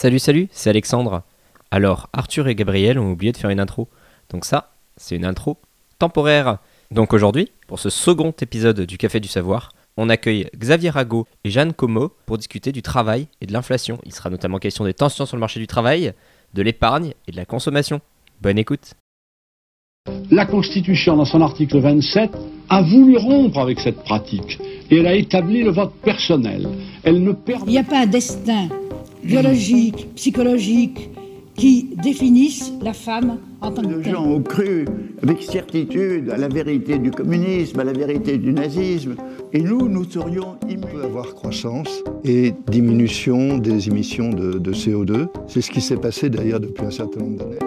Salut, 0.00 0.20
salut, 0.20 0.46
c'est 0.52 0.70
Alexandre. 0.70 1.24
Alors, 1.72 2.08
Arthur 2.12 2.46
et 2.46 2.54
Gabriel 2.54 3.00
ont 3.00 3.10
oublié 3.10 3.32
de 3.32 3.36
faire 3.36 3.50
une 3.50 3.58
intro. 3.58 3.88
Donc 4.30 4.44
ça, 4.44 4.70
c'est 4.96 5.16
une 5.16 5.24
intro 5.24 5.56
temporaire. 5.98 6.58
Donc 6.92 7.12
aujourd'hui, 7.12 7.50
pour 7.66 7.80
ce 7.80 7.90
second 7.90 8.32
épisode 8.40 8.82
du 8.82 8.96
Café 8.96 9.18
du 9.18 9.26
Savoir, 9.26 9.70
on 9.96 10.08
accueille 10.08 10.46
Xavier 10.56 10.90
Rago 10.90 11.26
et 11.42 11.50
Jeanne 11.50 11.72
Como 11.72 12.12
pour 12.26 12.38
discuter 12.38 12.70
du 12.70 12.80
travail 12.80 13.26
et 13.40 13.46
de 13.46 13.52
l'inflation. 13.52 13.98
Il 14.04 14.14
sera 14.14 14.30
notamment 14.30 14.58
question 14.58 14.84
des 14.84 14.94
tensions 14.94 15.26
sur 15.26 15.36
le 15.36 15.40
marché 15.40 15.58
du 15.58 15.66
travail, 15.66 16.12
de 16.54 16.62
l'épargne 16.62 17.14
et 17.26 17.32
de 17.32 17.36
la 17.36 17.44
consommation. 17.44 18.00
Bonne 18.40 18.58
écoute. 18.58 18.94
La 20.30 20.46
Constitution, 20.46 21.16
dans 21.16 21.24
son 21.24 21.40
article 21.40 21.80
27, 21.80 22.30
a 22.68 22.82
voulu 22.82 23.16
rompre 23.16 23.58
avec 23.58 23.80
cette 23.80 24.04
pratique 24.04 24.60
et 24.92 24.98
elle 24.98 25.08
a 25.08 25.14
établi 25.14 25.64
le 25.64 25.72
vote 25.72 25.94
personnel. 26.04 26.68
Elle 27.02 27.20
ne 27.20 27.30
Il 27.30 27.34
permet 27.34 27.72
n'y 27.72 27.78
a 27.78 27.82
pas 27.82 28.02
un 28.02 28.06
destin 28.06 28.68
biologique, 29.24 30.08
psychologique 30.14 31.10
qui 31.54 31.90
définisse 32.02 32.72
la 32.80 32.92
femme 32.92 33.38
en 33.60 33.72
tant 33.72 33.82
que 33.82 33.88
Les 33.88 34.02
telle. 34.02 34.12
gens 34.14 34.24
ont 34.24 34.40
cru 34.42 34.84
avec 35.22 35.42
certitude 35.42 36.30
à 36.30 36.36
la 36.36 36.46
vérité 36.48 36.98
du 36.98 37.10
communisme, 37.10 37.80
à 37.80 37.84
la 37.84 37.92
vérité 37.92 38.38
du 38.38 38.52
nazisme. 38.52 39.16
Et 39.52 39.60
nous, 39.60 39.88
nous 39.88 40.04
serions 40.04 40.56
immunes. 40.68 41.02
avoir 41.02 41.34
croissance 41.34 42.04
et 42.24 42.54
diminution 42.68 43.58
des 43.58 43.88
émissions 43.88 44.30
de, 44.30 44.52
de 44.58 44.72
CO2. 44.72 45.26
C'est 45.48 45.60
ce 45.60 45.70
qui 45.72 45.80
s'est 45.80 45.96
passé 45.96 46.30
d'ailleurs 46.30 46.60
depuis 46.60 46.84
un 46.86 46.92
certain 46.92 47.20
nombre 47.20 47.38
d'années. 47.38 47.58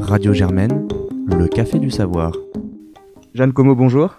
Radio 0.00 0.32
Germaine, 0.32 0.88
le 1.26 1.46
café 1.46 1.78
du 1.78 1.90
savoir. 1.90 2.32
Jeanne 3.34 3.52
Como, 3.52 3.76
bonjour. 3.76 4.12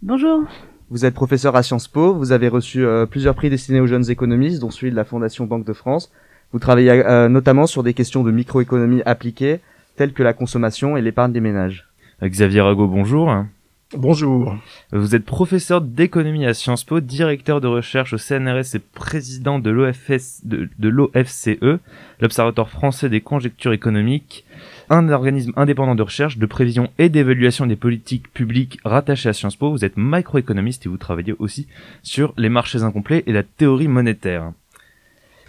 Bonjour. 0.00 0.44
Vous 0.92 1.06
êtes 1.06 1.14
professeur 1.14 1.56
à 1.56 1.62
Sciences 1.62 1.88
Po, 1.88 2.12
vous 2.12 2.32
avez 2.32 2.48
reçu 2.48 2.84
euh, 2.84 3.06
plusieurs 3.06 3.34
prix 3.34 3.48
destinés 3.48 3.80
aux 3.80 3.86
jeunes 3.86 4.10
économistes, 4.10 4.60
dont 4.60 4.70
celui 4.70 4.90
de 4.90 4.96
la 4.96 5.04
Fondation 5.04 5.46
Banque 5.46 5.64
de 5.64 5.72
France. 5.72 6.12
Vous 6.52 6.58
travaillez 6.58 6.90
euh, 6.90 7.30
notamment 7.30 7.66
sur 7.66 7.82
des 7.82 7.94
questions 7.94 8.22
de 8.22 8.30
microéconomie 8.30 9.00
appliquées, 9.06 9.60
telles 9.96 10.12
que 10.12 10.22
la 10.22 10.34
consommation 10.34 10.98
et 10.98 11.00
l'épargne 11.00 11.32
des 11.32 11.40
ménages. 11.40 11.88
Xavier 12.22 12.60
Rago, 12.60 12.88
bonjour. 12.88 13.34
Bonjour. 13.96 14.54
Vous 14.92 15.14
êtes 15.14 15.24
professeur 15.24 15.80
d'économie 15.80 16.44
à 16.44 16.52
Sciences 16.52 16.84
Po, 16.84 17.00
directeur 17.00 17.62
de 17.62 17.68
recherche 17.68 18.12
au 18.12 18.18
CNRS 18.18 18.74
et 18.74 18.78
président 18.78 19.58
de 19.60 19.70
l'OFS, 19.70 20.44
de, 20.44 20.68
de 20.78 20.88
l'OFCE, 20.90 21.80
l'Observatoire 22.20 22.68
français 22.68 23.08
des 23.08 23.22
conjectures 23.22 23.72
économiques, 23.72 24.44
un 24.92 25.08
organisme 25.08 25.54
indépendant 25.56 25.94
de 25.94 26.02
recherche, 26.02 26.36
de 26.36 26.44
prévision 26.44 26.90
et 26.98 27.08
d'évaluation 27.08 27.66
des 27.66 27.76
politiques 27.76 28.30
publiques 28.32 28.78
rattaché 28.84 29.30
à 29.30 29.32
Sciences 29.32 29.56
Po. 29.56 29.70
Vous 29.70 29.86
êtes 29.86 29.96
macroéconomiste 29.96 30.84
et 30.84 30.90
vous 30.90 30.98
travaillez 30.98 31.34
aussi 31.38 31.66
sur 32.02 32.34
les 32.36 32.50
marchés 32.50 32.82
incomplets 32.82 33.24
et 33.26 33.32
la 33.32 33.42
théorie 33.42 33.88
monétaire. 33.88 34.52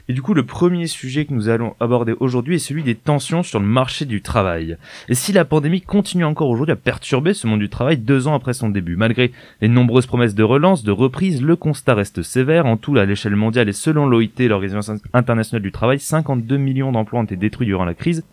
Et 0.09 0.13
du 0.13 0.21
coup, 0.21 0.33
le 0.33 0.45
premier 0.45 0.87
sujet 0.87 1.23
que 1.23 1.33
nous 1.33 1.47
allons 1.47 1.75
aborder 1.79 2.13
aujourd'hui 2.19 2.55
est 2.55 2.59
celui 2.59 2.83
des 2.83 2.95
tensions 2.95 3.41
sur 3.41 3.61
le 3.61 3.65
marché 3.65 4.03
du 4.03 4.21
travail. 4.21 4.75
Et 5.07 5.15
si 5.15 5.31
la 5.31 5.45
pandémie 5.45 5.79
continue 5.79 6.25
encore 6.25 6.49
aujourd'hui 6.49 6.73
à 6.73 6.75
perturber 6.75 7.33
ce 7.33 7.47
monde 7.47 7.61
du 7.61 7.69
travail 7.69 7.97
deux 7.97 8.27
ans 8.27 8.35
après 8.35 8.53
son 8.53 8.67
début, 8.67 8.97
malgré 8.97 9.31
les 9.61 9.69
nombreuses 9.69 10.05
promesses 10.05 10.35
de 10.35 10.43
relance, 10.43 10.83
de 10.83 10.91
reprise, 10.91 11.41
le 11.41 11.55
constat 11.55 11.93
reste 11.93 12.21
sévère. 12.21 12.65
En 12.65 12.75
tout, 12.75 12.97
à 12.97 13.05
l'échelle 13.05 13.37
mondiale 13.37 13.69
et 13.69 13.73
selon 13.73 14.05
l'OIT, 14.05 14.39
l'Organisation 14.39 14.99
internationale 15.13 15.63
du 15.63 15.71
travail, 15.71 16.01
52 16.01 16.57
millions 16.57 16.91
d'emplois 16.91 17.21
ont 17.21 17.23
été 17.23 17.37
détruits 17.37 17.67
durant 17.67 17.85
la 17.85 17.93
crise, 17.93 18.25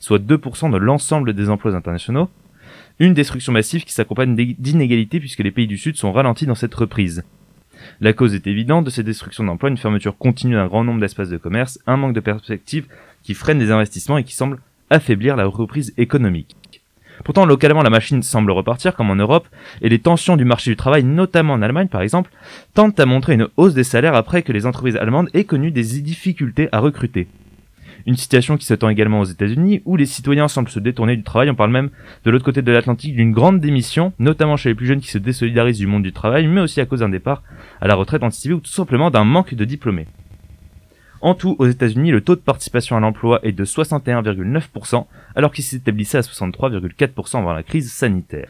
soit 0.00 0.18
2% 0.18 0.72
de 0.72 0.76
l'ensemble 0.76 1.34
des 1.34 1.50
emplois 1.50 1.76
internationaux. 1.76 2.30
Une 2.98 3.14
destruction 3.14 3.52
massive 3.52 3.84
qui 3.84 3.92
s'accompagne 3.92 4.34
d'inégalités 4.34 5.20
puisque 5.20 5.38
les 5.38 5.52
pays 5.52 5.68
du 5.68 5.78
Sud 5.78 5.96
sont 5.96 6.12
ralentis 6.12 6.46
dans 6.46 6.56
cette 6.56 6.74
reprise. 6.74 7.22
La 8.00 8.12
cause 8.12 8.34
est 8.34 8.46
évidente 8.46 8.84
de 8.84 8.90
ces 8.90 9.02
destructions 9.02 9.44
d'emplois, 9.44 9.70
une 9.70 9.76
fermeture 9.76 10.16
continue 10.16 10.54
d'un 10.54 10.66
grand 10.66 10.84
nombre 10.84 11.00
d'espaces 11.00 11.28
de 11.28 11.36
commerce, 11.36 11.78
un 11.86 11.96
manque 11.96 12.14
de 12.14 12.20
perspective 12.20 12.86
qui 13.22 13.34
freine 13.34 13.58
les 13.58 13.70
investissements 13.70 14.18
et 14.18 14.24
qui 14.24 14.34
semble 14.34 14.58
affaiblir 14.90 15.36
la 15.36 15.46
reprise 15.46 15.94
économique. 15.96 16.56
Pourtant, 17.24 17.46
localement, 17.46 17.82
la 17.82 17.90
machine 17.90 18.22
semble 18.22 18.50
repartir, 18.50 18.94
comme 18.94 19.10
en 19.10 19.16
Europe, 19.16 19.46
et 19.80 19.88
les 19.88 19.98
tensions 19.98 20.36
du 20.36 20.44
marché 20.44 20.70
du 20.70 20.76
travail, 20.76 21.04
notamment 21.04 21.54
en 21.54 21.62
Allemagne 21.62 21.88
par 21.88 22.02
exemple, 22.02 22.30
tentent 22.74 22.98
à 22.98 23.06
montrer 23.06 23.34
une 23.34 23.48
hausse 23.56 23.74
des 23.74 23.84
salaires 23.84 24.14
après 24.14 24.42
que 24.42 24.52
les 24.52 24.66
entreprises 24.66 24.96
allemandes 24.96 25.28
aient 25.34 25.44
connu 25.44 25.70
des 25.70 26.00
difficultés 26.00 26.68
à 26.72 26.80
recruter. 26.80 27.28
Une 28.06 28.16
situation 28.16 28.56
qui 28.56 28.66
s'attend 28.66 28.88
également 28.88 29.20
aux 29.20 29.24
États-Unis, 29.24 29.82
où 29.84 29.96
les 29.96 30.06
citoyens 30.06 30.48
semblent 30.48 30.68
se 30.68 30.80
détourner 30.80 31.16
du 31.16 31.22
travail. 31.22 31.50
On 31.50 31.54
parle 31.54 31.70
même 31.70 31.90
de 32.24 32.30
l'autre 32.30 32.44
côté 32.44 32.62
de 32.62 32.72
l'Atlantique 32.72 33.14
d'une 33.14 33.32
grande 33.32 33.60
démission, 33.60 34.12
notamment 34.18 34.56
chez 34.56 34.70
les 34.70 34.74
plus 34.74 34.86
jeunes 34.86 35.00
qui 35.00 35.10
se 35.10 35.18
désolidarisent 35.18 35.78
du 35.78 35.86
monde 35.86 36.02
du 36.02 36.12
travail, 36.12 36.46
mais 36.46 36.60
aussi 36.60 36.80
à 36.80 36.86
cause 36.86 37.00
d'un 37.00 37.08
départ 37.08 37.42
à 37.80 37.86
la 37.86 37.94
retraite 37.94 38.22
anticipée 38.22 38.54
ou 38.54 38.60
tout 38.60 38.70
simplement 38.70 39.10
d'un 39.10 39.24
manque 39.24 39.54
de 39.54 39.64
diplômés. 39.64 40.06
En 41.20 41.34
tout, 41.34 41.54
aux 41.60 41.66
États-Unis, 41.66 42.10
le 42.10 42.20
taux 42.20 42.34
de 42.34 42.40
participation 42.40 42.96
à 42.96 43.00
l'emploi 43.00 43.38
est 43.44 43.52
de 43.52 43.64
61,9%, 43.64 45.06
alors 45.36 45.52
qu'il 45.52 45.62
s'établissait 45.62 46.18
à 46.18 46.22
63,4% 46.22 47.38
avant 47.38 47.52
la 47.52 47.62
crise 47.62 47.92
sanitaire. 47.92 48.48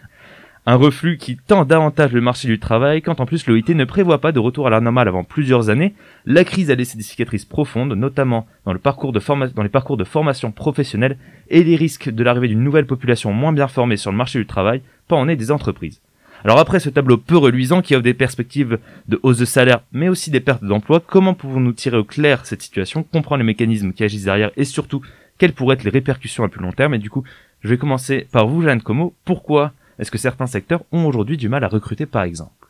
Un 0.64 0.76
reflux 0.76 1.16
qui 1.16 1.36
tend 1.36 1.64
davantage 1.64 2.12
le 2.12 2.20
marché 2.20 2.46
du 2.46 2.60
travail 2.60 3.02
quand 3.02 3.18
en 3.18 3.26
plus 3.26 3.48
l'OIT 3.48 3.74
ne 3.74 3.84
prévoit 3.84 4.20
pas 4.20 4.30
de 4.30 4.38
retour 4.38 4.68
à 4.68 4.70
la 4.70 4.80
normale 4.80 5.08
avant 5.08 5.24
plusieurs 5.24 5.70
années. 5.70 5.92
La 6.24 6.44
crise 6.44 6.70
a 6.70 6.76
laissé 6.76 6.96
des 6.96 7.02
cicatrices 7.02 7.44
profondes, 7.44 7.94
notamment 7.94 8.46
dans, 8.64 8.72
les 8.72 8.78
parcours 8.78 9.12
de 9.12 10.04
formation 10.04 10.52
professionnelle 10.52 11.18
et 11.48 11.64
les 11.64 11.74
risques 11.74 12.10
de 12.10 12.22
l'arrivée 12.22 12.46
d'une 12.46 12.62
nouvelle 12.62 12.86
population 12.86 13.32
moins 13.32 13.52
bien 13.52 13.66
formée 13.66 13.96
sur 13.96 14.12
le 14.12 14.16
marché 14.16 14.38
du 14.38 14.46
travail, 14.46 14.82
pas 15.08 15.16
en 15.16 15.28
est 15.28 15.34
des 15.34 15.50
entreprises. 15.50 16.00
Alors 16.44 16.60
après 16.60 16.78
ce 16.78 16.90
tableau 16.90 17.16
peu 17.16 17.36
reluisant 17.36 17.82
qui 17.82 17.96
offre 17.96 18.04
des 18.04 18.14
perspectives 18.14 18.78
de 19.08 19.18
hausse 19.24 19.38
de 19.38 19.44
salaire 19.44 19.82
mais 19.90 20.08
aussi 20.08 20.30
des 20.30 20.38
pertes 20.38 20.62
d'emploi, 20.62 21.02
comment 21.04 21.34
pouvons-nous 21.34 21.72
tirer 21.72 21.96
au 21.96 22.04
clair 22.04 22.46
cette 22.46 22.62
situation, 22.62 23.02
comprendre 23.02 23.40
les 23.40 23.46
mécanismes 23.46 23.92
qui 23.92 24.04
agissent 24.04 24.24
derrière 24.24 24.52
et 24.56 24.64
surtout 24.64 25.02
quelles 25.38 25.54
pourraient 25.54 25.74
être 25.74 25.82
les 25.82 25.90
répercussions 25.90 26.44
à 26.44 26.48
plus 26.48 26.62
long 26.62 26.70
terme? 26.70 26.94
Et 26.94 26.98
du 26.98 27.10
coup, 27.10 27.24
je 27.62 27.68
vais 27.68 27.78
commencer 27.78 28.28
par 28.30 28.46
vous, 28.46 28.62
Jeanne 28.62 28.80
Como. 28.80 29.12
Pourquoi 29.24 29.72
est-ce 29.98 30.10
que 30.10 30.19
certains 30.19 30.47
secteurs 30.47 30.84
ont 30.92 31.06
aujourd'hui 31.06 31.36
du 31.36 31.48
mal 31.48 31.64
à 31.64 31.69
recruter 31.69 32.06
par 32.06 32.22
exemple? 32.22 32.62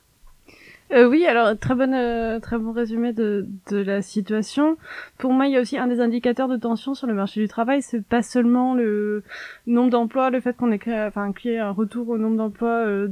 Euh, 0.93 1.09
oui, 1.09 1.25
alors 1.25 1.59
très 1.59 1.75
euh, 1.75 2.59
bon 2.59 2.73
résumé 2.73 3.15
de, 3.15 3.47
la 3.71 4.03
situation. 4.03 4.77
Pour 5.17 5.33
moi, 5.33 5.47
il 5.47 5.53
y 5.53 5.57
a 5.57 5.61
aussi 5.61 5.79
un 5.79 5.87
des 5.87 6.01
indicateurs 6.01 6.49
de 6.49 6.57
tension 6.57 6.95
sur 6.95 7.07
le 7.07 7.15
marché 7.15 7.41
du 7.41 7.49
travail, 7.49 7.81
c'est 7.81 8.05
pas 8.05 8.23
seulement 8.23 8.75
le 8.75 9.23
nombre 9.67 9.91
d'emplois, 9.91 10.29
le 10.29 10.41
fait 10.41 10.55
qu'on 10.55 10.71
ait 10.71 10.81
un 10.89 11.71
retour 11.71 12.11
au 12.11 12.19
nombre 12.19 12.37
d'emplois 12.37 12.85
euh, 12.87 13.09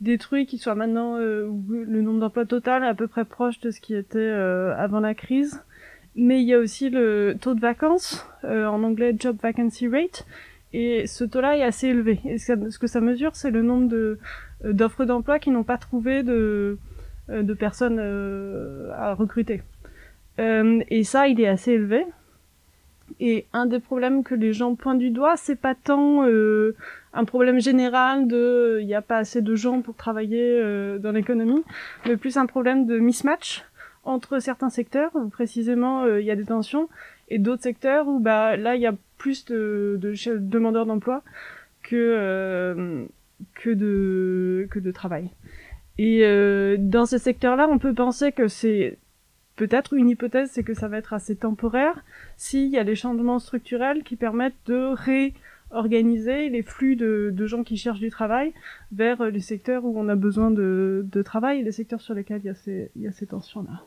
détruits, 0.00 0.46
qui 0.46 0.56
soit 0.56 0.74
maintenant 0.74 1.18
euh, 1.18 1.50
le 1.68 2.00
nombre 2.00 2.20
d'emplois 2.20 2.46
total 2.46 2.84
à 2.84 2.94
peu 2.94 3.06
près 3.06 3.26
proche 3.26 3.60
de 3.60 3.70
ce 3.70 3.82
qui 3.82 3.94
était 3.94 4.28
avant 4.28 5.00
la 5.00 5.14
crise. 5.14 5.62
Mais 6.16 6.40
il 6.40 6.46
y 6.46 6.54
a 6.54 6.58
aussi 6.58 6.88
le 6.90 7.36
taux 7.38 7.54
de 7.54 7.60
vacances, 7.60 8.26
en 8.44 8.82
anglais 8.82 9.14
job 9.18 9.36
vacancy 9.42 9.88
rate, 9.88 10.24
et 10.74 11.06
ce 11.06 11.22
taux-là 11.22 11.56
est 11.56 11.62
assez 11.62 11.86
élevé. 11.86 12.18
Ce 12.38 12.78
que- 12.78 12.88
ça 12.88 13.00
mesure, 13.00 13.36
c'est 13.36 13.52
le 13.52 13.62
nombre 13.62 13.94
euh, 13.94 14.18
d'offres 14.64 15.04
d'emploi 15.04 15.38
qui 15.38 15.50
n'ont 15.50 15.62
pas 15.62 15.78
trouvé 15.78 16.24
de 16.24 16.78
euh, 17.30 17.54
personnes 17.54 17.98
euh, 18.00 18.90
à 18.96 19.14
recruter. 19.14 19.62
Et 20.36 21.04
ça, 21.04 21.28
il 21.28 21.40
est 21.40 21.46
assez 21.46 21.72
élevé. 21.72 22.04
Et 23.20 23.46
un 23.52 23.66
des 23.66 23.78
problèmes 23.78 24.24
que 24.24 24.34
les 24.34 24.52
gens 24.52 24.74
pointent 24.74 24.98
du 24.98 25.10
doigt, 25.10 25.36
c'est 25.36 25.54
pas 25.54 25.76
tant 25.76 26.24
un 26.24 27.24
problème 27.24 27.60
général 27.60 28.26
de 28.26 28.78
il 28.80 28.86
n'y 28.86 28.96
a 28.96 29.02
pas 29.02 29.18
assez 29.18 29.42
de 29.42 29.54
gens 29.54 29.80
pour 29.80 29.94
travailler 29.94 30.60
dans 30.98 31.12
l'économie, 31.12 31.62
mais 32.06 32.16
plus 32.16 32.36
un 32.36 32.46
problème 32.46 32.84
de 32.86 32.98
mismatch 32.98 33.62
entre 34.02 34.40
certains 34.40 34.70
secteurs, 34.70 35.12
où 35.14 35.28
précisément 35.28 36.04
il 36.06 36.24
y 36.24 36.32
a 36.32 36.36
des 36.36 36.46
tensions, 36.46 36.88
et 37.28 37.38
d'autres 37.38 37.62
secteurs 37.62 38.08
où 38.08 38.18
bah 38.18 38.56
là 38.56 38.74
il 38.74 38.82
y 38.82 38.86
a 38.86 38.94
plus 39.18 39.44
de, 39.46 39.98
demandeurs 40.38 40.86
d'emploi 40.86 41.22
que 41.82 41.96
euh, 41.96 43.04
que 43.54 43.70
de 43.70 44.66
que 44.70 44.78
de 44.78 44.90
travail. 44.90 45.30
Et 45.98 46.24
euh, 46.24 46.76
dans 46.78 47.06
ce 47.06 47.18
secteur-là, 47.18 47.68
on 47.68 47.78
peut 47.78 47.94
penser 47.94 48.32
que 48.32 48.48
c'est 48.48 48.98
peut-être 49.56 49.94
une 49.94 50.08
hypothèse, 50.08 50.50
c'est 50.50 50.64
que 50.64 50.74
ça 50.74 50.88
va 50.88 50.98
être 50.98 51.12
assez 51.12 51.36
temporaire 51.36 52.04
s'il 52.36 52.68
y 52.68 52.78
a 52.78 52.84
des 52.84 52.96
changements 52.96 53.38
structurels 53.38 54.02
qui 54.02 54.16
permettent 54.16 54.54
de 54.66 54.92
réorganiser 55.70 56.48
les 56.48 56.62
flux 56.62 56.96
de, 56.96 57.30
de 57.32 57.46
gens 57.46 57.62
qui 57.62 57.76
cherchent 57.76 58.00
du 58.00 58.10
travail 58.10 58.52
vers 58.90 59.30
les 59.30 59.40
secteurs 59.40 59.84
où 59.84 59.96
on 59.96 60.08
a 60.08 60.16
besoin 60.16 60.50
de, 60.50 61.06
de 61.08 61.22
travail 61.22 61.60
et 61.60 61.62
les 61.62 61.72
secteurs 61.72 62.00
sur 62.00 62.14
lesquels 62.14 62.40
il 62.42 62.46
y 62.46 62.50
a 62.50 62.54
ces, 62.54 62.90
il 62.96 63.02
y 63.02 63.06
a 63.06 63.12
ces 63.12 63.26
tensions-là. 63.26 63.86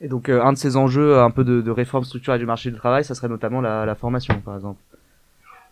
Et 0.00 0.08
donc, 0.08 0.28
euh, 0.28 0.42
un 0.42 0.52
de 0.52 0.58
ces 0.58 0.76
enjeux, 0.76 1.18
un 1.18 1.30
peu 1.30 1.44
de, 1.44 1.60
de 1.60 1.70
réforme 1.70 2.04
structurelle 2.04 2.40
du 2.40 2.46
marché 2.46 2.70
du 2.70 2.76
travail, 2.76 3.04
ça 3.04 3.14
serait 3.14 3.28
notamment 3.28 3.60
la, 3.60 3.86
la 3.86 3.94
formation, 3.94 4.40
par 4.44 4.54
exemple. 4.54 4.80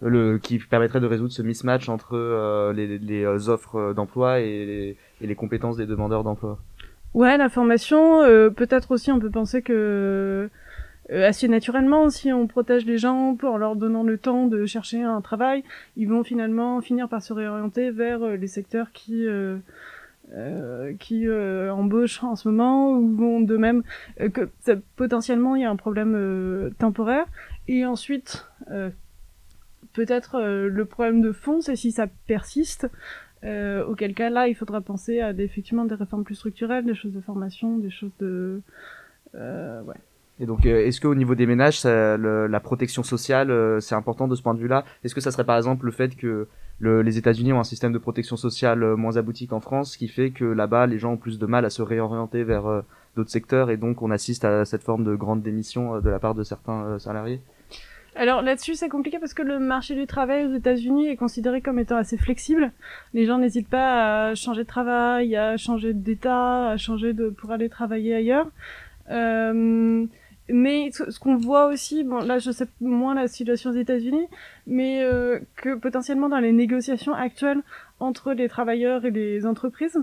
Le, 0.03 0.39
qui 0.39 0.59
permettrait 0.59 1.01
de 1.01 1.07
résoudre 1.07 1.33
ce 1.33 1.41
mismatch 1.41 1.89
entre 1.89 2.17
euh, 2.17 2.73
les, 2.73 2.99
les 2.99 3.25
euh, 3.25 3.49
offres 3.49 3.95
d'emploi 3.95 4.41
et 4.41 4.97
et 5.21 5.27
les 5.27 5.35
compétences 5.35 5.77
des 5.77 5.87
demandeurs 5.87 6.25
d'emploi. 6.25 6.59
Ouais, 7.15 7.39
la 7.39 7.49
formation, 7.49 8.21
euh, 8.23 8.51
peut-être 8.51 8.91
aussi 8.91 9.13
on 9.13 9.21
peut 9.21 9.31
penser 9.31 9.63
que 9.63 10.51
euh, 11.11 11.29
assez 11.29 11.49
naturellement, 11.49 12.11
si 12.11 12.33
on 12.33 12.47
protège 12.47 12.85
les 12.85 12.99
gens 12.99 13.37
en 13.43 13.57
leur 13.57 13.77
donnant 13.77 14.03
le 14.03 14.19
temps 14.19 14.47
de 14.47 14.67
chercher 14.67 15.03
un 15.03 15.21
travail, 15.21 15.63
ils 15.97 16.09
vont 16.09 16.25
finalement 16.25 16.81
finir 16.81 17.09
par 17.09 17.23
se 17.23 17.33
réorienter 17.33 17.91
vers 17.91 18.23
euh, 18.23 18.37
les 18.37 18.49
secteurs 18.49 18.91
qui 18.93 19.25
euh, 20.33 20.95
qui 20.99 21.29
euh, 21.29 21.71
embauchent 21.71 22.25
en 22.25 22.35
ce 22.35 22.49
moment 22.49 22.93
ou 22.93 23.15
vont 23.15 23.41
de 23.43 23.59
même 23.59 23.83
euh, 24.23 24.31
que 24.31 24.49
potentiellement 24.97 25.55
il 25.55 25.63
y 25.63 25.65
a 25.67 25.71
un 25.71 25.77
problème 25.77 26.73
temporaire. 26.79 27.27
Et 27.69 27.85
ensuite 27.85 28.49
peut-être 29.93 30.41
le 30.41 30.85
problème 30.87 31.21
de 31.21 31.31
fond 31.31 31.61
c'est 31.61 31.77
si 31.77 31.93
ça 31.93 32.07
persiste 32.27 32.89
auquel 33.43 34.15
cas 34.15 34.31
là 34.31 34.49
il 34.49 34.55
faudra 34.55 34.81
penser 34.81 35.21
à 35.21 35.31
effectivement 35.31 35.85
des 35.85 35.95
réformes 35.95 36.25
plus 36.25 36.35
structurelles 36.35 36.87
des 36.87 36.95
choses 36.95 37.13
de 37.13 37.21
formation 37.21 37.77
des 37.79 37.91
choses 37.91 38.13
de 38.19 38.63
ouais. 39.35 39.95
Et 40.41 40.47
donc, 40.47 40.67
est-ce 40.67 41.01
qu'au 41.01 41.15
niveau 41.15 41.37
des 41.37 41.47
ménages, 41.47 41.85
la 41.85 42.61
protection 42.61 43.05
sociale, 43.05 43.81
c'est 43.81 43.95
important 43.95 44.27
de 44.27 44.35
ce 44.35 44.43
point 44.43 44.55
de 44.55 44.59
vue-là? 44.59 44.85
Est-ce 45.05 45.15
que 45.15 45.21
ça 45.21 45.31
serait 45.31 45.45
par 45.45 45.57
exemple 45.57 45.87
le 45.87 45.93
fait 45.93 46.17
que 46.17 46.49
le- 46.79 47.03
les 47.03 47.19
États-Unis 47.19 47.53
ont 47.53 47.61
un 47.61 47.65
système 47.65 47.93
de 47.93 47.99
protection 47.99 48.37
sociale 48.37 48.83
euh, 48.83 48.97
moins 48.97 49.17
abouti 49.17 49.47
qu'en 49.47 49.61
France, 49.61 49.93
ce 49.93 49.99
qui 49.99 50.09
fait 50.09 50.31
que 50.31 50.45
là-bas, 50.45 50.87
les 50.87 50.99
gens 50.99 51.13
ont 51.13 51.17
plus 51.17 51.39
de 51.39 51.47
mal 51.47 51.65
à 51.65 51.71
se 51.71 51.83
réorienter 51.83 52.45
vers 52.45 52.67
euh, 52.67 52.83
d'autres 53.17 53.31
secteurs 53.31 53.71
et 53.71 53.77
donc 53.77 54.03
on 54.03 54.11
assiste 54.11 54.45
à 54.45 54.65
cette 54.65 54.83
forme 54.83 55.05
de 55.05 55.15
grande 55.15 55.43
démission 55.43 55.95
euh, 55.97 56.01
de 56.01 56.11
la 56.11 56.19
part 56.19 56.35
de 56.35 56.43
certains 56.43 56.99
salariés 56.99 57.41
Alors 58.17 58.43
là-dessus, 58.43 58.75
c'est 58.75 58.89
compliqué 58.89 59.19
parce 59.21 59.35
que 59.35 59.43
le 59.43 59.59
marché 59.59 59.95
du 59.95 60.07
travail 60.07 60.47
aux 60.47 60.55
États-Unis 60.55 61.09
est 61.09 61.17
considéré 61.17 61.61
comme 61.61 61.79
étant 61.79 61.97
assez 61.97 62.17
flexible. 62.17 62.73
Les 63.13 63.25
gens 63.27 63.39
n'hésitent 63.39 63.69
pas 63.69 64.29
à 64.31 64.35
changer 64.35 64.63
de 64.63 64.69
travail, 64.69 65.37
à 65.37 65.57
changer 65.57 65.95
d'état, 65.95 66.71
à 66.71 66.77
changer 66.77 67.13
de 67.13 67.29
pour 67.29 67.51
aller 67.53 67.69
travailler 67.69 68.15
ailleurs. 68.15 68.49
Euh, 69.11 70.07
mais 70.49 70.91
ce, 70.93 71.19
qu'on 71.19 71.37
voit 71.37 71.67
aussi, 71.67 72.05
bon 72.05 72.19
là 72.19 72.39
je 72.39 72.51
sais 72.51 72.67
moins 72.81 73.15
la 73.15 73.29
situation 73.29 73.71
aux 73.71 73.75
États-Unis, 73.75 74.27
mais 74.67 75.03
euh, 75.03 75.41
que 75.57 75.75
potentiellement 75.75 76.29
dans 76.29 76.39
les 76.39 76.53
négociations 76.53 77.15
actuelles 77.15 77.63
entre 78.01 78.33
les 78.33 78.49
travailleurs 78.49 79.05
et 79.05 79.11
les 79.11 79.47
entreprises, 79.47 79.99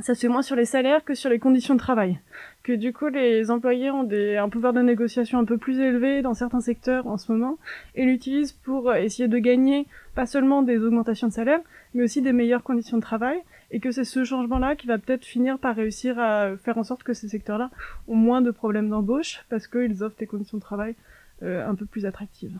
ça 0.00 0.14
se 0.14 0.20
fait 0.20 0.28
moins 0.28 0.42
sur 0.42 0.56
les 0.56 0.66
salaires 0.66 1.04
que 1.04 1.14
sur 1.14 1.30
les 1.30 1.38
conditions 1.38 1.74
de 1.74 1.78
travail. 1.78 2.18
Que 2.62 2.72
du 2.72 2.92
coup 2.92 3.08
les 3.08 3.50
employés 3.50 3.90
ont 3.90 4.04
des, 4.04 4.36
un 4.36 4.48
pouvoir 4.48 4.72
de 4.72 4.80
négociation 4.80 5.38
un 5.38 5.44
peu 5.44 5.58
plus 5.58 5.78
élevé 5.80 6.22
dans 6.22 6.34
certains 6.34 6.60
secteurs 6.60 7.06
en 7.06 7.16
ce 7.18 7.32
moment 7.32 7.58
et 7.94 8.04
l'utilisent 8.04 8.52
pour 8.52 8.94
essayer 8.94 9.28
de 9.28 9.38
gagner 9.38 9.86
pas 10.14 10.26
seulement 10.26 10.62
des 10.62 10.78
augmentations 10.78 11.28
de 11.28 11.32
salaire 11.32 11.60
mais 11.94 12.04
aussi 12.04 12.22
des 12.22 12.32
meilleures 12.32 12.62
conditions 12.62 12.96
de 12.96 13.02
travail 13.02 13.38
et 13.70 13.80
que 13.80 13.90
c'est 13.90 14.04
ce 14.04 14.24
changement-là 14.24 14.76
qui 14.76 14.86
va 14.86 14.98
peut-être 14.98 15.24
finir 15.24 15.58
par 15.58 15.74
réussir 15.74 16.18
à 16.18 16.56
faire 16.56 16.78
en 16.78 16.84
sorte 16.84 17.02
que 17.02 17.14
ces 17.14 17.28
secteurs-là 17.28 17.70
ont 18.08 18.14
moins 18.14 18.40
de 18.40 18.50
problèmes 18.50 18.88
d'embauche 18.88 19.44
parce 19.48 19.66
qu'ils 19.66 20.02
offrent 20.04 20.18
des 20.18 20.26
conditions 20.26 20.58
de 20.58 20.62
travail 20.62 20.94
euh, 21.42 21.68
un 21.68 21.74
peu 21.74 21.86
plus 21.86 22.06
attractives. 22.06 22.58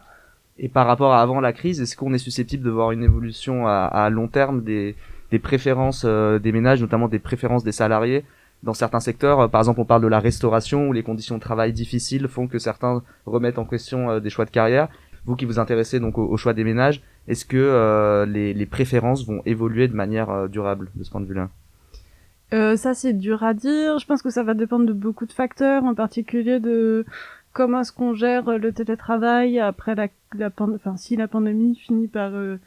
Et 0.58 0.68
par 0.68 0.86
rapport 0.86 1.12
à 1.12 1.20
avant 1.22 1.40
la 1.40 1.52
crise, 1.52 1.80
est-ce 1.80 1.96
qu'on 1.96 2.14
est 2.14 2.18
susceptible 2.18 2.64
de 2.64 2.70
voir 2.70 2.90
une 2.90 3.02
évolution 3.02 3.66
à, 3.66 3.84
à 3.84 4.10
long 4.10 4.26
terme 4.26 4.62
des, 4.62 4.96
des 5.30 5.38
préférences 5.38 6.04
euh, 6.06 6.38
des 6.38 6.52
ménages, 6.52 6.80
notamment 6.80 7.08
des 7.08 7.18
préférences 7.18 7.62
des 7.62 7.72
salariés 7.72 8.24
dans 8.62 8.74
certains 8.74 9.00
secteurs? 9.00 9.50
Par 9.50 9.60
exemple, 9.60 9.80
on 9.80 9.84
parle 9.84 10.02
de 10.02 10.08
la 10.08 10.18
restauration 10.18 10.88
où 10.88 10.92
les 10.92 11.02
conditions 11.02 11.36
de 11.36 11.42
travail 11.42 11.72
difficiles 11.72 12.26
font 12.26 12.48
que 12.48 12.58
certains 12.58 13.02
remettent 13.26 13.58
en 13.58 13.66
question 13.66 14.10
euh, 14.10 14.20
des 14.20 14.30
choix 14.30 14.46
de 14.46 14.50
carrière. 14.50 14.88
Vous 15.26 15.36
qui 15.36 15.44
vous 15.44 15.58
intéressez 15.58 16.00
donc 16.00 16.18
au, 16.18 16.24
au 16.24 16.36
choix 16.36 16.54
des 16.54 16.64
ménages, 16.64 17.02
est-ce 17.28 17.44
que 17.44 17.56
euh, 17.56 18.26
les, 18.26 18.54
les 18.54 18.66
préférences 18.66 19.26
vont 19.26 19.42
évoluer 19.46 19.88
de 19.88 19.94
manière 19.94 20.30
euh, 20.30 20.48
durable 20.48 20.90
de 20.94 21.04
ce 21.04 21.10
point 21.10 21.20
de 21.20 21.26
vue-là? 21.26 21.48
Euh, 22.54 22.76
ça, 22.76 22.94
c'est 22.94 23.12
dur 23.12 23.42
à 23.42 23.54
dire. 23.54 23.98
Je 23.98 24.06
pense 24.06 24.22
que 24.22 24.30
ça 24.30 24.42
va 24.42 24.54
dépendre 24.54 24.86
de 24.86 24.92
beaucoup 24.92 25.26
de 25.26 25.32
facteurs, 25.32 25.84
en 25.84 25.94
particulier 25.94 26.60
de 26.60 27.04
comment 27.52 27.80
est-ce 27.80 27.92
qu'on 27.92 28.14
gère 28.14 28.58
le 28.58 28.72
télétravail 28.72 29.58
après 29.58 29.94
la, 29.94 30.08
la 30.36 30.50
enfin, 30.60 30.96
si 30.96 31.16
la 31.16 31.26
pandémie 31.26 31.74
finit 31.74 32.06
par, 32.06 32.30
euh, 32.34 32.58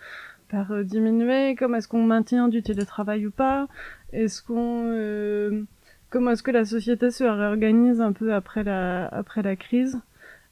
par 0.49 0.71
euh, 0.71 0.83
diminuer, 0.83 1.55
comment 1.55 1.77
est-ce 1.77 1.87
qu'on 1.87 2.03
maintient 2.03 2.47
du 2.47 2.61
télétravail 2.61 3.25
ou 3.27 3.31
pas, 3.31 3.67
est-ce 4.11 4.41
qu'on, 4.41 4.83
euh, 4.87 5.61
comment 6.09 6.31
est-ce 6.31 6.43
que 6.43 6.51
la 6.51 6.65
société 6.65 7.11
se 7.11 7.23
réorganise 7.23 8.01
un 8.01 8.11
peu 8.11 8.33
après 8.33 8.63
la, 8.63 9.07
après 9.07 9.43
la 9.43 9.55
crise? 9.55 9.99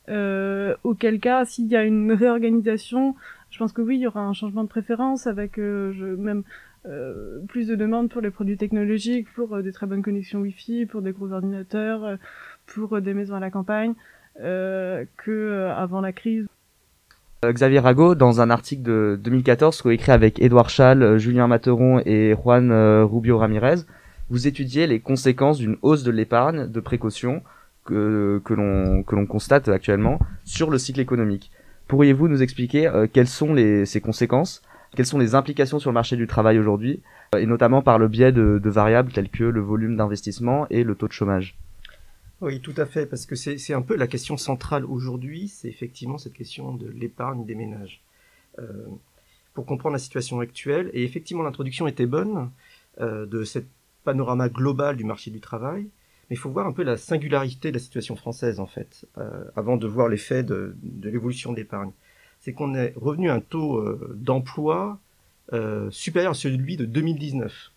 Euh, 0.09 0.75
auquel 0.85 1.19
cas, 1.19 1.43
s'il 1.43 1.67
y 1.67 1.75
a 1.75 1.83
une 1.83 2.13
réorganisation, 2.13 3.15
je 3.57 3.63
pense 3.63 3.73
que 3.73 3.81
oui, 3.81 3.95
il 3.95 4.01
y 4.01 4.07
aura 4.07 4.21
un 4.21 4.33
changement 4.33 4.63
de 4.63 4.69
préférence 4.69 5.25
avec 5.25 5.57
euh, 5.57 6.15
même 6.15 6.43
euh, 6.85 7.39
plus 7.47 7.65
de 7.65 7.73
demandes 7.73 8.07
pour 8.07 8.21
les 8.21 8.29
produits 8.29 8.55
technologiques, 8.55 9.27
pour 9.33 9.55
euh, 9.55 9.63
des 9.63 9.71
très 9.71 9.87
bonnes 9.87 10.03
connexions 10.03 10.41
Wi-Fi, 10.41 10.85
pour 10.85 11.01
des 11.01 11.11
gros 11.11 11.31
ordinateurs, 11.31 12.19
pour 12.67 13.01
des 13.01 13.15
maisons 13.15 13.33
à 13.33 13.39
la 13.39 13.49
campagne, 13.49 13.95
que 14.35 15.71
avant 15.75 16.01
la 16.01 16.11
crise. 16.11 16.45
Xavier 17.43 17.79
Rago, 17.79 18.13
dans 18.13 18.41
un 18.41 18.51
article 18.51 18.83
de 18.83 19.19
2014 19.23 19.81
coécrit 19.81 20.11
avec 20.11 20.39
Édouard 20.39 20.69
euh, 20.79 21.17
Julien 21.17 21.47
Materon 21.47 21.99
et 22.05 22.35
Juan 22.35 22.71
Rubio 23.05 23.39
Ramirez, 23.39 23.87
vous 24.29 24.45
étudiez 24.45 24.85
les 24.85 24.99
conséquences 24.99 25.57
d'une 25.57 25.77
hausse 25.81 26.03
de 26.03 26.11
l'épargne 26.11 26.67
de 26.67 26.79
précaution 26.79 27.41
que 27.85 28.43
l'on 28.49 29.25
constate 29.25 29.67
actuellement 29.67 30.19
sur 30.43 30.69
le 30.69 30.77
cycle 30.77 30.99
économique. 30.99 31.49
Pourriez-vous 31.87 32.27
nous 32.27 32.41
expliquer 32.41 32.87
euh, 32.87 33.07
quelles 33.11 33.27
sont 33.27 33.53
les, 33.53 33.85
ces 33.85 34.01
conséquences, 34.01 34.61
quelles 34.95 35.05
sont 35.05 35.19
les 35.19 35.35
implications 35.35 35.79
sur 35.79 35.89
le 35.89 35.95
marché 35.95 36.15
du 36.15 36.27
travail 36.27 36.59
aujourd'hui, 36.59 37.01
euh, 37.35 37.39
et 37.39 37.45
notamment 37.45 37.81
par 37.81 37.97
le 37.97 38.07
biais 38.07 38.31
de, 38.31 38.59
de 38.61 38.69
variables 38.69 39.11
telles 39.11 39.29
que 39.29 39.43
le 39.43 39.61
volume 39.61 39.95
d'investissement 39.95 40.67
et 40.69 40.83
le 40.83 40.95
taux 40.95 41.07
de 41.07 41.13
chômage. 41.13 41.57
Oui, 42.39 42.59
tout 42.59 42.73
à 42.77 42.85
fait, 42.85 43.07
parce 43.07 43.25
que 43.25 43.35
c'est 43.35 43.73
un 43.73 43.81
peu 43.81 43.95
la 43.95 44.05
question 44.05 44.37
centrale 44.37 44.85
aujourd'hui, 44.85 45.47
c'est 45.47 45.69
effectivement 45.69 46.19
cette 46.19 46.33
question 46.33 46.75
de 46.75 46.87
l'épargne 46.87 47.45
des 47.45 47.55
ménages. 47.55 48.01
Euh, 48.59 48.85
pour 49.55 49.65
comprendre 49.65 49.93
la 49.93 49.99
situation 49.99 50.39
actuelle, 50.39 50.91
et 50.93 51.03
effectivement 51.03 51.41
l'introduction 51.41 51.87
était 51.87 52.05
bonne 52.05 52.51
euh, 53.01 53.25
de 53.25 53.43
cette 53.43 53.67
panorama 54.03 54.49
global 54.49 54.97
du 54.97 55.03
marché 55.03 55.31
du 55.31 55.39
travail, 55.39 55.87
mais 56.29 56.35
il 56.35 56.39
faut 56.39 56.49
voir 56.49 56.67
un 56.67 56.73
peu 56.73 56.83
la 56.83 56.97
singularité 56.97 57.69
de 57.71 57.77
la 57.77 57.79
situation 57.83 58.15
française 58.15 58.59
en 58.59 58.67
fait, 58.67 59.05
euh, 59.17 59.43
avant 59.55 59.77
de 59.77 59.87
voir 59.87 60.07
l'effet 60.09 60.43
de, 60.43 60.75
de 60.83 61.09
l'évolution 61.09 61.51
de 61.51 61.57
l'épargne. 61.57 61.91
C'est 62.39 62.53
qu'on 62.53 62.75
est 62.75 62.93
revenu 62.95 63.29
à 63.29 63.35
un 63.35 63.39
taux 63.39 63.77
euh, 63.77 64.13
d'emploi 64.15 64.99
euh, 65.53 65.89
supérieur 65.91 66.31
à 66.31 66.35
celui 66.35 66.77
de 66.77 66.85
2019 66.85 67.71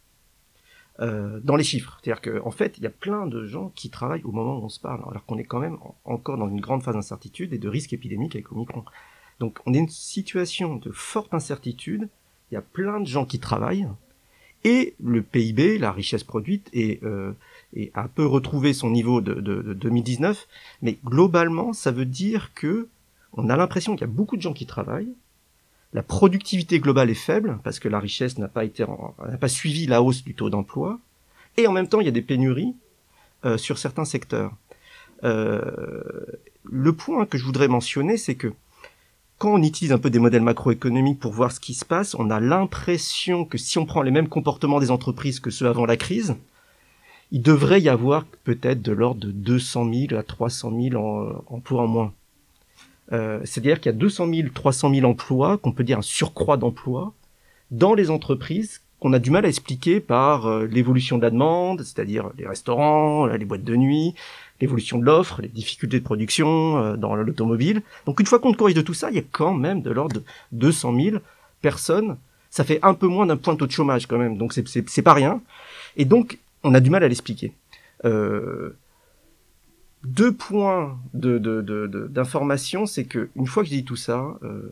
euh, 1.01 1.41
dans 1.43 1.57
les 1.57 1.65
chiffres. 1.65 1.99
C'est-à-dire 2.03 2.21
qu'en 2.21 2.49
en 2.49 2.51
fait, 2.51 2.77
il 2.77 2.85
y 2.85 2.87
a 2.87 2.91
plein 2.91 3.27
de 3.27 3.47
gens 3.47 3.73
qui 3.75 3.89
travaillent 3.89 4.25
au 4.25 4.33
moment 4.33 4.59
où 4.59 4.65
on 4.65 4.69
se 4.69 4.81
parle, 4.81 5.01
alors 5.09 5.25
qu'on 5.25 5.39
est 5.39 5.45
quand 5.45 5.61
même 5.61 5.77
en- 5.81 5.97
encore 6.05 6.37
dans 6.37 6.49
une 6.49 6.61
grande 6.61 6.83
phase 6.83 6.95
d'incertitude 6.95 7.53
et 7.55 7.59
de 7.59 7.69
risque 7.69 7.93
épidémique 7.93 8.35
avec 8.35 8.53
Omicron. 8.53 8.85
Donc 9.39 9.59
on 9.65 9.73
est 9.73 9.79
une 9.79 9.89
situation 9.89 10.77
de 10.77 10.91
forte 10.91 11.33
incertitude, 11.33 12.09
il 12.51 12.55
y 12.55 12.59
a 12.59 12.63
plein 12.63 13.01
de 13.01 13.07
gens 13.07 13.25
qui 13.25 13.39
travaillent, 13.39 13.89
et 14.65 14.95
le 15.03 15.23
PIB, 15.23 15.79
la 15.79 15.91
richesse 15.93 16.25
produite, 16.25 16.69
est, 16.75 17.03
est 17.75 17.93
un 17.97 18.09
peu 18.09 18.27
retrouvé 18.27 18.73
son 18.73 18.91
niveau 18.91 19.21
de, 19.21 19.35
de, 19.35 19.63
de 19.63 19.75
2019, 19.75 20.47
mais 20.83 20.99
globalement, 21.05 21.73
ça 21.73 21.91
veut 21.91 22.05
dire 22.05 22.53
que 22.55 22.89
on 23.33 23.49
a 23.49 23.57
l'impression 23.57 23.95
qu'il 23.95 24.03
y 24.03 24.11
a 24.11 24.13
beaucoup 24.13 24.37
de 24.37 24.43
gens 24.43 24.53
qui 24.53 24.67
travaillent, 24.67 25.15
la 25.93 26.03
productivité 26.03 26.79
globale 26.79 27.11
est 27.11 27.15
faible 27.15 27.59
parce 27.65 27.79
que 27.81 27.89
la 27.89 27.99
richesse 27.99 28.39
n'a 28.39 28.49
pas 28.49 28.65
été 28.65 28.85
n'a 28.85 29.39
pas 29.39 29.49
suivi 29.49 29.87
la 29.87 30.03
hausse 30.03 30.23
du 30.23 30.35
taux 30.35 30.51
d'emploi 30.51 30.99
et 31.57 31.67
en 31.67 31.73
même 31.73 31.89
temps 31.89 32.01
il 32.01 32.07
y 32.07 32.09
a 32.09 32.13
des 32.13 32.23
pénuries 32.23 32.75
euh, 33.45 33.59
sur 33.59 33.79
certains 33.79 34.05
secteurs. 34.05 34.53
Euh, 35.25 35.61
le 36.65 36.93
point 36.93 37.27
que 37.27 37.39
je 37.39 37.45
voudrais 37.45 37.69
mentionner 37.69 38.17
c'est 38.17 38.37
que 38.37 38.53
quand 39.39 39.55
on 39.55 39.63
utilise 39.63 39.93
un 39.93 39.99
peu 39.99 40.11
des 40.11 40.19
modèles 40.19 40.43
macroéconomiques 40.43 41.19
pour 41.19 41.33
voir 41.33 41.51
ce 41.51 41.61
qui 41.61 41.75
se 41.75 41.85
passe, 41.85 42.15
on 42.15 42.31
a 42.31 42.41
l'impression 42.41 43.45
que 43.45 43.59
si 43.59 43.79
on 43.79 43.87
prend 43.87 44.03
les 44.03 44.11
mêmes 44.11 44.29
comportements 44.29 44.81
des 44.81 44.91
entreprises 44.91 45.41
que 45.41 45.51
ceux 45.51 45.67
avant 45.67 45.87
la 45.87 45.97
crise, 45.97 46.37
il 47.33 47.43
devrait 47.43 47.81
y 47.81 47.89
avoir 47.89 48.25
peut-être 48.45 48.83
de 48.83 48.93
l'ordre 48.93 49.21
de 49.21 49.31
200 49.31 49.93
000 50.09 50.15
à 50.19 50.23
300 50.23 50.73
000 50.91 50.97
en- 50.97 51.45
emplois 51.55 51.83
en 51.83 51.87
moins. 51.87 52.13
Euh, 53.13 53.41
C'est-à-dire 53.45 53.81
qu'il 53.81 53.91
y 53.93 53.95
a 53.95 53.99
200 53.99 54.33
000, 54.33 54.49
300 54.55 54.93
000 54.95 55.09
emplois, 55.09 55.59
qu'on 55.59 55.73
peut 55.73 55.85
dire 55.85 55.99
un 55.99 56.03
surcroît 56.03 56.57
d'emplois, 56.57 57.13
dans 57.71 57.95
les 57.95 58.11
entreprises 58.11 58.81
qu'on 59.01 59.13
a 59.15 59.19
du 59.19 59.31
mal 59.31 59.47
à 59.47 59.49
expliquer 59.49 59.99
par 60.01 60.47
euh, 60.47 60.67
l'évolution 60.67 61.17
de 61.17 61.23
la 61.23 61.31
demande, 61.31 61.83
c'est-à-dire 61.83 62.31
les 62.37 62.47
restaurants, 62.47 63.27
euh, 63.29 63.37
les 63.37 63.45
boîtes 63.47 63.65
de 63.65 63.75
nuit, 63.75 64.15
l'évolution 64.61 64.99
de 64.99 65.05
l'offre, 65.07 65.41
les 65.41 65.49
difficultés 65.49 66.01
de 66.01 66.05
production 66.05 66.77
euh, 66.77 66.97
dans 66.97 67.15
l'automobile. 67.15 67.81
Donc 68.07 68.21
une 68.21 68.27
fois 68.27 68.39
qu'on 68.41 68.53
corrige 68.53 68.75
de 68.75 68.83
tout 68.83 68.93
ça, 68.93 69.09
il 69.11 69.17
y 69.17 69.21
a 69.21 69.25
quand 69.31 69.55
même 69.55 69.81
de 69.81 69.91
l'ordre 69.91 70.17
de 70.17 70.23
200 70.53 70.95
000 71.01 71.17
personnes. 71.63 72.17
Ça 72.51 72.63
fait 72.65 72.79
un 72.83 72.93
peu 72.95 73.07
moins 73.07 73.25
d'un 73.27 73.37
point 73.39 73.55
de 73.55 73.59
taux 73.61 73.67
de 73.67 73.73
chômage 73.73 74.07
quand 74.07 74.19
même, 74.19 74.37
donc 74.37 74.53
c'est 74.53 75.03
pas 75.03 75.15
rien. 75.15 75.41
Et 75.97 76.05
donc 76.05 76.39
on 76.63 76.75
a 76.75 76.81
du 76.81 76.91
mal 76.91 77.03
à 77.05 77.09
l'expliquer. 77.09 77.53
Euh, 78.05 78.77
deux 80.05 80.33
points 80.33 80.99
de, 81.13 81.39
de, 81.39 81.61
de, 81.61 82.07
d'information, 82.09 82.87
c'est 82.87 83.05
que 83.05 83.29
une 83.37 83.47
fois 83.47 83.63
que 83.63 83.69
j'ai 83.69 83.77
dit 83.77 83.85
tout 83.85 83.97
ça, 83.97 84.39
euh, 84.43 84.71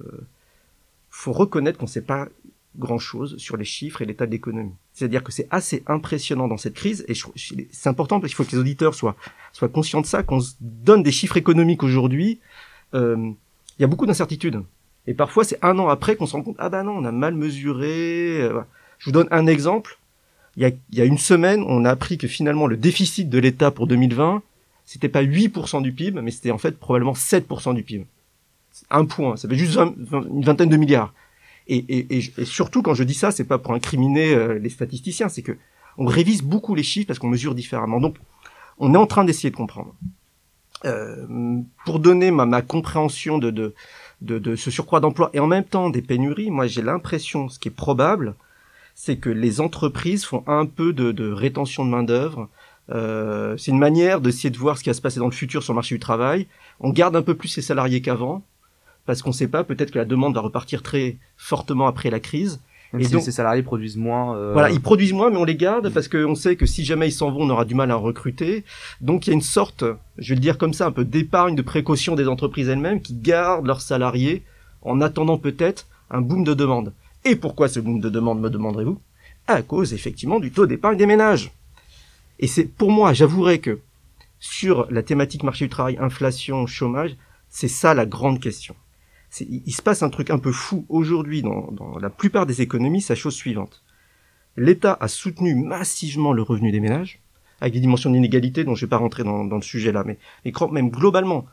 faut 1.11 1.33
reconnaître 1.33 1.79
qu'on 1.79 1.87
ne 1.87 1.91
sait 1.91 2.01
pas 2.03 2.29
grand-chose 2.77 3.37
sur 3.39 3.57
les 3.57 3.65
chiffres 3.65 4.03
et 4.03 4.07
l'état 4.07 4.25
de 4.27 4.31
l'économie. 4.31 4.73
C'est-à-dire 4.93 5.25
que 5.25 5.33
c'est 5.33 5.49
assez 5.51 5.83
impressionnant 5.87 6.47
dans 6.49 6.57
cette 6.57 6.75
crise, 6.75 7.05
et 7.09 7.15
c'est 7.71 7.89
important 7.89 8.21
parce 8.21 8.31
qu'il 8.33 8.37
faut 8.37 8.45
que 8.45 8.53
les 8.53 8.59
auditeurs 8.59 8.95
soient, 8.95 9.17
soient 9.53 9.69
conscients 9.69 10.01
de 10.01 10.07
ça, 10.07 10.23
qu'on 10.23 10.41
se 10.41 10.55
donne 10.61 11.03
des 11.03 11.11
chiffres 11.13 11.37
économiques 11.37 11.83
aujourd'hui. 11.83 12.39
euh, 12.95 13.33
Il 13.79 13.83
y 13.83 13.85
a 13.85 13.89
beaucoup 13.89 14.07
d'incertitudes. 14.07 14.63
Et 15.07 15.15
parfois, 15.15 15.43
c'est 15.45 15.59
un 15.65 15.79
an 15.79 15.89
après 15.89 16.17
qu'on 16.17 16.27
se 16.27 16.35
rend 16.35 16.43
compte, 16.43 16.57
ah 16.59 16.69
ben 16.69 16.85
non, 16.85 16.93
on 16.93 17.05
a 17.05 17.13
mal 17.13 17.35
mesuré. 17.35 18.49
Je 18.99 19.05
vous 19.07 19.13
donne 19.13 19.29
un 19.31 19.47
exemple. 19.47 19.98
Il 20.59 20.75
y 20.91 21.01
a, 21.01 21.05
une 21.05 21.19
semaine, 21.19 21.65
on 21.69 21.85
a 21.85 21.91
appris 21.91 22.19
que 22.19 22.27
finalement 22.27 22.67
le 22.67 22.77
déficit 22.77 23.31
de 23.31 23.39
l'État 23.39 23.71
pour 23.71 23.87
2020, 23.87 24.43
c'était 24.85 25.09
pas 25.09 25.23
8% 25.23 25.83
du 25.83 25.93
PIB, 25.93 26.21
mais 26.21 26.33
c'était 26.33 26.51
en 26.51 26.59
fait 26.59 26.81
probablement 26.81 27.13
7% 27.13 27.75
du 27.77 27.85
PIB. 27.85 28.07
Un 28.91 29.05
point, 29.05 29.37
ça 29.37 29.49
fait 29.49 29.55
juste 29.55 29.77
une 29.77 30.45
vingtaine 30.45 30.69
de 30.69 30.77
milliards. 30.77 31.15
Et, 31.69 32.21
surtout, 32.43 32.83
quand 32.83 32.95
je 32.95 33.05
dis 33.05 33.15
ça, 33.15 33.31
c'est 33.31 33.45
pas 33.45 33.59
pour 33.59 33.73
incriminer 33.73 34.35
euh, 34.35 34.59
les 34.59 34.71
statisticiens, 34.71 35.29
c'est 35.29 35.43
que 35.43 35.57
on 35.97 36.07
révise 36.07 36.43
beaucoup 36.43 36.75
les 36.75 36.83
chiffres 36.83 37.07
parce 37.07 37.21
qu'on 37.21 37.29
mesure 37.29 37.55
différemment. 37.55 38.01
Donc, 38.01 38.17
on 38.79 38.95
est 38.95 38.99
en 38.99 39.07
train 39.07 39.25
d'essayer 39.25 39.51
de 39.51 39.57
comprendre. 39.57 39.95
Euh, 40.85 41.61
pour 41.85 42.01
donner 42.01 42.33
ma, 42.33 42.63
compréhension 42.63 43.39
de 43.39 43.75
ce 44.57 44.71
surcroît 44.73 44.99
d'emploi 44.99 45.31
et 45.35 45.39
en 45.39 45.47
même 45.47 45.65
temps 45.65 45.89
des 45.89 46.03
pénuries, 46.03 46.51
moi 46.51 46.67
j'ai 46.67 46.83
l'impression, 46.83 47.49
ce 47.49 47.61
qui 47.61 47.69
est 47.69 47.73
probable, 47.73 48.35
c'est 49.01 49.17
que 49.17 49.31
les 49.31 49.61
entreprises 49.61 50.25
font 50.25 50.43
un 50.49 50.67
peu 50.67 50.93
de, 50.93 51.13
de 51.13 51.31
rétention 51.31 51.85
de 51.85 51.91
main 51.91 52.03
d'œuvre. 52.03 52.49
Euh, 52.91 53.57
c'est 53.57 53.71
une 53.71 53.79
manière 53.79 54.21
d'essayer 54.21 54.51
de 54.51 54.59
voir 54.59 54.77
ce 54.77 54.83
qui 54.83 54.91
va 54.91 54.95
se 54.95 55.01
passer 55.01 55.21
dans 55.21 55.27
le 55.27 55.31
futur 55.43 55.63
sur 55.63 55.73
le 55.73 55.77
marché 55.77 55.95
du 55.95 56.01
travail. 56.01 56.49
On 56.81 56.91
garde 56.91 57.15
un 57.15 57.23
peu 57.23 57.35
plus 57.37 57.47
ses 57.49 57.63
salariés 57.63 58.03
qu'avant 58.03 58.43
parce 59.07 59.23
qu'on 59.23 59.31
ne 59.31 59.35
sait 59.35 59.47
pas, 59.47 59.63
peut-être 59.63 59.93
que 59.93 59.99
la 59.99 60.05
demande 60.05 60.35
va 60.35 60.41
repartir 60.41 60.83
très 60.83 61.17
fortement 61.37 61.87
après 61.87 62.11
la 62.11 62.19
crise. 62.19 62.61
Même 62.93 63.03
Et 63.03 63.05
si 63.05 63.13
donc- 63.13 63.23
ces 63.23 63.31
salariés 63.31 63.63
produisent 63.63 63.97
moins. 63.97 64.37
euh, 64.37 64.53
Voilà, 64.53 64.71
ils 64.71 64.81
produisent 64.81 65.13
moins, 65.13 65.31
mais 65.31 65.37
on 65.37 65.45
les 65.45 65.55
garde 65.57 65.91
parce 65.91 66.09
qu'on 66.09 66.35
sait 66.35 66.57
que 66.57 66.67
si 66.67 66.85
jamais 66.85 67.07
ils 67.09 67.13
s'en 67.13 67.31
vont, 67.31 67.43
on 67.43 67.51
aura 67.51 67.65
du 67.65 67.77
mal 67.77 67.91
à 67.93 67.99
en 67.99 68.03
recruter. 68.03 68.65
Donc 69.01 69.27
il 69.27 69.31
y 69.31 69.33
a 69.33 69.35
une 69.35 69.43
sorte, 69.43 69.85
je 70.19 70.31
vais 70.31 70.35
le 70.35 70.41
dire 70.41 70.59
comme 70.59 70.73
ça, 70.73 70.87
un 70.87 70.93
peu 70.93 71.05
d'épargne, 71.05 71.55
de 71.55 71.63
précaution 71.63 72.17
des 72.17 72.27
entreprises 72.27 72.69
elles-mêmes 72.69 73.01
qui 73.01 73.15
gardent 73.15 73.67
leurs 73.67 73.81
salariés 73.83 74.43
en 74.83 75.01
attendant 75.03 75.39
peut-être 75.39 75.87
un 76.11 76.21
boom 76.21 76.43
de 76.43 76.53
demande. 76.55 76.93
Et 77.25 77.37
pourquoi 77.37 77.69
ce 77.69 77.81
boom 77.81 78.01
de 78.01 78.09
demande, 78.09 78.41
me 78.41 78.51
demanderez-vous? 78.51 79.01
À 79.47 79.63
cause 79.63 79.95
effectivement 79.95 80.41
du 80.41 80.51
taux 80.51 80.67
d'épargne 80.67 80.97
des 80.97 81.07
ménages. 81.07 81.53
Et 82.39 82.47
c'est 82.47 82.65
pour 82.65 82.91
moi, 82.91 83.13
j'avouerai 83.13 83.61
que 83.61 83.81
sur 84.39 84.87
la 84.91 85.03
thématique 85.03 85.43
marché 85.43 85.65
du 85.65 85.71
travail, 85.71 85.99
inflation, 86.01 86.67
chômage, 86.67 87.17
c'est 87.49 87.69
ça 87.69 87.95
la 87.95 88.07
grande 88.07 88.41
question. 88.41 88.77
Il 89.41 89.73
se 89.73 89.83
passe 89.83 90.03
un 90.03 90.11
truc 90.11 90.31
un 90.31 90.39
peu 90.39 90.53
fou 90.53 90.87
aujourd'hui 90.89 91.43
dans, 91.43 91.99
la 92.01 92.11
plupart 92.11 92.47
des 92.47 92.63
économies, 92.63 93.03
c'est 93.03 93.13
la 93.13 93.21
chose 93.21 93.35
suivante. 93.35 93.83
L'État 94.57 94.97
a 95.01 95.09
soutenu 95.09 95.55
massivement 95.55 96.33
le 96.33 96.43
revenu 96.43 96.73
des 96.73 96.81
ménages, 96.81 97.21
avec 97.61 97.75
des 97.75 97.81
dimensions 97.81 98.11
d'inégalité 98.11 98.65
dont 98.65 98.75
je 98.75 98.87
vais 98.87 98.91
pas 98.91 98.97
rentrer 98.97 99.25
dans, 99.25 99.45
le 99.45 99.63
sujet 99.63 99.93
là, 99.93 100.03
mais, 100.05 100.19
mais 100.45 100.53
même 100.73 100.91
globalement, 100.91 101.45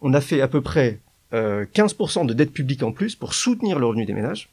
on 0.00 0.12
a 0.12 0.20
fait 0.20 0.40
à 0.40 0.48
peu 0.48 0.60
près 0.60 1.00
euh, 1.32 1.64
15% 1.74 2.26
de 2.26 2.34
dette 2.34 2.52
publique 2.52 2.82
en 2.82 2.92
plus 2.92 3.16
pour 3.16 3.34
soutenir 3.34 3.78
le 3.78 3.86
revenu 3.86 4.04
des 4.04 4.14
ménages. 4.14 4.50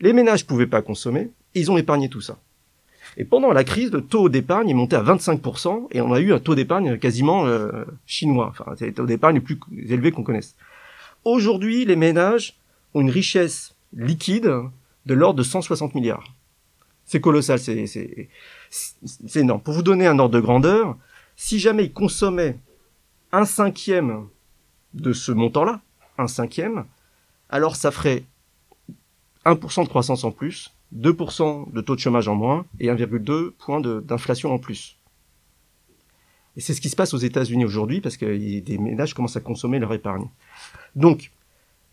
Les 0.00 0.12
ménages 0.12 0.46
pouvaient 0.46 0.66
pas 0.66 0.82
consommer, 0.82 1.30
ils 1.54 1.70
ont 1.70 1.76
épargné 1.76 2.08
tout 2.08 2.20
ça. 2.20 2.38
Et 3.16 3.24
pendant 3.24 3.52
la 3.52 3.64
crise, 3.64 3.90
le 3.90 4.02
taux 4.02 4.28
d'épargne 4.28 4.68
est 4.70 4.74
monté 4.74 4.94
à 4.94 5.02
25%, 5.02 5.88
et 5.90 6.00
on 6.00 6.12
a 6.12 6.20
eu 6.20 6.32
un 6.32 6.38
taux 6.38 6.54
d'épargne 6.54 6.98
quasiment 6.98 7.46
euh, 7.46 7.84
chinois. 8.06 8.48
Enfin, 8.50 8.74
c'est 8.76 8.86
le 8.86 8.94
taux 8.94 9.06
d'épargne 9.06 9.36
le 9.36 9.42
plus 9.42 9.58
élevé 9.88 10.12
qu'on 10.12 10.22
connaisse. 10.22 10.54
Aujourd'hui, 11.24 11.84
les 11.84 11.96
ménages 11.96 12.56
ont 12.94 13.00
une 13.00 13.10
richesse 13.10 13.74
liquide 13.96 14.52
de 15.06 15.14
l'ordre 15.14 15.38
de 15.38 15.42
160 15.42 15.94
milliards. 15.94 16.34
C'est 17.04 17.20
colossal, 17.20 17.58
c'est 17.58 17.86
c'est 17.86 18.28
c'est 18.70 19.40
énorme. 19.40 19.62
Pour 19.62 19.74
vous 19.74 19.82
donner 19.82 20.06
un 20.06 20.18
ordre 20.18 20.34
de 20.34 20.40
grandeur, 20.40 20.96
si 21.36 21.58
jamais 21.58 21.86
ils 21.86 21.92
consommaient 21.92 22.58
un 23.32 23.46
cinquième 23.46 24.26
de 24.94 25.12
ce 25.12 25.32
montant-là, 25.32 25.80
un 26.18 26.28
cinquième, 26.28 26.84
alors 27.48 27.76
ça 27.76 27.90
ferait 27.90 28.24
1% 29.44 29.84
de 29.84 29.88
croissance 29.88 30.24
en 30.24 30.30
plus, 30.30 30.72
2% 30.96 31.72
de 31.72 31.80
taux 31.80 31.94
de 31.94 32.00
chômage 32.00 32.28
en 32.28 32.34
moins 32.34 32.66
et 32.80 32.88
1,2 32.88 33.50
point 33.50 33.80
d'inflation 33.80 34.52
en 34.52 34.58
plus. 34.58 34.96
Et 36.56 36.60
c'est 36.60 36.74
ce 36.74 36.80
qui 36.80 36.88
se 36.88 36.96
passe 36.96 37.14
aux 37.14 37.18
États-Unis 37.18 37.64
aujourd'hui 37.64 38.00
parce 38.00 38.16
que 38.16 38.26
des 38.60 38.78
ménages 38.78 39.14
commencent 39.14 39.36
à 39.36 39.40
consommer 39.40 39.78
leur 39.78 39.92
épargne. 39.92 40.26
Donc, 40.96 41.30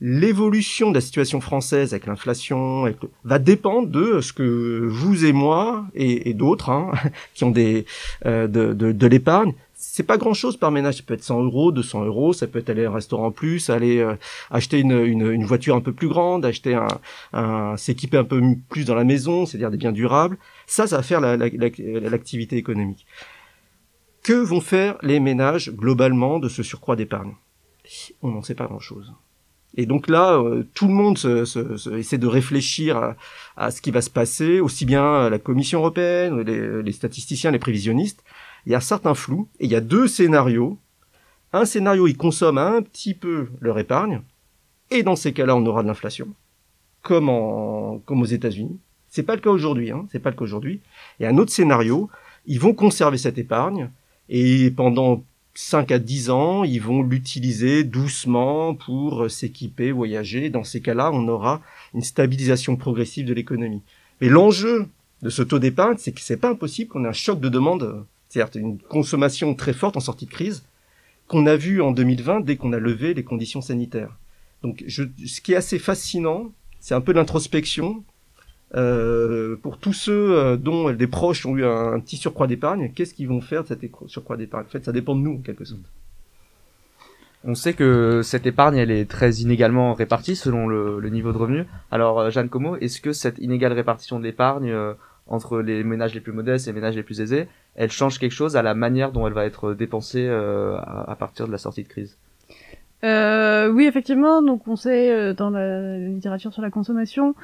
l'évolution 0.02 0.90
de 0.90 0.96
la 0.96 1.02
situation 1.02 1.40
française 1.40 1.94
avec 1.94 2.06
l'inflation 2.08 2.92
va 3.24 3.40
dépendre 3.40 3.88
de 3.88 4.22
ce 4.22 4.34
que 4.34 4.88
vous 4.90 5.25
et 5.25 5.34
moi 5.34 5.86
et, 5.94 6.34
d'autres 6.34 6.70
hein, 6.70 6.92
qui 7.36 7.44
ont 7.44 7.52
des 7.52 7.86
euh, 8.25 8.48
de 8.48 9.08
l'épargne. 9.08 9.54
C'est 9.96 10.04
pas 10.04 10.18
grand 10.18 10.34
chose 10.34 10.58
par 10.58 10.72
ménage. 10.72 10.98
Ça 10.98 11.04
peut 11.08 11.14
être 11.14 11.24
100 11.24 11.44
euros, 11.46 11.72
200 11.72 12.04
euros. 12.04 12.34
Ça 12.34 12.48
peut 12.48 12.60
être 12.60 12.70
aller 12.70 12.84
à 12.84 12.90
un 12.90 12.94
restaurant 12.94 13.28
en 13.28 13.32
plus, 13.32 13.70
aller 13.70 14.00
euh, 14.00 14.16
acheter 14.52 14.80
une, 14.82 14.92
une, 14.92 15.32
une 15.32 15.46
voiture 15.46 15.74
un 15.74 15.80
peu 15.80 15.94
plus 15.94 16.10
grande, 16.10 16.44
acheter 16.46 16.74
un, 16.75 16.88
un 17.32 17.78
s'équiper 17.78 18.18
un 18.18 18.25
peu 18.25 18.42
plus 18.68 18.84
dans 18.84 18.96
la 18.96 19.06
maison, 19.06 19.46
c'est-à-dire 19.46 19.72
des 19.72 19.78
biens 19.78 19.94
durables. 19.94 20.38
Ça, 20.68 20.86
ça 20.86 20.98
va 20.98 21.04
faire 21.04 21.22
la- 21.22 21.38
la- 21.38 21.48
la- 21.48 22.10
l'activité 22.10 22.58
économique. 22.58 23.06
Que 24.22 24.34
vont 24.34 24.60
faire 24.60 24.98
les 25.02 25.22
ménages 25.22 25.72
globalement 25.72 26.40
de 26.40 26.50
ce 26.50 26.62
surcroît 26.62 26.98
d'épargne? 26.98 27.32
On 28.22 28.32
n'en 28.32 28.42
sait 28.44 28.56
pas 28.56 28.66
grand-chose. 28.66 29.14
Et 29.78 29.86
donc 29.86 30.10
là, 30.10 30.38
euh, 30.40 30.66
tout 30.74 30.88
le 30.88 30.94
monde 30.94 31.18
se, 31.18 31.46
se- 31.46 31.78
se- 31.78 31.90
essaie 31.92 32.18
de 32.18 32.28
réfléchir 32.28 32.98
à, 32.98 33.16
à 33.56 33.72
ce 33.72 33.82
qui 33.82 33.92
va 33.92 34.02
se 34.02 34.10
passer, 34.10 34.60
aussi 34.60 34.86
bien 34.86 35.30
la 35.30 35.40
Commission 35.40 35.80
européenne, 35.80 36.42
les, 36.42 36.84
les 36.84 36.92
statisticiens, 36.92 37.52
les 37.52 37.60
prévisionnistes. 37.60 38.24
Il 38.66 38.72
y 38.72 38.76
a 38.76 38.82
certains 38.82 39.14
flous, 39.14 39.48
et 39.60 39.66
il 39.66 39.72
y 39.72 39.76
a 39.76 39.82
deux 39.82 40.08
scénarios. 40.08 40.78
Un 41.54 41.66
scénario, 41.66 42.08
ils 42.08 42.18
consomment 42.18 42.58
un 42.58 42.82
petit 42.82 43.14
peu 43.14 43.48
leur 43.62 43.80
épargne, 43.80 44.22
et 44.92 45.04
dans 45.04 45.16
ces 45.16 45.34
cas-là, 45.34 45.56
on 45.56 45.66
aura 45.66 45.84
de 45.84 45.88
l'inflation, 45.88 46.28
comme, 47.02 47.30
en, 47.30 48.00
comme 48.06 48.22
aux 48.22 48.26
États-Unis. 48.26 48.80
C'est 49.10 49.24
pas 49.24 49.36
le 49.36 49.42
cas 49.42 49.50
aujourd'hui, 49.50 49.92
hein, 49.92 50.06
c'est 50.12 50.20
pas 50.20 50.32
le 50.32 50.36
cas 50.36 50.44
aujourd'hui. 50.44 50.82
Et 51.20 51.28
un 51.28 51.38
autre 51.38 51.52
scénario, 51.52 52.10
ils 52.46 52.60
vont 52.60 52.74
conserver 52.74 53.18
cette 53.18 53.38
épargne, 53.38 53.90
et 54.30 54.72
pendant 54.72 55.24
5 55.56 55.92
à 55.92 56.00
10 56.00 56.30
ans, 56.30 56.64
ils 56.64 56.82
vont 56.82 57.02
l'utiliser 57.02 57.84
doucement 57.84 58.76
pour 58.76 59.32
s'équiper, 59.32 59.92
voyager. 59.92 60.50
Dans 60.50 60.64
ces 60.64 60.82
cas-là, 60.82 61.12
on 61.14 61.28
aura 61.30 61.62
une 61.94 62.02
stabilisation 62.02 62.76
progressive 62.76 63.26
de 63.26 63.34
l'économie. 63.34 63.82
Mais 64.20 64.28
l'enjeu 64.28 64.88
de 65.22 65.30
ce 65.30 65.42
taux 65.42 65.60
d'épargne, 65.60 65.96
c'est 65.98 66.12
que 66.12 66.22
c'est 66.22 66.38
pas 66.38 66.50
impossible 66.50 66.90
qu'on 66.90 67.06
ait 67.06 67.10
un 67.10 67.14
choc 67.14 67.40
de 67.40 67.50
demande, 67.50 68.06
c'est-à-dire 68.44 68.62
une 68.62 68.80
consommation 68.80 69.56
très 69.56 69.74
forte 69.74 69.98
en 69.98 70.01
sortie 70.01 70.25
de 70.25 70.32
crise, 70.32 70.63
qu'on 71.27 71.46
a 71.46 71.56
vu 71.56 71.82
en 71.82 71.92
2020 71.92 72.42
dès 72.42 72.56
qu'on 72.56 72.74
a 72.74 72.80
levé 72.80 73.13
les 73.13 73.24
conditions 73.24 73.62
sanitaires. 73.62 74.18
Donc, 74.62 74.84
ce 74.88 75.42
qui 75.42 75.54
est 75.54 75.56
assez 75.56 75.80
fascinant, 75.80 76.51
c'est 76.80 76.96
un 76.96 77.01
peu 77.01 77.13
l'introspection. 77.13 78.04
Euh, 78.75 79.56
pour 79.58 79.77
tous 79.77 79.94
ceux 79.94 80.36
euh, 80.36 80.58
dont 80.58 80.92
des 80.92 81.08
proches 81.08 81.46
ont 81.46 81.56
eu 81.56 81.63
un, 81.63 82.00
petit 82.00 82.18
surcroît 82.18 82.48
d'épargne, 82.48 82.92
qu'est-ce 82.94 83.13
qu'ils 83.13 83.27
vont 83.27 83.42
faire 83.42 83.63
de 83.63 83.68
cet 83.68 83.82
surcroît 84.08 84.38
d'épargne? 84.38 84.65
En 84.65 84.70
fait, 84.70 84.84
ça 84.84 84.92
dépend 84.92 85.15
de 85.15 85.22
nous, 85.22 85.36
en 85.36 85.42
quelque 85.42 85.65
sorte. 85.65 85.82
On 87.48 87.54
sait 87.54 87.74
que 87.74 88.22
cette 88.24 88.48
épargne, 88.48 88.77
elle 88.77 88.89
est 88.89 89.10
très 89.10 89.32
inégalement 89.36 89.94
répartie 89.94 90.36
selon 90.36 90.68
le, 90.68 91.00
le 91.00 91.10
niveau 91.10 91.32
de 91.32 91.38
revenu. 91.38 91.65
Alors, 91.92 92.20
euh, 92.20 92.30
Jeanne 92.32 92.50
Como, 92.50 92.75
est-ce 92.77 93.00
que 93.00 93.13
cette 93.13 93.38
inégale 93.38 93.74
répartition 93.74 94.18
de 94.18 94.24
l'épargne 94.24 94.72
euh, 94.72 94.94
entre 95.27 95.60
les 95.60 95.84
ménages 95.84 96.13
les 96.13 96.22
plus 96.22 96.32
modestes 96.32 96.67
et 96.67 96.72
les 96.72 96.75
ménages 96.75 96.96
les 96.96 97.03
plus 97.03 97.22
aisés, 97.22 97.48
elle 97.75 97.91
change 97.91 98.20
quelque 98.20 98.32
chose 98.32 98.55
à 98.55 98.62
la 98.62 98.74
manière 98.74 99.12
dont 99.12 99.27
elle 99.27 99.34
va 99.34 99.46
être 99.46 99.74
dépensée 99.74 100.27
euh, 100.27 100.77
à, 100.77 101.15
partir 101.17 101.48
de 101.48 101.51
la 101.51 101.58
sortie 101.58 101.84
de 101.84 101.88
crise? 101.88 102.17
Euh, 103.03 103.70
oui, 103.70 103.86
effectivement. 103.86 104.41
Donc, 104.41 104.67
on 104.67 104.75
sait 104.75 105.12
euh, 105.12 105.34
dans 105.34 105.50
la 105.50 105.98
littérature 105.98 106.53
sur 106.53 106.62
la 106.62 106.70
consommation 106.72 107.36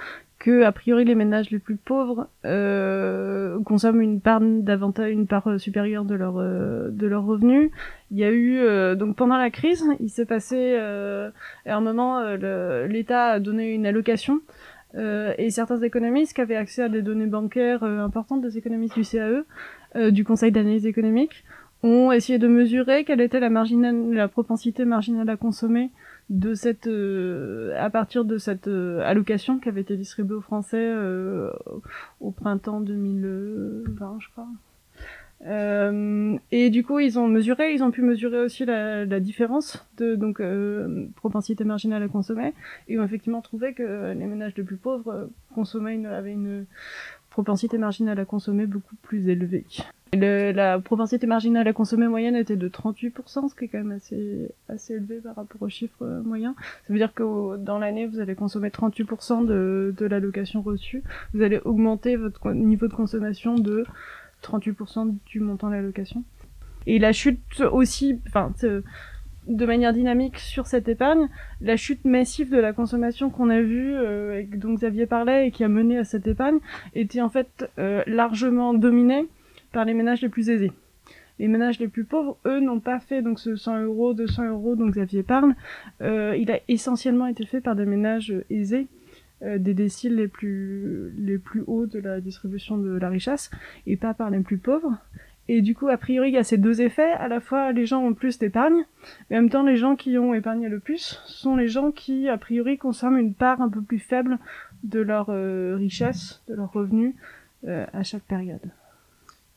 que, 0.41 0.63
a 0.63 0.71
priori, 0.71 1.05
les 1.05 1.13
ménages 1.13 1.51
les 1.51 1.59
plus 1.59 1.75
pauvres 1.75 2.27
euh, 2.45 3.59
consomment 3.63 4.01
une 4.01 4.19
part 4.19 4.41
davantage, 4.41 5.11
une 5.11 5.27
part 5.27 5.47
euh, 5.47 5.59
supérieure 5.59 6.03
de 6.03 6.15
leur 6.15 6.39
euh, 6.39 6.89
de 6.89 7.05
leurs 7.05 7.25
revenus. 7.25 7.69
Il 8.09 8.17
y 8.17 8.23
a 8.23 8.31
eu 8.31 8.59
donc 8.97 9.15
pendant 9.15 9.37
la 9.37 9.49
crise, 9.51 9.85
il 10.01 10.09
s'est 10.09 10.25
passé 10.25 10.75
à 10.75 11.31
un 11.77 11.79
moment, 11.79 12.21
l'État 12.35 13.27
a 13.27 13.39
donné 13.39 13.73
une 13.73 13.85
allocation. 13.85 14.41
Euh, 14.95 15.33
et 15.37 15.49
certains 15.49 15.81
économistes 15.81 16.33
qui 16.33 16.41
avaient 16.41 16.55
accès 16.55 16.83
à 16.83 16.89
des 16.89 17.01
données 17.01 17.27
bancaires 17.27 17.83
euh, 17.83 17.99
importantes, 17.99 18.41
des 18.41 18.57
économistes 18.57 18.95
du 18.95 19.03
CAE, 19.03 19.43
euh, 19.95 20.11
du 20.11 20.23
Conseil 20.23 20.51
d'analyse 20.51 20.85
économique, 20.85 21.43
ont 21.83 22.11
essayé 22.11 22.37
de 22.39 22.47
mesurer 22.47 23.05
quelle 23.05 23.21
était 23.21 23.39
la, 23.39 23.49
marginale, 23.49 24.13
la 24.13 24.27
propensité 24.27 24.85
marginale 24.85 25.29
à 25.29 25.37
consommer 25.37 25.91
de 26.29 26.53
cette, 26.53 26.87
euh, 26.87 27.75
à 27.79 27.89
partir 27.89 28.23
de 28.23 28.37
cette 28.37 28.67
euh, 28.67 29.01
allocation 29.03 29.59
qui 29.59 29.69
avait 29.69 29.81
été 29.81 29.97
distribuée 29.97 30.35
aux 30.35 30.41
Français 30.41 30.93
au 32.19 32.31
printemps 32.31 32.81
2020, 32.81 34.17
je 34.19 34.29
crois. 34.29 34.47
Euh, 35.45 36.37
et 36.51 36.69
du 36.69 36.83
coup, 36.83 36.99
ils 36.99 37.17
ont 37.17 37.27
mesuré, 37.27 37.73
ils 37.73 37.83
ont 37.83 37.91
pu 37.91 38.01
mesurer 38.01 38.39
aussi 38.39 38.65
la, 38.65 39.05
la 39.05 39.19
différence 39.19 39.85
de 39.97 40.15
donc 40.15 40.39
euh, 40.39 41.07
propensité 41.15 41.63
marginale 41.63 42.03
à 42.03 42.07
consommer, 42.07 42.53
et 42.87 42.99
ont 42.99 43.03
effectivement 43.03 43.41
trouvé 43.41 43.73
que 43.73 44.13
les 44.13 44.25
ménages 44.25 44.53
les 44.55 44.63
plus 44.63 44.77
pauvres 44.77 45.11
euh, 45.11 45.25
consommaient 45.55 45.95
une, 45.95 46.05
avaient 46.05 46.33
une 46.33 46.65
propensité 47.29 47.77
marginale 47.77 48.19
à 48.19 48.25
consommer 48.25 48.67
beaucoup 48.67 48.95
plus 49.01 49.29
élevée. 49.29 49.65
Le, 50.13 50.51
la 50.51 50.77
propensité 50.77 51.25
marginale 51.25 51.65
à 51.69 51.73
consommer 51.73 52.07
moyenne 52.09 52.35
était 52.35 52.57
de 52.57 52.67
38%, 52.67 53.47
ce 53.47 53.55
qui 53.55 53.65
est 53.65 53.67
quand 53.69 53.77
même 53.77 53.93
assez, 53.93 54.51
assez 54.67 54.95
élevé 54.95 55.21
par 55.21 55.37
rapport 55.37 55.61
aux 55.61 55.69
chiffres 55.69 56.03
euh, 56.03 56.21
moyens. 56.21 56.53
Ça 56.85 56.93
veut 56.93 56.99
dire 56.99 57.13
que 57.13 57.55
dans 57.55 57.79
l'année, 57.79 58.07
vous 58.07 58.19
allez 58.19 58.35
consommer 58.35 58.69
38% 58.69 59.45
de, 59.45 59.95
de 59.97 60.05
l'allocation 60.05 60.61
reçue. 60.61 61.01
Vous 61.33 61.41
allez 61.41 61.61
augmenter 61.63 62.17
votre 62.17 62.51
niveau 62.51 62.89
de 62.89 62.93
consommation 62.93 63.55
de 63.55 63.85
38% 64.43 65.15
du 65.25 65.39
montant 65.39 65.69
de 65.69 65.75
l'allocation. 65.75 66.23
Et 66.87 66.99
la 66.99 67.13
chute 67.13 67.61
aussi, 67.71 68.19
enfin, 68.27 68.51
de 69.47 69.65
manière 69.65 69.93
dynamique 69.93 70.37
sur 70.37 70.67
cette 70.67 70.87
épargne, 70.87 71.27
la 71.61 71.77
chute 71.77 72.05
massive 72.05 72.49
de 72.49 72.57
la 72.57 72.73
consommation 72.73 73.29
qu'on 73.29 73.49
a 73.49 73.61
vue, 73.61 73.93
euh, 73.95 74.43
dont 74.55 74.73
Xavier 74.73 75.05
parlait 75.05 75.47
et 75.47 75.51
qui 75.51 75.63
a 75.63 75.67
mené 75.67 75.97
à 75.97 76.03
cette 76.03 76.27
épargne, 76.27 76.59
était 76.95 77.21
en 77.21 77.29
fait 77.29 77.69
euh, 77.77 78.03
largement 78.07 78.73
dominée 78.73 79.27
par 79.71 79.85
les 79.85 79.93
ménages 79.93 80.21
les 80.21 80.29
plus 80.29 80.49
aisés. 80.49 80.71
Les 81.41 81.47
ménages 81.47 81.79
les 81.79 81.87
plus 81.87 82.03
pauvres, 82.03 82.37
eux, 82.45 82.59
n'ont 82.59 82.79
pas 82.79 82.99
fait 82.99 83.23
donc 83.23 83.39
ce 83.39 83.55
100 83.55 83.81
euros, 83.85 84.13
200 84.13 84.49
euros 84.49 84.75
dont 84.75 84.87
Xavier 84.87 85.23
parle. 85.23 85.55
Euh, 86.01 86.37
il 86.37 86.51
a 86.51 86.59
essentiellement 86.67 87.25
été 87.25 87.47
fait 87.47 87.61
par 87.61 87.75
des 87.75 87.85
ménages 87.85 88.31
aisés, 88.51 88.85
euh, 88.85 89.00
des 89.41 89.73
déciles 89.73 90.15
les 90.15 90.27
plus 90.27 91.11
les 91.17 91.37
plus 91.37 91.63
hauts 91.67 91.87
de 91.87 91.99
la 91.99 92.21
distribution 92.21 92.77
de 92.77 92.97
la 92.97 93.09
richesse, 93.09 93.49
et 93.87 93.97
pas 93.97 94.13
par 94.13 94.29
les 94.29 94.39
plus 94.39 94.57
pauvres. 94.57 94.97
Et 95.47 95.61
du 95.61 95.75
coup, 95.75 95.89
a 95.89 95.97
priori, 95.97 96.29
il 96.29 96.33
y 96.33 96.37
a 96.37 96.45
ces 96.45 96.57
deux 96.57 96.81
effets. 96.81 97.11
À 97.11 97.27
la 97.27 97.41
fois, 97.41 97.73
les 97.73 97.85
gens 97.85 98.01
ont 98.01 98.13
plus 98.13 98.39
d'épargne, 98.39 98.85
mais 99.29 99.37
en 99.37 99.41
même 99.41 99.49
temps, 99.49 99.63
les 99.63 99.75
gens 99.75 99.95
qui 99.95 100.17
ont 100.17 100.33
épargné 100.33 100.69
le 100.69 100.79
plus 100.79 101.19
sont 101.25 101.55
les 101.55 101.67
gens 101.67 101.91
qui, 101.91 102.29
a 102.29 102.37
priori, 102.37 102.77
consomment 102.77 103.17
une 103.17 103.33
part 103.33 103.61
un 103.61 103.67
peu 103.67 103.81
plus 103.81 103.99
faible 103.99 104.37
de 104.83 105.01
leur 105.01 105.27
euh, 105.29 105.75
richesse, 105.77 106.41
de 106.47 106.55
leurs 106.55 106.71
revenus, 106.71 107.15
euh, 107.67 107.85
à 107.91 108.03
chaque 108.03 108.23
période. 108.23 108.61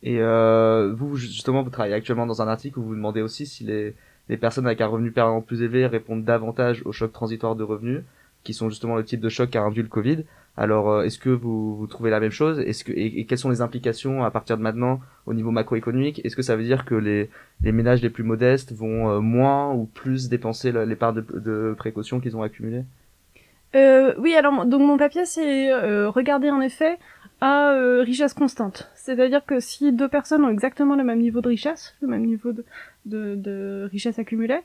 Et 0.03 0.21
euh, 0.21 0.93
vous, 0.97 1.17
justement, 1.17 1.63
vous 1.63 1.71
travaillez 1.71 1.95
actuellement 1.95 2.27
dans 2.27 2.43
un 2.43 2.49
article 2.49 2.79
où 2.79 2.83
vous 2.83 2.97
demandez 2.97 3.23
aussi 3.23 3.47
si 3.47 3.65
les, 3.65 3.95
les 4.29 4.37
personnes 4.37 4.67
avec 4.67 4.81
un 4.81 4.87
revenu 4.87 5.13
permanent 5.13 5.43
plus 5.43 5.63
élevé 5.63 5.87
répondent 5.87 6.25
davantage 6.25 6.83
aux 6.85 6.93
chocs 6.93 7.13
transitoires 7.13 7.57
de 7.57 7.63
revenus, 7.63 8.03
qui 8.45 8.55
sont 8.55 8.69
justement 8.69 8.97
le 8.97 9.05
type 9.05 9.21
de 9.21 9.29
choc 9.29 9.51
qu'a 9.51 9.63
induit 9.63 9.83
le 9.83 9.89
Covid. 9.89 10.25
Alors, 10.57 10.89
euh, 10.89 11.03
est-ce 11.03 11.19
que 11.19 11.31
vous, 11.31 11.75
vous, 11.77 11.87
trouvez 11.89 12.11
la 12.11 12.21
même 12.21 12.31
chose? 12.31 12.61
Est-ce 12.61 12.85
que 12.85 12.93
et, 12.93 13.25
quelles 13.27 13.39
sont 13.39 13.51
les 13.51 13.61
implications 13.61 14.23
à 14.23 14.31
partir 14.31 14.57
de 14.57 14.63
maintenant 14.63 15.01
au 15.27 15.35
niveau 15.35 15.51
macroéconomique? 15.51 16.21
Est-ce 16.25 16.37
que 16.37 16.43
ça 16.43 16.55
veut 16.55 16.63
dire 16.63 16.85
que 16.85 16.95
les, 16.95 17.29
les 17.63 17.73
ménages 17.73 18.03
les 18.03 18.11
plus 18.11 18.23
modestes 18.23 18.73
vont 18.73 19.11
euh, 19.11 19.21
moins 19.21 19.73
ou 19.73 19.87
plus 19.87 20.29
dépenser 20.29 20.71
les 20.71 20.97
parts 20.97 21.13
de, 21.13 21.25
de 21.35 21.75
précaution 21.77 22.21
qu'ils 22.21 22.37
ont 22.37 22.43
accumulées? 22.43 22.85
Euh, 23.75 24.15
Oui, 24.19 24.35
alors 24.35 24.67
donc 24.67 24.83
mon 24.83 24.97
papier 24.97 25.25
c'est 25.25 25.73
euh, 25.73 26.09
regarder 26.09 26.51
en 26.51 26.61
effet 26.61 26.99
à 27.41 27.73
euh, 27.73 28.03
richesse 28.03 28.35
constante. 28.35 28.91
C'est-à-dire 28.95 29.45
que 29.45 29.61
si 29.61 29.93
deux 29.93 30.09
personnes 30.09 30.45
ont 30.45 30.49
exactement 30.49 30.97
le 30.97 31.05
même 31.05 31.21
niveau 31.21 31.41
de 31.41 31.49
richesse, 31.49 31.95
le 32.01 32.09
même 32.09 32.25
niveau 32.25 32.53
de, 32.53 32.65
de, 33.07 33.35
de 33.35 33.89
richesse 33.91 34.19
accumulée, 34.19 34.61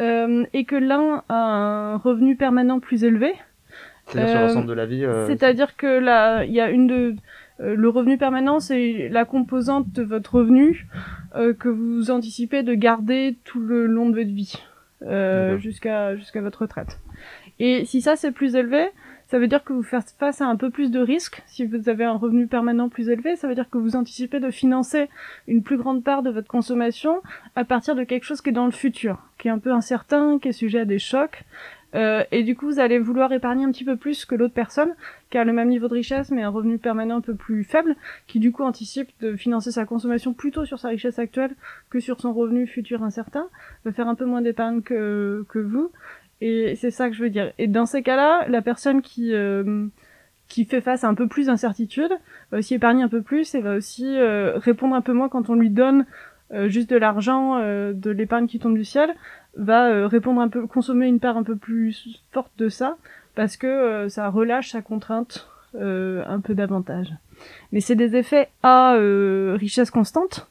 euh, 0.00 0.44
et 0.52 0.64
que 0.64 0.76
l'un 0.76 1.22
a 1.28 1.34
un 1.34 1.96
revenu 1.96 2.36
permanent 2.36 2.80
plus 2.80 3.04
élevé, 3.04 3.32
c'est-à-dire 4.06 4.30
sur 4.30 4.40
l'ensemble 4.40 4.68
de 4.68 4.72
la 4.72 4.86
vie. 4.86 5.04
Euh, 5.04 5.26
c'est-à-dire 5.26 5.76
que 5.76 5.86
là, 5.86 6.44
il 6.44 6.52
y 6.52 6.60
a 6.60 6.70
une 6.70 6.86
de 6.86 7.14
le 7.60 7.88
revenu 7.88 8.18
permanent, 8.18 8.60
c'est 8.60 9.08
la 9.08 9.24
composante 9.24 9.90
de 9.90 10.04
votre 10.04 10.36
revenu 10.36 10.86
que 11.34 11.68
vous 11.68 12.12
anticipez 12.12 12.62
de 12.62 12.72
garder 12.72 13.36
tout 13.42 13.58
le 13.58 13.86
long 13.86 14.10
de 14.10 14.14
votre 14.14 14.30
vie, 14.30 14.62
jusqu'à 15.58 16.14
jusqu'à 16.14 16.40
votre 16.40 16.62
retraite. 16.62 17.00
Et 17.58 17.84
si 17.84 18.00
ça 18.00 18.14
c'est 18.14 18.30
plus 18.30 18.54
élevé, 18.54 18.90
ça 19.28 19.38
veut 19.38 19.46
dire 19.46 19.62
que 19.62 19.74
vous 19.74 19.82
faites 19.82 20.14
face 20.18 20.40
à 20.40 20.46
un 20.46 20.56
peu 20.56 20.70
plus 20.70 20.90
de 20.90 21.00
risques. 21.00 21.42
Si 21.46 21.66
vous 21.66 21.88
avez 21.88 22.04
un 22.04 22.16
revenu 22.16 22.46
permanent 22.46 22.88
plus 22.88 23.10
élevé, 23.10 23.36
ça 23.36 23.46
veut 23.46 23.54
dire 23.54 23.68
que 23.68 23.76
vous 23.76 23.94
anticipez 23.94 24.40
de 24.40 24.50
financer 24.50 25.08
une 25.46 25.62
plus 25.62 25.76
grande 25.76 26.02
part 26.02 26.22
de 26.22 26.30
votre 26.30 26.48
consommation 26.48 27.20
à 27.54 27.64
partir 27.64 27.94
de 27.94 28.04
quelque 28.04 28.24
chose 28.24 28.40
qui 28.40 28.48
est 28.48 28.52
dans 28.52 28.64
le 28.64 28.72
futur, 28.72 29.18
qui 29.38 29.48
est 29.48 29.50
un 29.50 29.58
peu 29.58 29.72
incertain, 29.72 30.38
qui 30.38 30.48
est 30.48 30.52
sujet 30.52 30.80
à 30.80 30.84
des 30.86 30.98
chocs. 30.98 31.44
Euh, 31.94 32.22
et 32.32 32.42
du 32.42 32.54
coup, 32.54 32.66
vous 32.66 32.80
allez 32.80 32.98
vouloir 32.98 33.32
épargner 33.32 33.64
un 33.64 33.70
petit 33.70 33.84
peu 33.84 33.96
plus 33.96 34.24
que 34.24 34.34
l'autre 34.34 34.54
personne, 34.54 34.94
qui 35.30 35.38
le 35.38 35.52
même 35.52 35.68
niveau 35.68 35.88
de 35.88 35.94
richesse, 35.94 36.30
mais 36.30 36.42
un 36.42 36.48
revenu 36.48 36.78
permanent 36.78 37.16
un 37.16 37.20
peu 37.20 37.34
plus 37.34 37.64
faible, 37.64 37.96
qui 38.26 38.40
du 38.40 38.52
coup 38.52 38.62
anticipe 38.62 39.10
de 39.20 39.36
financer 39.36 39.72
sa 39.72 39.84
consommation 39.84 40.32
plutôt 40.32 40.64
sur 40.64 40.78
sa 40.78 40.88
richesse 40.88 41.18
actuelle 41.18 41.54
que 41.90 42.00
sur 42.00 42.20
son 42.20 42.32
revenu 42.32 42.66
futur 42.66 43.02
incertain, 43.02 43.46
va 43.84 43.92
faire 43.92 44.08
un 44.08 44.14
peu 44.14 44.24
moins 44.24 44.42
d'épargne 44.42 44.82
que 44.82 45.44
vous. 45.54 45.90
Et 46.40 46.76
c'est 46.76 46.90
ça 46.90 47.08
que 47.08 47.16
je 47.16 47.22
veux 47.22 47.30
dire. 47.30 47.52
Et 47.58 47.66
dans 47.66 47.86
ces 47.86 48.02
cas-là, 48.02 48.46
la 48.48 48.62
personne 48.62 49.02
qui 49.02 49.34
euh, 49.34 49.86
qui 50.46 50.64
fait 50.64 50.80
face 50.80 51.04
à 51.04 51.08
un 51.08 51.14
peu 51.14 51.26
plus 51.26 51.46
d'incertitude 51.46 52.12
va 52.50 52.58
aussi 52.58 52.74
épargner 52.74 53.02
un 53.02 53.08
peu 53.08 53.22
plus 53.22 53.54
et 53.54 53.60
va 53.60 53.74
aussi 53.74 54.16
euh, 54.16 54.56
répondre 54.56 54.94
un 54.94 55.00
peu 55.00 55.12
moins 55.12 55.28
quand 55.28 55.50
on 55.50 55.54
lui 55.54 55.70
donne 55.70 56.06
euh, 56.54 56.68
juste 56.68 56.88
de 56.90 56.96
l'argent, 56.96 57.58
de 57.58 58.10
l'épargne 58.10 58.46
qui 58.46 58.58
tombe 58.58 58.76
du 58.76 58.84
ciel, 58.84 59.14
va 59.56 60.06
répondre 60.06 60.40
un 60.40 60.48
peu, 60.48 60.66
consommer 60.66 61.06
une 61.06 61.20
part 61.20 61.36
un 61.36 61.42
peu 61.42 61.56
plus 61.56 62.22
forte 62.32 62.52
de 62.58 62.68
ça 62.68 62.96
parce 63.34 63.56
que 63.56 64.08
ça 64.08 64.28
relâche 64.28 64.70
sa 64.70 64.82
contrainte 64.82 65.48
un 65.74 66.40
peu 66.40 66.54
davantage. 66.54 67.12
Mais 67.72 67.80
c'est 67.80 67.96
des 67.96 68.16
effets 68.16 68.48
à 68.62 68.96
richesse 69.56 69.90
constante 69.90 70.48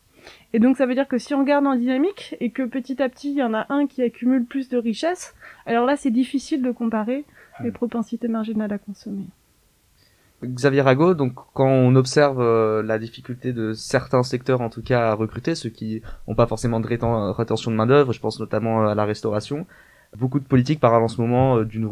et 0.54 0.60
donc 0.60 0.78
ça 0.78 0.86
veut 0.86 0.96
dire 0.96 1.08
que 1.08 1.18
si 1.18 1.34
on 1.34 1.40
regarde 1.40 1.68
en 1.68 1.76
dynamique 1.76 2.36
et 2.40 2.52
que 2.52 2.64
petit 2.64 3.02
à 3.02 3.10
petit 3.10 3.32
il 3.32 3.38
y 3.38 3.44
en 3.44 3.54
a 3.54 3.66
un 3.70 3.88
qui 3.88 4.02
accumule 4.02 4.46
plus 4.46 4.70
de 4.70 4.78
richesse, 4.78 5.36
alors 5.66 5.86
là 5.86 5.96
c'est 5.98 6.12
difficile 6.12 6.62
de 6.62 6.72
comparer 6.72 7.26
les 7.64 7.72
propensités 7.72 8.28
marginales 8.28 8.72
à 8.72 8.78
consommer. 8.78 9.26
Xavier 10.44 10.82
Rago, 10.82 11.16
donc 11.16 11.34
quand 11.54 11.68
on 11.68 11.96
observe 11.96 12.40
euh, 12.40 12.84
la 12.84 13.00
difficulté 13.00 13.54
de 13.54 13.74
certains 13.74 14.22
secteurs 14.22 14.62
en 14.62 14.70
tout 14.70 14.84
cas 14.84 15.10
à 15.10 15.14
recruter, 15.16 15.56
ceux 15.56 15.70
qui 15.70 16.04
n'ont 16.28 16.36
pas 16.36 16.46
forcément 16.46 16.80
de 16.80 16.88
rétention 16.88 17.72
de 17.72 17.76
main 17.76 17.88
d'œuvre, 17.88 18.14
je 18.14 18.20
pense 18.20 18.40
notamment 18.40 18.84
euh, 18.84 18.90
à 18.90 18.96
la 18.96 19.06
restauration, 19.06 19.66
beaucoup 20.16 20.40
de 20.40 20.46
politiques 20.46 20.80
parlent 20.80 21.02
en 21.02 21.08
ce 21.08 21.20
moment 21.20 21.58
euh, 21.58 21.66
d'une 21.66 21.86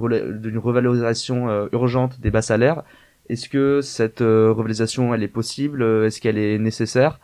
revalorisation 0.60 1.68
urgente 1.72 2.20
des 2.20 2.30
bas 2.30 2.44
salaires. 2.44 2.84
Est-ce 3.30 3.50
que 3.50 3.82
cette 3.82 4.20
revalorisation 4.20 5.16
elle 5.16 5.24
est 5.24 5.28
possible? 5.28 5.82
Est-ce 6.06 6.22
qu'elle 6.22 6.38
est 6.38 6.60
nécessaire? 6.60 7.20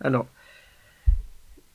Alors, 0.00 0.26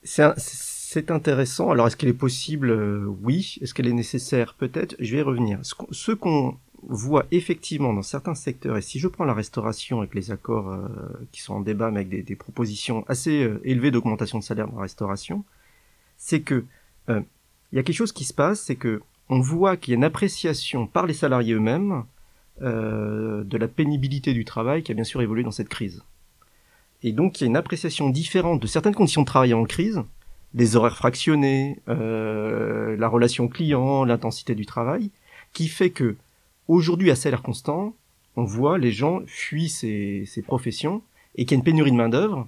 c'est 0.03 1.11
intéressant. 1.11 1.71
Alors, 1.71 1.88
est-ce 1.88 1.97
qu'elle 1.97 2.09
est 2.09 2.13
possible 2.13 2.69
euh, 2.69 3.05
Oui. 3.21 3.57
Est-ce 3.61 3.73
qu'elle 3.73 3.88
est 3.88 3.93
nécessaire 3.93 4.53
Peut-être? 4.53 4.95
Je 4.99 5.11
vais 5.11 5.19
y 5.19 5.23
revenir. 5.23 5.59
Ce 5.63 6.11
qu'on 6.11 6.57
voit 6.88 7.25
effectivement 7.31 7.93
dans 7.93 8.03
certains 8.03 8.35
secteurs, 8.35 8.77
et 8.77 8.81
si 8.81 8.99
je 8.99 9.07
prends 9.07 9.25
la 9.25 9.33
restauration 9.33 9.99
avec 9.99 10.13
les 10.13 10.31
accords 10.31 10.69
euh, 10.69 10.88
qui 11.31 11.41
sont 11.41 11.55
en 11.55 11.61
débat, 11.61 11.89
mais 11.89 12.01
avec 12.01 12.25
des, 12.25 12.35
propositions 12.35 13.03
assez 13.07 13.43
euh, 13.43 13.59
élevées 13.63 13.91
d'augmentation 13.91 14.38
de 14.38 14.43
salaire 14.43 14.67
dans 14.67 14.75
la 14.75 14.83
restauration, 14.83 15.43
c'est 16.17 16.41
que 16.41 16.65
il 17.07 17.75
y 17.75 17.79
a 17.79 17.83
quelque 17.83 17.95
chose 17.95 18.13
qui 18.13 18.23
se 18.23 18.33
passe, 18.33 18.61
c'est 18.61 18.75
que 18.75 19.01
on 19.29 19.39
voit 19.39 19.77
qu'il 19.77 19.91
y 19.91 19.95
a 19.95 19.97
une 19.97 20.03
appréciation 20.03 20.88
par 20.88 21.05
les 21.05 21.13
salariés 21.13 21.53
eux-mêmes 21.53 22.03
de 22.61 23.57
la 23.57 23.67
pénibilité 23.67 24.33
du 24.33 24.43
travail 24.43 24.81
qui 24.81 24.91
a 24.91 24.95
bien 24.95 25.03
sûr 25.03 25.21
évolué 25.21 25.43
dans 25.43 25.51
cette 25.51 25.69
crise. 25.69 26.03
Et 27.05 27.11
donc 27.11 27.39
il 27.39 27.43
y 27.43 27.45
a 27.45 27.47
une 27.47 27.55
appréciation 27.55 28.09
différente 28.09 28.59
de 28.59 28.65
certaines 28.65 28.95
conditions 28.95 29.21
de 29.21 29.27
travail 29.27 29.53
en 29.53 29.63
crise, 29.63 30.01
les 30.55 30.75
horaires 30.75 30.97
fractionnés, 30.97 31.79
euh, 31.87 32.97
la 32.97 33.07
relation 33.07 33.47
client, 33.47 34.05
l'intensité 34.05 34.55
du 34.55 34.65
travail, 34.65 35.11
qui 35.53 35.67
fait 35.67 35.91
que 35.91 36.15
aujourd'hui 36.67 37.11
à 37.11 37.15
salaire 37.15 37.43
constant, 37.43 37.95
on 38.35 38.43
voit 38.43 38.79
les 38.79 38.91
gens 38.91 39.21
fuient 39.27 39.69
ces, 39.69 40.27
professions 40.47 41.03
et 41.35 41.45
qu'il 41.45 41.55
y 41.55 41.57
a 41.57 41.59
une 41.59 41.63
pénurie 41.63 41.91
de 41.91 41.95
main 41.95 42.09
d'œuvre 42.09 42.47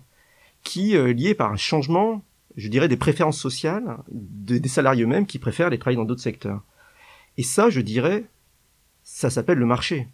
qui 0.63 0.95
est 0.95 0.97
euh, 0.97 1.13
liée 1.13 1.35
par 1.35 1.51
un 1.51 1.55
changement, 1.55 2.23
je 2.55 2.67
dirais, 2.67 2.87
des 2.87 2.97
préférences 2.97 3.39
sociales 3.39 3.99
des 4.09 4.67
salariés 4.67 5.03
eux-mêmes 5.03 5.27
qui 5.27 5.37
préfèrent 5.37 5.69
les 5.69 5.77
travailler 5.77 5.97
dans 5.97 6.05
d'autres 6.05 6.19
secteurs. 6.19 6.63
Et 7.37 7.43
ça, 7.43 7.69
je 7.69 7.79
dirais, 7.79 8.23
ça 9.03 9.29
s'appelle 9.29 9.59
le 9.59 9.67
marché. 9.67 10.07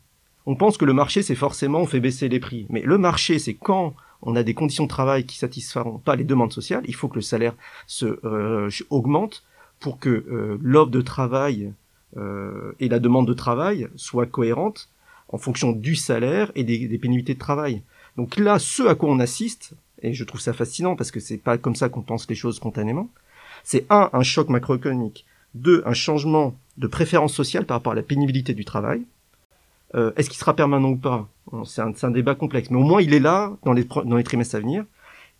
On 0.46 0.58
pense 0.58 0.78
que 0.78 0.84
le 0.84 0.92
marché, 0.92 1.22
c'est 1.22 1.34
forcément 1.34 1.80
on 1.80 1.86
fait 1.86 2.02
baisser 2.02 2.28
les 2.28 2.42
prix. 2.42 2.66
Mais 2.70 2.82
le 2.82 2.98
marché, 2.98 3.40
c'est 3.40 3.54
quand 3.54 3.96
on 4.26 4.36
a 4.36 4.44
des 4.44 4.54
conditions 4.54 4.86
de 4.86 4.90
travail 4.90 5.26
qui 5.26 5.38
satisferont 5.38 6.00
pas 6.00 6.16
les 6.16 6.24
demandes 6.24 6.54
sociales, 6.54 6.84
il 6.88 6.96
faut 6.96 7.08
que 7.08 7.16
le 7.16 7.22
salaire 7.22 7.56
se 7.88 8.20
euh, 8.26 8.70
augmente 8.90 9.44
pour 9.80 10.00
que 10.00 10.10
euh, 10.10 10.58
l'offre 10.62 10.92
de 10.92 11.02
travail 11.02 11.74
euh, 12.18 12.74
et 12.80 12.90
la 12.90 13.00
demande 13.00 13.28
de 13.28 13.34
travail 13.34 13.88
soient 13.96 14.26
cohérentes 14.26 14.90
en 15.30 15.38
fonction 15.38 15.72
du 15.72 15.96
salaire 15.96 16.52
et 16.56 16.64
des, 16.64 16.88
des, 16.88 16.98
pénibilités 16.98 17.34
de 17.34 17.40
travail. 17.40 17.82
Donc 18.18 18.38
là, 18.38 18.60
ce 18.60 18.84
à 18.84 18.96
quoi 18.96 19.10
on 19.10 19.20
assiste, 19.20 19.74
et 20.02 20.14
je 20.14 20.24
trouve 20.24 20.42
ça 20.42 20.54
fascinant 20.54 20.96
parce 20.96 21.12
que 21.12 21.20
c'est 21.20 21.38
pas 21.38 21.58
comme 21.58 21.76
ça 21.76 21.90
qu'on 21.90 22.02
pense 22.02 22.30
les 22.30 22.36
choses 22.36 22.58
spontanément, 22.58 23.10
c'est 23.64 23.86
un, 23.90 24.10
un 24.14 24.24
choc 24.24 24.50
macroéconomique, 24.50 25.26
deux, 25.56 25.84
un 25.86 25.94
changement 25.94 26.56
de 26.78 26.88
préférence 26.88 27.34
sociale 27.34 27.66
par 27.66 27.78
rapport 27.78 27.94
à 27.94 27.96
la 27.96 28.04
pénibilité 28.04 28.54
du 28.54 28.66
travail, 28.66 29.04
euh, 29.96 30.12
est-ce 30.16 30.30
qu'il 30.30 30.40
sera 30.40 30.56
permanent 30.56 30.90
ou 30.90 30.98
pas? 30.98 31.30
C'est 31.66 31.82
un, 31.82 32.12
débat 32.12 32.36
complexe, 32.36 32.70
mais 32.72 32.78
au 32.78 32.84
moins 32.84 33.02
il 33.02 33.14
est 33.14 33.20
là 33.20 33.56
dans 33.64 33.74
les, 33.74 33.84
dans 33.84 34.16
les 34.16 34.24
trimestres 34.24 34.56
à 34.56 34.60
venir, 34.60 34.86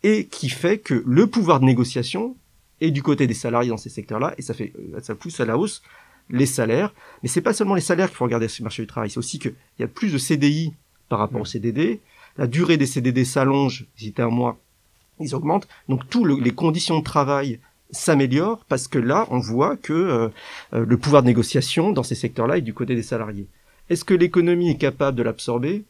et 0.02 0.26
qui 0.26 0.48
fait 0.48 0.78
que 0.78 1.02
le 1.06 1.26
pouvoir 1.26 1.60
de 1.60 1.64
négociation 1.64 2.36
est 2.80 2.90
du 2.90 3.02
côté 3.02 3.26
des 3.26 3.34
salariés 3.34 3.70
dans 3.70 3.76
ces 3.76 3.88
secteurs-là, 3.88 4.34
et 4.38 4.42
ça 4.42 4.54
fait 4.54 4.72
euh, 4.78 5.00
ça 5.00 5.14
pousse 5.14 5.40
à 5.40 5.44
la 5.44 5.58
hausse 5.58 5.82
les 6.30 6.46
salaires. 6.46 6.94
Mais 7.22 7.28
c'est 7.28 7.42
pas 7.42 7.52
seulement 7.52 7.74
les 7.74 7.80
salaires 7.80 8.08
qu'il 8.08 8.16
faut 8.16 8.24
regarder 8.24 8.48
sur 8.48 8.62
le 8.62 8.66
marché 8.66 8.82
du 8.82 8.86
travail, 8.86 9.10
c'est 9.10 9.18
aussi 9.18 9.38
qu'il 9.38 9.54
y 9.78 9.82
a 9.82 9.88
plus 9.88 10.12
de 10.12 10.18
CDI 10.18 10.72
par 11.08 11.18
rapport 11.18 11.40
au 11.40 11.44
CDD, 11.44 12.00
la 12.38 12.46
durée 12.46 12.76
des 12.76 12.86
CDD 12.86 13.24
s'allonge, 13.24 13.86
si 13.96 14.06
c'était 14.06 14.22
un 14.22 14.30
mois, 14.30 14.58
ils 15.20 15.34
augmentent. 15.34 15.68
Donc 15.88 16.08
tous 16.08 16.24
les 16.24 16.50
conditions 16.52 16.98
de 16.98 17.04
travail 17.04 17.60
s'améliorent 17.90 18.64
parce 18.68 18.88
que 18.88 18.98
là, 18.98 19.26
on 19.30 19.38
voit 19.38 19.76
que 19.76 19.92
euh, 19.92 20.28
le 20.72 20.96
pouvoir 20.96 21.22
de 21.22 21.28
négociation 21.28 21.92
dans 21.92 22.02
ces 22.02 22.14
secteurs-là 22.14 22.58
est 22.58 22.62
du 22.62 22.74
côté 22.74 22.94
des 22.94 23.02
salariés. 23.02 23.46
Est-ce 23.90 24.04
que 24.04 24.14
l'économie 24.14 24.70
est 24.70 24.78
capable 24.78 25.16
de 25.16 25.22
l'absorber? 25.22 25.84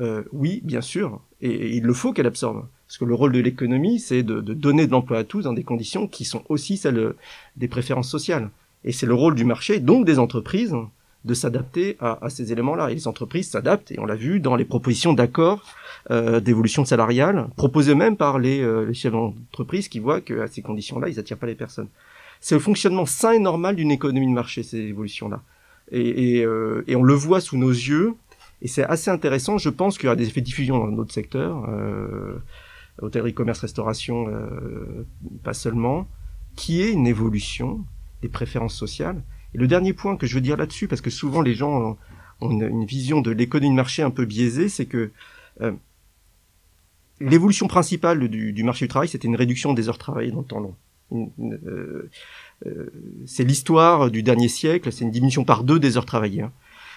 Euh, 0.00 0.22
Oui, 0.32 0.60
bien 0.64 0.80
sûr, 0.80 1.20
et, 1.40 1.76
il 1.76 1.84
le 1.84 1.92
faut 1.92 2.12
qu'elle 2.12 2.26
absorbe. 2.26 2.66
Parce 2.86 2.98
que 2.98 3.04
le 3.04 3.14
rôle 3.14 3.32
de 3.32 3.40
l'économie, 3.40 3.98
c'est 3.98 4.22
de, 4.22 4.40
donner 4.40 4.86
de 4.86 4.92
l'emploi 4.92 5.18
à 5.18 5.24
tous 5.24 5.42
dans 5.42 5.52
des 5.52 5.64
conditions 5.64 6.06
qui 6.06 6.24
sont 6.24 6.44
aussi 6.48 6.76
celles 6.76 7.14
des 7.56 7.68
préférences 7.68 8.10
sociales. 8.10 8.50
Et 8.84 8.92
c'est 8.92 9.06
le 9.06 9.14
rôle 9.14 9.34
du 9.34 9.44
marché, 9.44 9.80
donc 9.80 10.04
des 10.04 10.18
entreprises, 10.18 10.74
de 11.24 11.34
s'adapter 11.34 11.96
à, 12.00 12.24
à, 12.24 12.28
ces 12.28 12.52
éléments-là. 12.52 12.90
Et 12.90 12.94
les 12.94 13.08
entreprises 13.08 13.50
s'adaptent, 13.50 13.92
et 13.92 13.98
on 13.98 14.04
l'a 14.04 14.14
vu 14.14 14.40
dans 14.40 14.56
les 14.56 14.64
propositions 14.64 15.14
d'accords 15.14 15.64
euh, 16.10 16.40
d'évolution 16.40 16.84
salariale, 16.84 17.48
proposées 17.56 17.94
même 17.94 18.16
par 18.16 18.38
les, 18.38 18.60
euh, 18.60 18.84
les 18.84 18.94
chefs 18.94 19.12
d'entreprise 19.12 19.88
qui 19.88 20.00
voient 20.00 20.20
qu'à 20.20 20.46
ces 20.48 20.60
conditions-là, 20.60 21.08
ils 21.08 21.16
n'attirent 21.16 21.38
pas 21.38 21.46
les 21.46 21.54
personnes. 21.54 21.88
C'est 22.40 22.54
le 22.54 22.60
fonctionnement 22.60 23.06
sain 23.06 23.32
et 23.32 23.38
normal 23.38 23.76
d'une 23.76 23.90
économie 23.90 24.28
de 24.28 24.34
marché, 24.34 24.62
ces 24.62 24.80
évolutions-là. 24.80 25.40
Et, 25.90 26.44
euh, 26.44 26.82
et, 26.86 26.96
on 26.96 27.02
le 27.02 27.14
voit 27.14 27.40
sous 27.40 27.58
nos 27.58 27.70
yeux, 27.70 28.14
et 28.62 28.68
c'est 28.68 28.84
assez 28.84 29.10
intéressant. 29.10 29.58
Je 29.58 29.68
pense 29.68 29.98
qu'il 29.98 30.06
y 30.06 30.08
aura 30.08 30.16
des 30.16 30.26
effets 30.26 30.40
de 30.40 30.46
diffusion 30.46 30.78
dans 30.78 30.90
d'autres 30.90 31.12
secteurs, 31.12 31.68
euh, 31.68 32.38
hôtellerie, 33.00 33.34
commerce, 33.34 33.60
restauration, 33.60 34.28
euh, 34.28 35.06
pas 35.42 35.52
seulement, 35.52 36.08
qui 36.56 36.80
est 36.80 36.90
une 36.90 37.06
évolution 37.06 37.84
des 38.22 38.28
préférences 38.28 38.74
sociales 38.74 39.22
et 39.54 39.58
le 39.58 39.66
dernier 39.66 39.92
point 39.92 40.16
que 40.16 40.26
je 40.26 40.34
veux 40.34 40.40
dire 40.40 40.56
là-dessus, 40.56 40.88
parce 40.88 41.00
que 41.00 41.10
souvent 41.10 41.40
les 41.40 41.54
gens 41.54 41.96
ont 42.40 42.50
une, 42.50 42.84
vision 42.84 43.20
de 43.20 43.30
l'économie 43.30 43.70
de 43.70 43.76
marché 43.76 44.02
un 44.02 44.10
peu 44.10 44.24
biaisée, 44.24 44.68
c'est 44.68 44.86
que 44.86 45.12
euh, 45.60 45.72
l'évolution 47.20 47.68
principale 47.68 48.28
du, 48.28 48.64
marché 48.64 48.86
du 48.86 48.88
travail, 48.88 49.08
c'était 49.08 49.28
une 49.28 49.36
réduction 49.36 49.72
des 49.72 49.88
heures 49.88 49.98
travaillées 49.98 50.32
dans 50.32 50.40
le 50.40 50.44
temps 50.44 50.60
long. 50.60 50.74
Euh, 51.12 52.10
c'est 53.26 53.44
l'histoire 53.44 54.10
du 54.10 54.22
dernier 54.22 54.48
siècle, 54.48 54.92
c'est 54.92 55.04
une 55.04 55.10
diminution 55.10 55.44
par 55.44 55.64
deux 55.64 55.78
des 55.78 55.96
heures 55.96 56.06
travaillées. 56.06 56.42
Hein. 56.42 56.52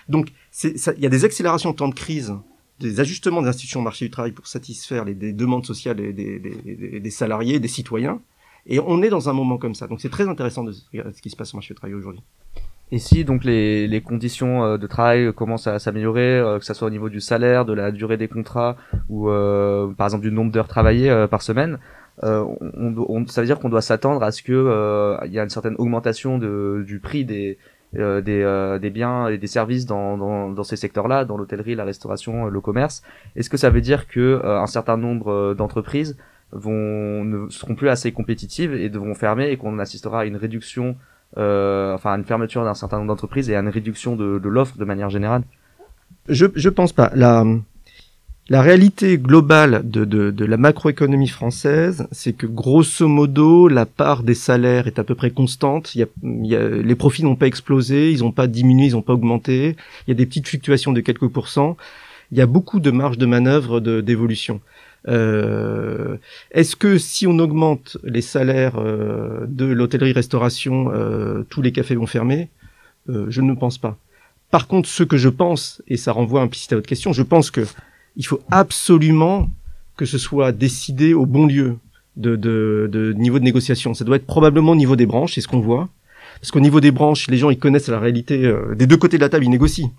Donc, 0.09 0.31
il 0.63 0.99
y 0.99 1.05
a 1.05 1.09
des 1.09 1.25
accélérations 1.25 1.71
en 1.71 1.73
temps 1.73 1.89
de 1.89 1.95
crise, 1.95 2.33
des 2.79 2.99
ajustements 2.99 3.41
des 3.41 3.49
institutions 3.49 3.81
du 3.81 3.85
marché 3.85 4.05
du 4.05 4.11
travail 4.11 4.31
pour 4.31 4.47
satisfaire 4.47 5.03
les, 5.03 5.13
demandes 5.15 5.65
sociales 5.65 5.97
des, 5.97 6.13
des, 6.13 6.99
des, 6.99 7.11
salariés, 7.11 7.59
des 7.59 7.67
citoyens. 7.67 8.21
Et 8.65 8.79
on 8.79 9.01
est 9.01 9.09
dans 9.09 9.29
un 9.29 9.33
moment 9.33 9.57
comme 9.57 9.75
ça. 9.75 9.87
Donc, 9.87 10.01
c'est 10.01 10.09
très 10.09 10.27
intéressant 10.27 10.63
de 10.63 10.71
ce 10.71 11.21
qui 11.21 11.29
se 11.29 11.35
passe 11.35 11.53
au 11.53 11.57
marché 11.57 11.73
du 11.73 11.77
travail 11.77 11.95
aujourd'hui. 11.95 12.21
Et 12.91 12.99
si 12.99 13.25
donc 13.25 13.43
les, 13.43 13.85
les 13.87 14.01
conditions 14.01 14.63
euh, 14.63 14.77
de 14.77 14.87
travail 14.87 15.33
commencent 15.33 15.67
à 15.67 15.77
s'améliorer, 15.77 16.39
euh, 16.39 16.57
que 16.57 16.65
ce 16.65 16.73
soit 16.73 16.87
au 16.87 16.91
niveau 16.91 17.09
du 17.09 17.19
salaire, 17.19 17.65
de 17.65 17.73
la 17.73 17.91
durée 17.91 18.15
des 18.15 18.29
contrats 18.29 18.77
ou 19.09 19.29
euh, 19.29 19.91
par 19.93 20.07
exemple 20.07 20.23
du 20.23 20.31
nombre 20.31 20.51
d'heures 20.51 20.69
travaillées 20.69 21.25
par 21.29 21.41
semaine, 21.41 21.79
on, 22.23 22.57
on, 22.97 23.27
ça 23.27 23.41
veut 23.41 23.47
dire 23.47 23.59
qu'on 23.59 23.69
doit 23.69 23.81
s'attendre 23.81 24.23
à 24.23 24.31
ce 24.31 24.41
que 24.41 25.17
il 25.25 25.31
y 25.31 25.39
a 25.39 25.43
une 25.43 25.49
certaine 25.49 25.75
augmentation 25.77 26.37
de, 26.37 26.83
du 26.85 26.99
prix 26.99 27.25
des 27.25 27.57
des, 27.93 28.77
des 28.81 28.89
biens 28.89 29.27
et 29.27 29.37
des 29.37 29.47
services 29.47 29.85
dans, 29.85 30.17
dans, 30.17 30.49
dans 30.51 30.63
ces 30.63 30.75
secteurs-là, 30.75 31.25
dans 31.25 31.37
l'hôtellerie, 31.37 31.75
la 31.75 31.85
restauration, 31.85 32.47
le 32.47 32.61
commerce. 32.61 33.01
Est-ce 33.35 33.49
que 33.49 33.57
ça 33.57 33.69
veut 33.69 33.81
dire 33.81 34.07
que 34.07 34.41
un 34.45 34.67
certain 34.67 34.97
nombre 34.97 35.53
d'entreprises 35.53 36.17
vont 36.51 37.23
ne 37.25 37.49
seront 37.49 37.75
plus 37.75 37.89
assez 37.89 38.11
compétitives 38.11 38.73
et 38.73 38.89
devront 38.89 39.13
fermer 39.13 39.49
et 39.49 39.57
qu'on 39.57 39.79
assistera 39.79 40.21
à 40.21 40.25
une 40.25 40.37
réduction 40.37 40.95
euh, 41.37 41.93
enfin 41.93 42.13
à 42.13 42.17
une 42.17 42.23
fermeture 42.23 42.63
d'un 42.63 42.73
certain 42.73 42.97
nombre 42.97 43.09
d'entreprises 43.09 43.49
et 43.49 43.55
à 43.55 43.59
une 43.59 43.67
réduction 43.67 44.15
de, 44.15 44.39
de 44.39 44.49
l'offre 44.49 44.77
de 44.77 44.85
manière 44.85 45.09
générale? 45.09 45.43
Je 46.29 46.45
je 46.55 46.69
pense 46.69 46.93
pas. 46.93 47.11
La 48.49 48.61
réalité 48.61 49.17
globale 49.17 49.81
de, 49.83 50.05
de, 50.05 50.45
la 50.45 50.57
macroéconomie 50.57 51.27
française, 51.27 52.07
c'est 52.13 52.31
que 52.31 52.47
grosso 52.47 53.07
modo, 53.07 53.67
la 53.67 53.85
part 53.85 54.23
des 54.23 54.35
salaires 54.35 54.87
est 54.87 54.99
à 54.99 55.03
peu 55.03 55.15
près 55.15 55.31
constante. 55.31 55.95
Il 55.95 55.99
y 55.99 56.03
a, 56.03 56.07
il 56.23 56.45
y 56.45 56.55
a, 56.55 56.67
les 56.69 56.95
profits 56.95 57.23
n'ont 57.23 57.35
pas 57.35 57.47
explosé, 57.47 58.11
ils 58.11 58.19
n'ont 58.19 58.31
pas 58.31 58.47
diminué, 58.47 58.85
ils 58.87 58.93
n'ont 58.93 59.01
pas 59.01 59.13
augmenté. 59.13 59.75
Il 60.05 60.11
y 60.11 60.13
a 60.13 60.15
des 60.15 60.25
petites 60.25 60.47
fluctuations 60.47 60.93
de 60.93 61.01
quelques 61.01 61.27
pourcents. 61.27 61.75
Il 62.31 62.37
y 62.37 62.41
a 62.41 62.45
beaucoup 62.45 62.79
de 62.79 62.89
marge 62.91 63.17
de 63.17 63.25
manœuvre 63.25 63.81
d'évolution. 63.81 64.61
Euh, 65.09 66.17
Est-ce 66.51 66.75
que 66.75 66.97
si 66.97 67.27
on 67.27 67.39
augmente 67.39 67.97
les 68.03 68.21
salaires 68.21 68.77
euh, 68.77 69.45
de 69.47 69.65
l'hôtellerie-restauration, 69.65 70.91
euh, 70.93 71.43
tous 71.49 71.61
les 71.61 71.71
cafés 71.73 71.95
vont 71.95 72.07
fermer? 72.07 72.49
Euh, 73.09 73.25
Je 73.29 73.41
ne 73.41 73.53
pense 73.53 73.77
pas. 73.77 73.97
Par 74.51 74.67
contre, 74.67 74.87
ce 74.87 75.03
que 75.03 75.17
je 75.17 75.29
pense, 75.29 75.81
et 75.87 75.97
ça 75.97 76.13
renvoie 76.13 76.41
implicite 76.41 76.71
à 76.71 76.75
votre 76.77 76.87
question, 76.87 77.11
je 77.11 77.23
pense 77.23 77.51
que 77.51 77.65
il 78.17 78.25
faut 78.25 78.41
absolument 78.51 79.49
que 79.95 80.05
ce 80.05 80.17
soit 80.17 80.51
décidé 80.51 81.13
au 81.13 81.25
bon 81.25 81.45
lieu 81.45 81.77
de, 82.17 82.35
de, 82.35 82.89
de 82.91 83.13
niveau 83.13 83.39
de 83.39 83.43
négociation. 83.43 83.93
Ça 83.93 84.03
doit 84.03 84.17
être 84.17 84.25
probablement 84.25 84.73
au 84.73 84.75
niveau 84.75 84.95
des 84.95 85.05
branches, 85.05 85.35
c'est 85.35 85.41
ce 85.41 85.47
qu'on 85.47 85.61
voit. 85.61 85.87
Parce 86.41 86.51
qu'au 86.51 86.59
niveau 86.59 86.81
des 86.81 86.91
branches, 86.91 87.27
les 87.29 87.37
gens 87.37 87.49
ils 87.49 87.59
connaissent 87.59 87.87
la 87.87 87.99
réalité. 87.99 88.45
Euh, 88.45 88.75
des 88.75 88.87
deux 88.87 88.97
côtés 88.97 89.17
de 89.17 89.21
la 89.21 89.29
table, 89.29 89.45
ils 89.45 89.49
négocient. 89.49 89.91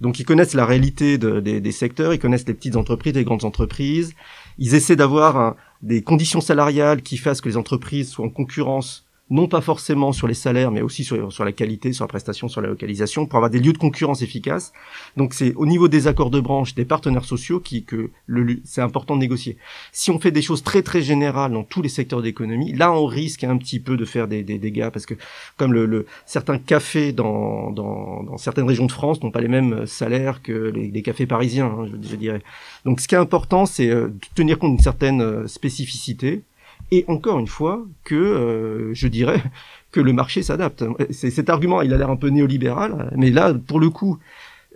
Donc 0.00 0.18
ils 0.18 0.24
connaissent 0.24 0.54
la 0.54 0.66
réalité 0.66 1.18
de, 1.18 1.40
des, 1.40 1.60
des, 1.60 1.72
secteurs, 1.72 2.12
ils 2.12 2.18
connaissent 2.18 2.46
les 2.46 2.54
petites 2.54 2.76
entreprises, 2.76 3.14
les 3.14 3.24
grandes 3.24 3.44
entreprises. 3.44 4.14
Ils 4.58 4.74
essaient 4.74 4.96
d'avoir 4.96 5.56
des 5.82 6.02
conditions 6.02 6.40
salariales 6.40 7.02
qui 7.02 7.16
fassent 7.16 7.40
que 7.40 7.48
les 7.48 7.56
entreprises 7.56 8.10
soient 8.10 8.26
en 8.26 8.30
concurrence 8.30 9.04
non 9.34 9.48
pas 9.48 9.60
forcément 9.60 10.12
sur 10.12 10.28
les 10.28 10.34
salaires, 10.34 10.70
mais 10.70 10.80
aussi 10.80 11.02
sur, 11.02 11.32
sur 11.32 11.44
la 11.44 11.50
qualité, 11.50 11.92
sur 11.92 12.04
la 12.04 12.08
prestation, 12.08 12.46
sur 12.46 12.60
la 12.60 12.68
localisation, 12.68 13.26
pour 13.26 13.36
avoir 13.36 13.50
des 13.50 13.58
lieux 13.58 13.72
de 13.72 13.78
concurrence 13.78 14.22
efficaces. 14.22 14.72
Donc 15.16 15.34
c'est 15.34 15.52
au 15.56 15.66
niveau 15.66 15.88
des 15.88 16.06
accords 16.06 16.30
de 16.30 16.38
branche, 16.38 16.76
des 16.76 16.84
partenaires 16.84 17.24
sociaux, 17.24 17.58
qui 17.58 17.82
que 17.82 18.10
le, 18.26 18.60
c'est 18.64 18.80
important 18.80 19.16
de 19.16 19.20
négocier. 19.20 19.56
Si 19.90 20.12
on 20.12 20.20
fait 20.20 20.30
des 20.30 20.40
choses 20.40 20.62
très 20.62 20.82
très 20.82 21.02
générales 21.02 21.50
dans 21.50 21.64
tous 21.64 21.82
les 21.82 21.88
secteurs 21.88 22.22
d'économie, 22.22 22.72
là 22.74 22.92
on 22.92 23.06
risque 23.06 23.42
un 23.42 23.56
petit 23.56 23.80
peu 23.80 23.96
de 23.96 24.04
faire 24.04 24.28
des, 24.28 24.44
des 24.44 24.58
dégâts, 24.58 24.90
parce 24.90 25.04
que 25.04 25.14
comme 25.56 25.72
le, 25.72 25.86
le 25.86 26.06
certains 26.26 26.58
cafés 26.58 27.12
dans, 27.12 27.72
dans, 27.72 28.22
dans, 28.22 28.38
certaines 28.38 28.68
régions 28.68 28.86
de 28.86 28.92
France 28.92 29.20
n'ont 29.20 29.32
pas 29.32 29.40
les 29.40 29.48
mêmes 29.48 29.84
salaires 29.84 30.42
que 30.42 30.52
les, 30.52 30.92
les 30.92 31.02
cafés 31.02 31.26
parisiens, 31.26 31.66
hein, 31.66 31.86
je, 31.90 32.08
je, 32.08 32.14
dirais. 32.14 32.42
Donc 32.84 33.00
ce 33.00 33.08
qui 33.08 33.16
est 33.16 33.18
important, 33.18 33.66
c'est 33.66 33.90
euh, 33.90 34.06
de 34.06 34.26
tenir 34.36 34.60
compte 34.60 34.70
d'une 34.70 34.78
certaine 34.78 35.20
euh, 35.20 35.48
spécificité 35.48 36.42
et 36.90 37.04
encore 37.08 37.38
une 37.38 37.46
fois 37.46 37.84
que 38.04 38.14
euh, 38.14 38.94
je 38.94 39.08
dirais 39.08 39.42
que 39.92 40.00
le 40.00 40.12
marché 40.12 40.42
s'adapte. 40.42 40.84
Cet 41.10 41.48
argument, 41.48 41.82
il 41.82 41.92
a 41.92 41.96
l'air 41.96 42.10
un 42.10 42.16
peu 42.16 42.28
néolibéral, 42.28 43.12
mais 43.16 43.30
là, 43.30 43.54
pour 43.54 43.78
le 43.78 43.90
coup, 43.90 44.18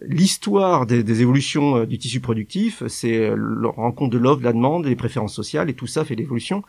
l'histoire 0.01 0.87
des, 0.87 1.03
des, 1.03 1.23
évolutions 1.23 1.79
euh, 1.79 1.87
du 1.87 1.99
tissu 1.99 2.21
productif, 2.21 2.85
c'est 2.87 3.31
la 3.31 3.69
rencontre 3.69 4.11
de 4.11 4.19
l'offre, 4.19 4.45
la 4.45 4.53
demande, 4.53 4.87
les 4.87 4.95
préférences 4.95 5.35
sociales, 5.35 5.69
et 5.71 5.75
tout 5.75 5.89
ça 5.89 6.05
fait 6.05 6.15
l'évolution. 6.15 6.63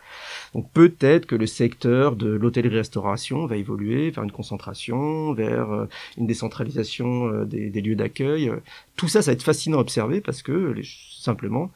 Donc 0.55 0.67
peut-être 0.73 1.27
que 1.27 1.35
le 1.35 1.45
secteur 1.45 2.15
de 2.15 2.27
l'hôtellerie-restauration 2.27 3.45
va 3.45 3.55
évoluer 3.55 4.09
vers 4.09 4.23
une 4.23 4.31
concentration, 4.31 5.33
vers 5.33 5.71
euh, 5.71 5.85
une 6.17 6.25
décentralisation 6.25 7.43
des, 7.43 7.69
des 7.69 7.81
lieux 7.81 7.95
d'accueil. 7.95 8.51
Tout 8.95 9.07
ça, 9.07 9.21
ça 9.21 9.29
va 9.29 9.33
être 9.33 9.43
fascinant 9.43 9.77
à 9.77 9.81
observer 9.81 10.21
parce 10.21 10.41
que 10.41 10.73
simplement, 11.19 11.71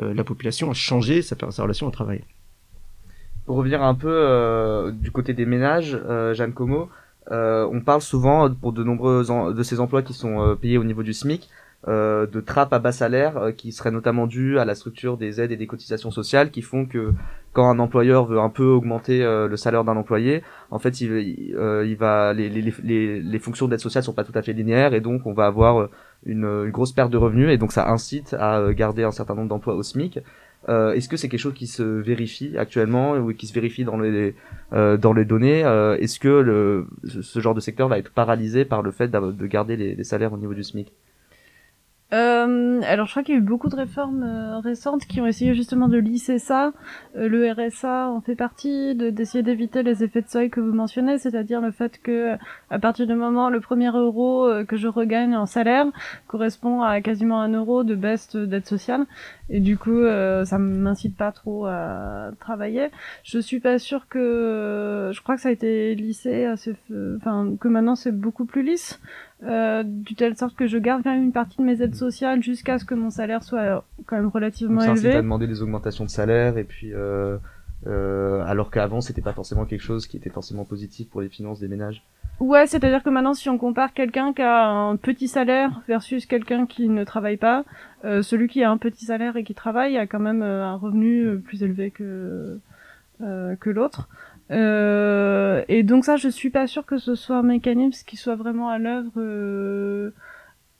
la 0.00 0.24
population 0.24 0.68
a 0.68 0.74
changé 0.74 1.22
sa 1.22 1.36
relation 1.62 1.86
au 1.86 1.92
travail. 1.92 2.24
Pour 3.46 3.56
revenir 3.56 3.80
un 3.80 3.94
peu 3.94 4.10
euh, 4.10 4.90
du 4.90 5.12
côté 5.12 5.32
des 5.32 5.46
ménages, 5.46 5.96
euh, 6.08 6.34
Jeanne 6.34 6.52
Como, 6.52 6.88
euh, 7.30 7.68
on 7.72 7.80
parle 7.80 8.00
souvent 8.00 8.52
pour 8.52 8.72
de 8.72 8.82
nombreux 8.82 9.24
de 9.54 9.62
ces 9.62 9.78
emplois 9.78 10.02
qui 10.02 10.14
sont 10.14 10.40
euh, 10.40 10.54
payés 10.56 10.78
au 10.78 10.84
niveau 10.84 11.04
du 11.04 11.12
SMIC 11.12 11.48
euh, 11.86 12.26
de 12.26 12.40
trappes 12.40 12.72
à 12.72 12.80
bas 12.80 12.90
salaire 12.90 13.36
euh, 13.36 13.52
qui 13.52 13.70
seraient 13.70 13.92
notamment 13.92 14.26
dues 14.26 14.58
à 14.58 14.64
la 14.64 14.74
structure 14.74 15.16
des 15.16 15.40
aides 15.40 15.52
et 15.52 15.56
des 15.56 15.68
cotisations 15.68 16.10
sociales 16.10 16.50
qui 16.50 16.60
font 16.62 16.86
que 16.86 17.12
quand 17.52 17.70
un 17.70 17.78
employeur 17.78 18.26
veut 18.26 18.40
un 18.40 18.50
peu 18.50 18.64
augmenter 18.66 19.20
le 19.20 19.56
salaire 19.56 19.82
d'un 19.82 19.96
employé, 19.96 20.42
en 20.70 20.78
fait 20.78 21.00
il, 21.00 21.10
il 21.16 21.96
va 21.96 22.34
les, 22.34 22.50
les, 22.50 22.74
les, 22.82 23.20
les 23.20 23.38
fonctions 23.38 23.66
d'aide 23.66 23.80
sociale 23.80 24.04
sont 24.04 24.12
pas 24.12 24.24
tout 24.24 24.36
à 24.36 24.42
fait 24.42 24.52
linéaires 24.52 24.92
et 24.92 25.00
donc 25.00 25.22
on 25.24 25.32
va 25.32 25.46
avoir 25.46 25.88
une, 26.26 26.44
une 26.44 26.70
grosse 26.70 26.92
perte 26.92 27.10
de 27.10 27.16
revenus 27.16 27.48
et 27.48 27.56
donc 27.56 27.72
ça 27.72 27.88
incite 27.88 28.34
à 28.34 28.74
garder 28.74 29.04
un 29.04 29.10
certain 29.10 29.34
nombre 29.34 29.48
d'emplois 29.48 29.74
au 29.74 29.82
SMIC 29.82 30.18
euh, 30.68 30.92
Est-ce 30.92 31.08
que 31.08 31.16
c'est 31.16 31.28
quelque 31.28 31.40
chose 31.40 31.54
qui 31.54 31.66
se 31.66 31.82
vérifie 31.82 32.56
actuellement 32.56 33.16
ou 33.16 33.32
qui 33.32 33.46
se 33.46 33.52
vérifie 33.52 33.84
dans 33.84 33.98
les 33.98 34.34
euh, 34.72 34.96
dans 34.96 35.12
les 35.12 35.24
données 35.24 35.64
euh, 35.64 35.96
Est-ce 35.98 36.18
que 36.18 36.28
le, 36.28 36.86
ce 37.04 37.40
genre 37.40 37.54
de 37.54 37.60
secteur 37.60 37.88
va 37.88 37.98
être 37.98 38.12
paralysé 38.12 38.64
par 38.64 38.82
le 38.82 38.90
fait 38.90 39.08
de 39.08 39.46
garder 39.46 39.76
les, 39.76 39.94
les 39.94 40.04
salaires 40.04 40.32
au 40.32 40.38
niveau 40.38 40.54
du 40.54 40.62
SMIC? 40.64 40.92
Euh, 42.12 42.82
alors 42.82 43.06
je 43.06 43.10
crois 43.10 43.24
qu'il 43.24 43.34
y 43.34 43.38
a 43.38 43.40
eu 43.40 43.44
beaucoup 43.44 43.68
de 43.68 43.74
réformes 43.74 44.22
euh, 44.22 44.60
récentes 44.60 45.06
qui 45.06 45.20
ont 45.20 45.26
essayé 45.26 45.54
justement 45.54 45.88
de 45.88 45.98
lisser 45.98 46.38
ça. 46.38 46.72
Euh, 47.16 47.28
le 47.28 47.50
RSA 47.50 48.10
en 48.10 48.20
fait 48.20 48.36
partie, 48.36 48.94
d'essayer 48.94 49.42
d'éviter 49.42 49.82
les 49.82 50.04
effets 50.04 50.22
de 50.22 50.28
seuil 50.28 50.48
que 50.48 50.60
vous 50.60 50.72
mentionnez, 50.72 51.18
c'est-à-dire 51.18 51.60
le 51.60 51.72
fait 51.72 52.00
que 52.00 52.36
à 52.70 52.78
partir 52.78 53.08
du 53.08 53.14
moment 53.14 53.50
le 53.50 53.58
premier 53.60 53.88
euro 53.88 54.46
euh, 54.46 54.64
que 54.64 54.76
je 54.76 54.86
regagne 54.86 55.34
en 55.34 55.46
salaire 55.46 55.86
correspond 56.28 56.82
à 56.82 57.00
quasiment 57.00 57.40
un 57.40 57.52
euro 57.52 57.82
de 57.82 57.96
baisse 57.96 58.36
d'aide 58.36 58.66
sociale, 58.66 59.04
et 59.50 59.58
du 59.58 59.76
coup 59.76 60.02
ça 60.44 60.58
m'incite 60.58 61.16
pas 61.16 61.32
trop 61.32 61.66
à 61.66 62.30
travailler. 62.40 62.88
Je 63.24 63.38
suis 63.38 63.60
pas 63.60 63.78
sûre 63.78 64.06
que, 64.08 65.10
je 65.12 65.20
crois 65.22 65.36
que 65.36 65.40
ça 65.40 65.48
a 65.48 65.52
été 65.52 65.94
lissé, 65.94 66.44
assez... 66.44 66.76
enfin 67.16 67.54
que 67.60 67.68
maintenant 67.68 67.96
c'est 67.96 68.12
beaucoup 68.12 68.44
plus 68.44 68.62
lisse. 68.62 69.00
Euh, 69.44 69.82
du 69.84 70.14
telle 70.14 70.36
sorte 70.36 70.56
que 70.56 70.66
je 70.66 70.78
garde 70.78 71.02
quand 71.02 71.12
même 71.12 71.24
une 71.24 71.32
partie 71.32 71.58
de 71.58 71.62
mes 71.62 71.82
aides 71.82 71.94
sociales 71.94 72.42
jusqu'à 72.42 72.78
ce 72.78 72.84
que 72.84 72.94
mon 72.94 73.10
salaire 73.10 73.42
soit 73.42 73.84
quand 74.06 74.16
même 74.16 74.28
relativement 74.28 74.84
Donc, 74.84 74.96
ça 74.96 75.02
élevé. 75.02 75.16
à 75.16 75.22
demander 75.22 75.46
des 75.46 75.62
augmentations 75.62 76.04
de 76.04 76.10
salaire 76.10 76.56
et 76.56 76.64
puis 76.64 76.92
euh, 76.94 77.36
euh, 77.86 78.42
alors 78.46 78.70
qu'avant 78.70 79.00
c'était 79.02 79.20
pas 79.20 79.34
forcément 79.34 79.66
quelque 79.66 79.82
chose 79.82 80.06
qui 80.06 80.16
était 80.16 80.30
forcément 80.30 80.64
positif 80.64 81.08
pour 81.10 81.20
les 81.20 81.28
finances 81.28 81.60
des 81.60 81.68
ménages. 81.68 82.02
Ouais, 82.38 82.66
c'est-à-dire 82.66 83.02
que 83.02 83.08
maintenant, 83.08 83.32
si 83.32 83.48
on 83.48 83.56
compare 83.56 83.94
quelqu'un 83.94 84.34
qui 84.34 84.42
a 84.42 84.66
un 84.66 84.96
petit 84.96 85.26
salaire 85.26 85.80
versus 85.88 86.26
quelqu'un 86.26 86.66
qui 86.66 86.88
ne 86.90 87.02
travaille 87.02 87.38
pas, 87.38 87.64
euh, 88.04 88.20
celui 88.20 88.46
qui 88.48 88.62
a 88.62 88.70
un 88.70 88.76
petit 88.76 89.06
salaire 89.06 89.36
et 89.38 89.44
qui 89.44 89.54
travaille 89.54 89.96
a 89.96 90.06
quand 90.06 90.18
même 90.20 90.42
euh, 90.42 90.66
un 90.66 90.76
revenu 90.76 91.22
euh, 91.24 91.36
plus 91.38 91.62
élevé 91.62 91.90
que 91.90 92.58
euh, 93.22 93.56
que 93.56 93.70
l'autre. 93.70 94.08
Euh, 94.50 95.64
et 95.68 95.82
donc 95.82 96.04
ça, 96.04 96.16
je 96.16 96.28
suis 96.28 96.50
pas 96.50 96.66
sûre 96.66 96.86
que 96.86 96.98
ce 96.98 97.14
soit 97.14 97.36
un 97.36 97.42
mécanisme 97.42 98.04
qui 98.06 98.16
soit 98.16 98.36
vraiment 98.36 98.68
à 98.68 98.78
l'œuvre 98.78 99.12
euh, 99.16 100.12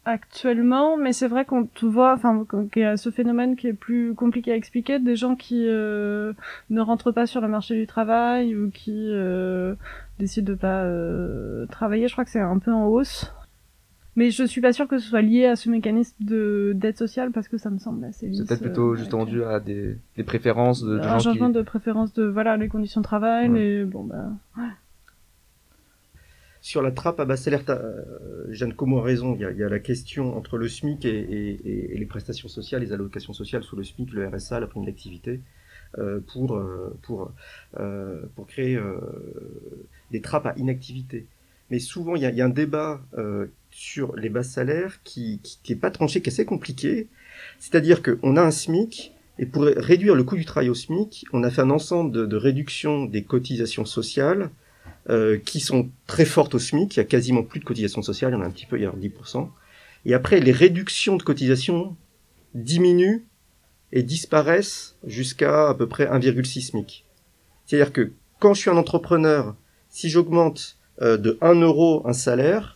actuellement, 0.07 0.97
mais 0.97 1.13
c'est 1.13 1.27
vrai 1.27 1.45
qu'on 1.45 1.69
voit, 1.83 2.15
enfin, 2.15 2.47
qu'il 2.73 2.83
y 2.83 2.85
a 2.85 2.97
ce 2.97 3.11
phénomène 3.11 3.57
qui 3.57 3.67
est 3.67 3.73
plus 3.73 4.15
compliqué 4.15 4.53
à 4.53 4.57
expliquer, 4.57 5.01
des 5.01 5.17
gens 5.17 5.35
qui 5.35 5.67
euh, 5.69 6.33
ne 6.71 6.81
rentrent 6.81 7.11
pas 7.13 7.27
sur 7.27 7.41
le 7.41 7.49
marché 7.49 7.75
du 7.75 7.87
travail 7.87 8.55
ou 8.55 8.71
qui 8.71 9.09
euh, 9.11 9.75
décident 10.19 10.53
de 10.53 10.57
pas 10.57 10.85
euh, 10.85 11.67
travailler. 11.67 12.07
Je 12.09 12.13
crois 12.13 12.25
que 12.25 12.31
c'est 12.31 12.41
un 12.41 12.59
peu 12.59 12.73
en 12.73 12.87
hausse. 12.87 13.33
Mais 14.17 14.31
je 14.31 14.45
suis 14.45 14.61
pas 14.63 14.73
sûre 14.73 14.89
que 14.89 14.99
ce 14.99 15.09
soit 15.09 15.21
lié 15.23 15.45
à 15.45 15.57
ce 15.57 15.69
mécanisme 15.69 16.17
de 16.21 16.73
d'aide 16.75 16.97
sociale 16.97 17.33
parce 17.33 17.49
que 17.49 17.59
ça 17.59 17.69
me 17.71 17.79
semble 17.79 18.05
assez. 18.07 18.33
C'est 18.33 18.47
peut-être 18.47 18.63
plutôt 18.63 18.93
euh, 18.93 18.97
justement 18.97 19.27
dû 19.27 19.45
à 19.45 19.61
des, 19.61 19.97
des 20.17 20.25
préférences 20.25 20.83
de, 20.83 20.95
de 20.97 21.01
un 21.01 21.03
gens 21.03 21.19
qui... 21.19 21.25
changement 21.25 21.51
de 21.51 21.61
préférence 21.63 22.15
de 22.15 22.25
voilà 22.25 22.57
les 22.57 22.69
conditions 22.69 23.03
de 23.03 23.05
travail, 23.07 23.49
Ouais. 23.51 23.59
les 23.61 23.85
bon 23.85 24.05
bah 24.05 24.31
ouais. 24.57 24.65
Sur 26.63 26.83
la 26.83 26.91
trappe 26.91 27.21
à 27.21 27.25
bas 27.25 27.37
salaire, 27.37 27.63
euh, 27.69 28.03
Jeanne 28.51 28.75
Como 28.75 28.99
a 28.99 29.03
raison. 29.05 29.35
Il 29.37 29.41
y 29.41 29.45
a, 29.45 29.51
il 29.53 29.59
y 29.59 29.63
a 29.63 29.69
la 29.69 29.79
question 29.79 30.37
entre 30.37 30.57
le 30.59 30.69
SMIC 30.69 31.05
et, 31.05 31.09
et- 31.11 31.61
et- 31.69 31.95
et 31.95 31.99
les 31.99 32.07
prestations 32.07 32.49
sociales, 32.49 32.83
les 32.83 32.93
allocations 32.93 33.33
sociales 33.33 33.63
sous 33.63 33.77
le 33.77 33.85
SMIC, 33.85 34.13
le 34.13 34.27
RSA, 34.27 34.59
la 34.59 34.67
prime 34.67 34.85
d'activité, 34.85 35.41
euh, 35.99 36.19
pour, 36.33 36.57
euh, 36.57 36.97
pour, 37.03 37.31
euh, 37.79 38.23
pour 38.35 38.49
créer 38.49 38.75
euh, 38.77 38.97
des 40.11 40.21
trappes 40.21 40.47
à 40.47 40.55
inactivité. 40.57 41.27
Mais 41.71 41.79
souvent, 41.79 42.17
il 42.17 42.23
y 42.23 42.27
a, 42.27 42.31
il 42.31 42.37
y 42.37 42.41
a 42.43 42.47
un 42.47 42.49
débat 42.49 43.01
euh, 43.17 43.47
sur 43.77 44.17
les 44.17 44.31
bas 44.31 44.43
salaires 44.43 45.03
qui, 45.05 45.39
qui, 45.43 45.59
qui 45.63 45.73
est 45.75 45.77
pas 45.77 45.91
tranché, 45.91 46.23
qui 46.23 46.31
est 46.31 46.33
assez 46.33 46.47
compliqué. 46.47 47.09
C'est-à-dire 47.59 48.01
qu'on 48.03 48.37
a 48.39 48.43
un 48.43 48.51
SMIC, 48.51 49.13
et 49.39 49.45
pour 49.45 49.65
réduire 49.65 50.15
le 50.15 50.25
coût 50.25 50.37
du 50.37 50.47
travail 50.47 50.71
au 50.71 50.75
SMIC, 50.75 51.27
on 51.35 51.43
a 51.43 51.51
fait 51.51 51.61
un 51.61 51.69
ensemble 51.69 52.11
de, 52.11 52.25
de 52.25 52.37
réductions 52.37 53.05
des 53.05 53.23
cotisations 53.23 53.85
sociales 53.85 54.49
euh, 55.11 55.37
qui 55.37 55.61
sont 55.61 55.91
très 56.07 56.25
fortes 56.25 56.55
au 56.55 56.59
SMIC. 56.59 56.97
Il 56.97 57.01
y 57.01 57.01
a 57.01 57.05
quasiment 57.05 57.43
plus 57.43 57.61
de 57.61 57.67
cotisations 57.67 58.01
sociales, 58.01 58.33
il 58.33 58.37
y 58.37 58.39
en 58.39 58.43
a 58.43 58.47
un 58.47 58.51
petit 58.51 58.65
peu, 58.65 58.79
il 58.79 58.83
y 58.83 58.87
a 58.87 58.91
10%. 58.91 59.47
Et 60.07 60.15
après, 60.15 60.41
les 60.41 60.53
réductions 60.53 61.19
de 61.19 61.23
cotisations 61.23 61.97
diminuent 62.55 63.27
et 63.93 64.03
disparaissent 64.03 64.97
jusqu'à 65.07 65.69
à 65.69 65.75
peu 65.75 65.87
près 65.87 66.07
1,6 66.07 66.69
SMIC. 66.69 67.05
C'est-à-dire 67.67 67.93
que 67.93 68.13
quand 68.41 68.55
je 68.55 68.61
suis 68.63 68.71
un 68.71 68.79
entrepreneur, 68.79 69.55
si 69.91 70.09
j'augmente 70.09 70.79
euh, 71.03 71.19
de 71.19 71.37
1 71.43 71.61
euro 71.61 72.09
un 72.09 72.15
salaire, 72.15 72.76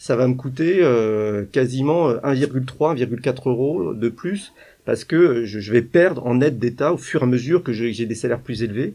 ça 0.00 0.16
va 0.16 0.26
me 0.26 0.32
coûter 0.32 0.78
euh, 0.80 1.44
quasiment 1.44 2.08
euh, 2.08 2.16
1,3, 2.24 2.96
1,4 2.96 3.50
euros 3.50 3.92
de 3.92 4.08
plus 4.08 4.54
parce 4.86 5.04
que 5.04 5.44
je, 5.44 5.60
je 5.60 5.72
vais 5.72 5.82
perdre 5.82 6.26
en 6.26 6.40
aide 6.40 6.58
d'État 6.58 6.94
au 6.94 6.96
fur 6.96 7.20
et 7.20 7.24
à 7.24 7.26
mesure 7.26 7.62
que 7.62 7.74
j'ai 7.74 8.06
des 8.06 8.14
salaires 8.14 8.40
plus 8.40 8.62
élevés. 8.62 8.94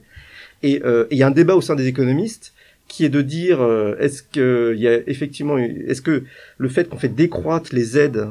Et 0.63 0.81
euh, 0.83 1.05
il 1.11 1.19
y 1.19 1.21
a 1.21 1.27
un 1.27 1.31
débat 1.31 1.55
au 1.55 1.61
sein 1.61 1.75
des 1.75 1.85
économistes 1.85 2.55
qui 2.87 3.05
est 3.05 3.09
de 3.09 3.21
dire 3.21 3.61
euh, 3.61 3.95
est-ce 3.99 4.23
que 4.23 4.73
il 4.75 4.81
y 4.81 4.87
a 4.87 4.95
effectivement 5.07 5.59
est-ce 5.59 6.01
que 6.01 6.23
le 6.57 6.69
fait 6.69 6.89
qu'on 6.89 6.97
fait 6.97 7.07
décroître 7.07 7.69
les 7.71 7.99
aides 7.99 8.27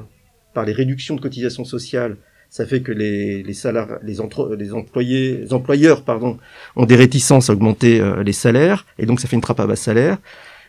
par 0.53 0.65
les 0.65 0.73
réductions 0.73 1.15
de 1.15 1.21
cotisations 1.21 1.65
sociales 1.65 2.17
ça 2.51 2.67
fait 2.67 2.81
que 2.81 2.91
les 2.91 3.45
les 3.45 3.55
salariés 3.55 3.97
les 4.03 4.21
entre, 4.21 4.57
les 4.57 4.73
employés 4.73 5.39
les 5.39 5.53
employeurs 5.53 6.03
pardon 6.03 6.39
ont 6.75 6.87
des 6.87 6.97
réticences 6.97 7.51
à 7.51 7.53
augmenter 7.53 8.01
euh, 8.01 8.25
les 8.25 8.33
salaires 8.33 8.85
et 8.99 9.07
donc 9.07 9.21
ça 9.21 9.29
fait 9.29 9.37
une 9.37 9.43
trappe 9.43 9.61
à 9.61 9.67
bas 9.67 9.77
salaire 9.77 10.19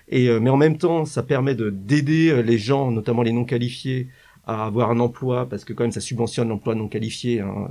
et 0.09 0.29
euh, 0.29 0.39
mais 0.39 0.49
en 0.49 0.57
même 0.57 0.77
temps 0.77 1.05
ça 1.05 1.23
permet 1.23 1.55
de 1.55 1.69
d'aider 1.69 2.29
euh, 2.29 2.41
les 2.41 2.57
gens 2.57 2.91
notamment 2.91 3.23
les 3.23 3.31
non 3.31 3.45
qualifiés 3.45 4.09
à 4.45 4.65
avoir 4.65 4.91
un 4.91 4.99
emploi 4.99 5.47
parce 5.49 5.65
que 5.65 5.73
quand 5.73 5.83
même 5.83 5.91
ça 5.91 6.01
subventionne 6.01 6.49
l'emploi 6.49 6.75
non 6.75 6.87
qualifié 6.87 7.41
hein, 7.41 7.67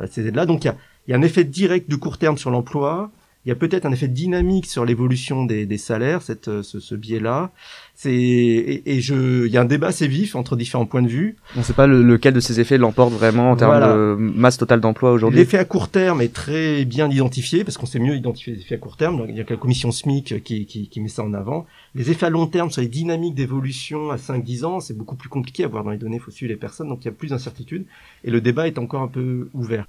euh, 0.00 0.06
ces 0.10 0.26
aides 0.26 0.36
là 0.36 0.46
donc 0.46 0.64
il 0.64 0.68
y 0.68 0.70
a 0.70 0.76
y 1.08 1.12
a 1.12 1.16
un 1.16 1.22
effet 1.22 1.44
direct 1.44 1.88
de 1.90 1.96
court 1.96 2.18
terme 2.18 2.38
sur 2.38 2.50
l'emploi 2.50 3.10
il 3.46 3.48
y 3.48 3.52
a 3.52 3.54
peut-être 3.54 3.86
un 3.86 3.92
effet 3.92 4.08
dynamique 4.08 4.66
sur 4.66 4.84
l'évolution 4.84 5.44
des, 5.46 5.64
des 5.64 5.78
salaires, 5.78 6.20
cette, 6.20 6.48
euh, 6.48 6.62
ce, 6.62 6.78
ce 6.78 6.94
biais-là. 6.94 7.50
C'est 7.94 8.12
et, 8.14 8.96
et 8.96 9.00
je, 9.00 9.46
il 9.46 9.52
y 9.52 9.56
a 9.56 9.62
un 9.62 9.64
débat 9.66 9.88
assez 9.88 10.06
vif 10.08 10.34
entre 10.36 10.56
différents 10.56 10.84
points 10.86 11.02
de 11.02 11.08
vue. 11.08 11.36
On 11.56 11.62
sait 11.62 11.72
pas 11.72 11.86
le- 11.86 12.02
lequel 12.02 12.34
de 12.34 12.40
ces 12.40 12.60
effets 12.60 12.76
l'emporte 12.78 13.12
vraiment 13.12 13.50
en 13.50 13.56
termes 13.56 13.70
Voilà. 13.72 13.92
de 13.94 14.14
masse 14.18 14.58
totale 14.58 14.80
d'emploi 14.80 15.12
aujourd'hui? 15.12 15.38
L'effet 15.38 15.58
à 15.58 15.64
court 15.64 15.88
terme 15.88 16.20
est 16.20 16.32
très 16.32 16.84
bien 16.84 17.10
identifié 17.10 17.64
parce 17.64 17.78
qu'on 17.78 17.86
sait 17.86 17.98
mieux 17.98 18.14
identifier 18.14 18.54
les 18.54 18.60
effets 18.60 18.74
à 18.74 18.78
court 18.78 18.96
terme. 18.96 19.16
Donc, 19.18 19.26
il 19.30 19.36
y 19.36 19.40
a 19.40 19.44
que 19.44 19.54
la 19.54 19.60
commission 19.60 19.90
SMIC 19.90 20.42
qui, 20.44 20.66
qui, 20.66 20.88
qui 20.88 21.00
met 21.00 21.08
ça 21.08 21.22
en 21.24 21.32
avant. 21.34 21.66
Les 21.94 22.10
effets 22.10 22.26
à 22.26 22.30
long 22.30 22.46
terme 22.46 22.70
sur 22.70 22.82
les 22.82 22.88
dynamiques 22.88 23.34
d'évolution 23.34 24.10
à 24.10 24.16
5-10 24.16 24.64
ans, 24.64 24.80
c'est 24.80 24.96
beaucoup 24.96 25.16
plus 25.16 25.28
compliqué 25.28 25.64
à 25.64 25.68
voir 25.68 25.82
dans 25.84 25.90
les 25.90 25.98
données. 25.98 26.16
Il 26.16 26.22
faut 26.22 26.30
suivre 26.30 26.50
les 26.52 26.58
personnes, 26.58 26.88
donc 26.88 27.00
il 27.02 27.06
y 27.06 27.08
a 27.08 27.12
plus 27.12 27.28
d'incertitude 27.28 27.84
et 28.24 28.30
le 28.30 28.40
débat 28.40 28.66
est 28.66 28.78
encore 28.78 29.02
un 29.02 29.08
peu 29.08 29.48
ouvert. 29.54 29.86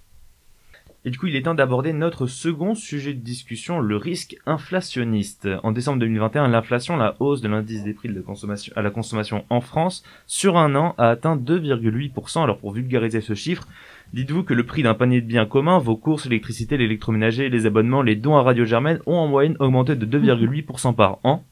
Et 1.03 1.09
du 1.09 1.17
coup, 1.17 1.25
il 1.25 1.35
est 1.35 1.41
temps 1.41 1.55
d'aborder 1.55 1.93
notre 1.93 2.27
second 2.27 2.75
sujet 2.75 3.15
de 3.15 3.19
discussion, 3.19 3.79
le 3.79 3.95
risque 3.97 4.37
inflationniste. 4.45 5.47
En 5.63 5.71
décembre 5.71 5.97
2021, 5.99 6.47
l'inflation, 6.47 6.95
la 6.95 7.15
hausse 7.19 7.41
de 7.41 7.47
l'indice 7.47 7.83
des 7.83 7.93
prix 7.93 8.07
de 8.07 8.13
la 8.13 8.21
consommation, 8.21 8.71
à 8.75 8.83
la 8.83 8.91
consommation 8.91 9.43
en 9.49 9.61
France, 9.61 10.03
sur 10.27 10.57
un 10.59 10.75
an, 10.75 10.93
a 10.99 11.09
atteint 11.09 11.35
2,8%. 11.35 12.43
Alors 12.43 12.59
pour 12.59 12.71
vulgariser 12.73 13.21
ce 13.21 13.33
chiffre, 13.33 13.67
dites-vous 14.13 14.43
que 14.43 14.53
le 14.53 14.63
prix 14.63 14.83
d'un 14.83 14.93
panier 14.93 15.21
de 15.21 15.25
biens 15.25 15.47
communs, 15.47 15.79
vos 15.79 15.95
courses, 15.97 16.25
l'électricité, 16.25 16.77
l'électroménager, 16.77 17.49
les 17.49 17.65
abonnements, 17.65 18.03
les 18.03 18.15
dons 18.15 18.37
à 18.37 18.43
Radio 18.43 18.65
Germaine 18.65 18.99
ont 19.07 19.15
en 19.15 19.27
moyenne 19.27 19.55
augmenté 19.59 19.95
de 19.95 20.05
2,8% 20.05 20.93
par 20.93 21.17
an. 21.23 21.43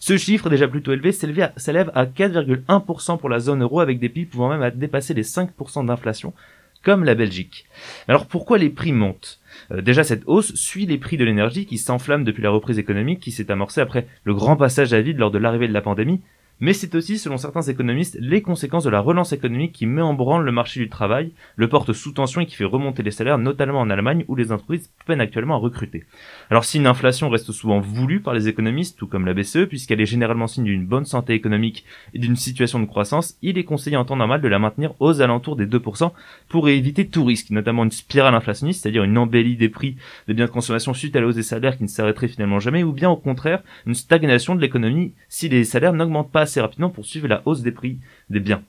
Ce 0.00 0.18
chiffre, 0.18 0.50
déjà 0.50 0.68
plutôt 0.68 0.92
élevé, 0.92 1.12
s'élève 1.12 1.40
à- 1.40 1.52
s'élève 1.58 1.90
à 1.94 2.04
4,1% 2.04 3.16
pour 3.16 3.30
la 3.30 3.38
zone 3.38 3.62
euro, 3.62 3.80
avec 3.80 4.00
des 4.00 4.08
pays 4.10 4.26
pouvant 4.26 4.50
même 4.54 4.70
dépasser 4.74 5.14
les 5.14 5.22
5% 5.22 5.84
d'inflation, 5.84 6.34
comme 6.82 7.04
la 7.04 7.14
Belgique. 7.14 7.66
Alors 8.08 8.26
pourquoi 8.26 8.58
les 8.58 8.70
prix 8.70 8.92
montent? 8.92 9.40
Euh, 9.70 9.80
Déjà 9.80 10.04
cette 10.04 10.22
hausse 10.26 10.54
suit 10.54 10.86
les 10.86 10.98
prix 10.98 11.16
de 11.16 11.24
l'énergie 11.24 11.66
qui 11.66 11.78
s'enflamment 11.78 12.24
depuis 12.24 12.42
la 12.42 12.50
reprise 12.50 12.78
économique 12.78 13.20
qui 13.20 13.32
s'est 13.32 13.50
amorcée 13.50 13.80
après 13.80 14.06
le 14.24 14.34
grand 14.34 14.56
passage 14.56 14.92
à 14.92 15.00
vide 15.00 15.18
lors 15.18 15.30
de 15.30 15.38
l'arrivée 15.38 15.68
de 15.68 15.72
la 15.72 15.82
pandémie, 15.82 16.20
mais 16.62 16.74
c'est 16.74 16.94
aussi, 16.94 17.18
selon 17.18 17.38
certains 17.38 17.62
économistes, 17.62 18.16
les 18.20 18.40
conséquences 18.40 18.84
de 18.84 18.90
la 18.90 19.00
relance 19.00 19.32
économique 19.32 19.72
qui 19.72 19.84
met 19.84 20.00
en 20.00 20.14
branle 20.14 20.44
le 20.44 20.52
marché 20.52 20.78
du 20.78 20.88
travail, 20.88 21.32
le 21.56 21.68
porte 21.68 21.92
sous 21.92 22.12
tension 22.12 22.40
et 22.40 22.46
qui 22.46 22.54
fait 22.54 22.62
remonter 22.62 23.02
les 23.02 23.10
salaires, 23.10 23.36
notamment 23.36 23.80
en 23.80 23.90
Allemagne 23.90 24.24
où 24.28 24.36
les 24.36 24.52
entreprises 24.52 24.88
peinent 25.04 25.20
actuellement 25.20 25.56
à 25.56 25.58
recruter. 25.58 26.04
Alors 26.50 26.64
si 26.64 26.78
une 26.78 26.86
inflation 26.86 27.30
reste 27.30 27.50
souvent 27.50 27.80
voulue 27.80 28.20
par 28.20 28.32
les 28.32 28.46
économistes, 28.46 28.96
tout 28.96 29.08
comme 29.08 29.26
la 29.26 29.34
BCE, 29.34 29.66
puisqu'elle 29.68 30.00
est 30.00 30.06
généralement 30.06 30.46
signe 30.46 30.62
d'une 30.62 30.86
bonne 30.86 31.04
santé 31.04 31.34
économique 31.34 31.84
et 32.14 32.20
d'une 32.20 32.36
situation 32.36 32.78
de 32.78 32.86
croissance, 32.86 33.36
il 33.42 33.58
est 33.58 33.64
conseillé 33.64 33.96
en 33.96 34.04
temps 34.04 34.14
normal 34.14 34.40
de 34.40 34.46
la 34.46 34.60
maintenir 34.60 34.94
aux 35.00 35.20
alentours 35.20 35.56
des 35.56 35.66
2% 35.66 36.12
pour 36.48 36.68
éviter 36.68 37.08
tout 37.08 37.24
risque, 37.24 37.50
notamment 37.50 37.82
une 37.82 37.90
spirale 37.90 38.36
inflationniste, 38.36 38.82
c'est-à-dire 38.82 39.02
une 39.02 39.18
embellie 39.18 39.56
des 39.56 39.68
prix 39.68 39.96
des 40.28 40.34
biens 40.34 40.46
de 40.46 40.50
consommation 40.52 40.94
suite 40.94 41.16
à 41.16 41.20
la 41.20 41.26
hausse 41.26 41.34
des 41.34 41.42
salaires 41.42 41.76
qui 41.76 41.82
ne 41.82 41.88
s'arrêterait 41.88 42.28
finalement 42.28 42.60
jamais, 42.60 42.84
ou 42.84 42.92
bien 42.92 43.10
au 43.10 43.16
contraire 43.16 43.64
une 43.84 43.96
stagnation 43.96 44.54
de 44.54 44.60
l'économie 44.60 45.12
si 45.28 45.48
les 45.48 45.64
salaires 45.64 45.92
n'augmentent 45.92 46.30
pas 46.30 46.51
rapidement 46.60 46.90
pour 46.90 47.06
suivre 47.06 47.28
la 47.28 47.42
hausse 47.46 47.62
des 47.62 47.72
prix 47.72 47.98
des 48.30 48.40
biens. 48.40 48.62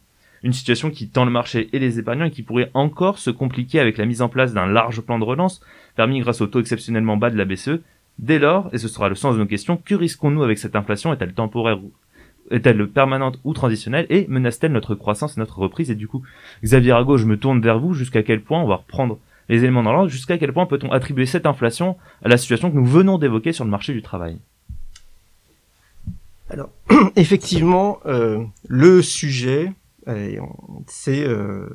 Une 0.43 0.53
situation 0.53 0.91
qui 0.91 1.07
tend 1.07 1.25
le 1.25 1.31
marché 1.31 1.69
et 1.71 1.79
les 1.79 1.99
épargnants 1.99 2.25
et 2.25 2.31
qui 2.31 2.43
pourrait 2.43 2.71
encore 2.73 3.17
se 3.17 3.29
compliquer 3.29 3.79
avec 3.79 3.97
la 3.97 4.05
mise 4.05 4.21
en 4.21 4.29
place 4.29 4.53
d'un 4.53 4.65
large 4.65 5.01
plan 5.01 5.17
de 5.17 5.23
relance, 5.23 5.61
permis 5.95 6.19
grâce 6.19 6.41
au 6.41 6.47
taux 6.47 6.59
exceptionnellement 6.59 7.15
bas 7.15 7.29
de 7.29 7.37
la 7.37 7.45
BCE. 7.45 7.81
Dès 8.19 8.39
lors, 8.39 8.69
et 8.73 8.77
ce 8.77 8.87
sera 8.87 9.09
le 9.09 9.15
sens 9.15 9.35
de 9.35 9.39
nos 9.39 9.45
questions, 9.45 9.77
que 9.77 9.95
risquons-nous 9.95 10.43
avec 10.43 10.59
cette 10.59 10.75
inflation? 10.75 11.13
Est-elle 11.13 11.33
temporaire 11.33 11.79
est-elle 12.51 12.87
permanente 12.87 13.39
ou 13.43 13.53
transitionnelle? 13.53 14.05
Et 14.09 14.25
menace-t-elle 14.27 14.71
notre 14.71 14.95
croissance 14.95 15.37
et 15.37 15.39
notre 15.39 15.59
reprise? 15.59 15.89
Et 15.89 15.95
du 15.95 16.07
coup, 16.07 16.23
Xavier 16.63 16.91
Arago, 16.91 17.17
je 17.17 17.25
me 17.25 17.37
tourne 17.37 17.61
vers 17.61 17.79
vous. 17.79 17.93
Jusqu'à 17.93 18.23
quel 18.23 18.41
point 18.41 18.61
on 18.61 18.67
va 18.67 18.75
reprendre 18.75 19.19
les 19.49 19.63
éléments 19.63 19.83
dans 19.83 19.93
l'ordre? 19.93 20.09
Jusqu'à 20.09 20.37
quel 20.37 20.53
point 20.53 20.65
peut-on 20.65 20.91
attribuer 20.91 21.25
cette 21.25 21.45
inflation 21.45 21.97
à 22.23 22.27
la 22.27 22.37
situation 22.37 22.69
que 22.69 22.75
nous 22.75 22.85
venons 22.85 23.17
d'évoquer 23.17 23.53
sur 23.53 23.65
le 23.65 23.71
marché 23.71 23.93
du 23.93 24.01
travail? 24.01 24.37
Alors, 26.53 26.69
effectivement, 27.15 27.99
euh, 28.05 28.45
le 28.67 29.01
sujet, 29.01 29.73
c'est 30.85 31.27
euh, 31.27 31.67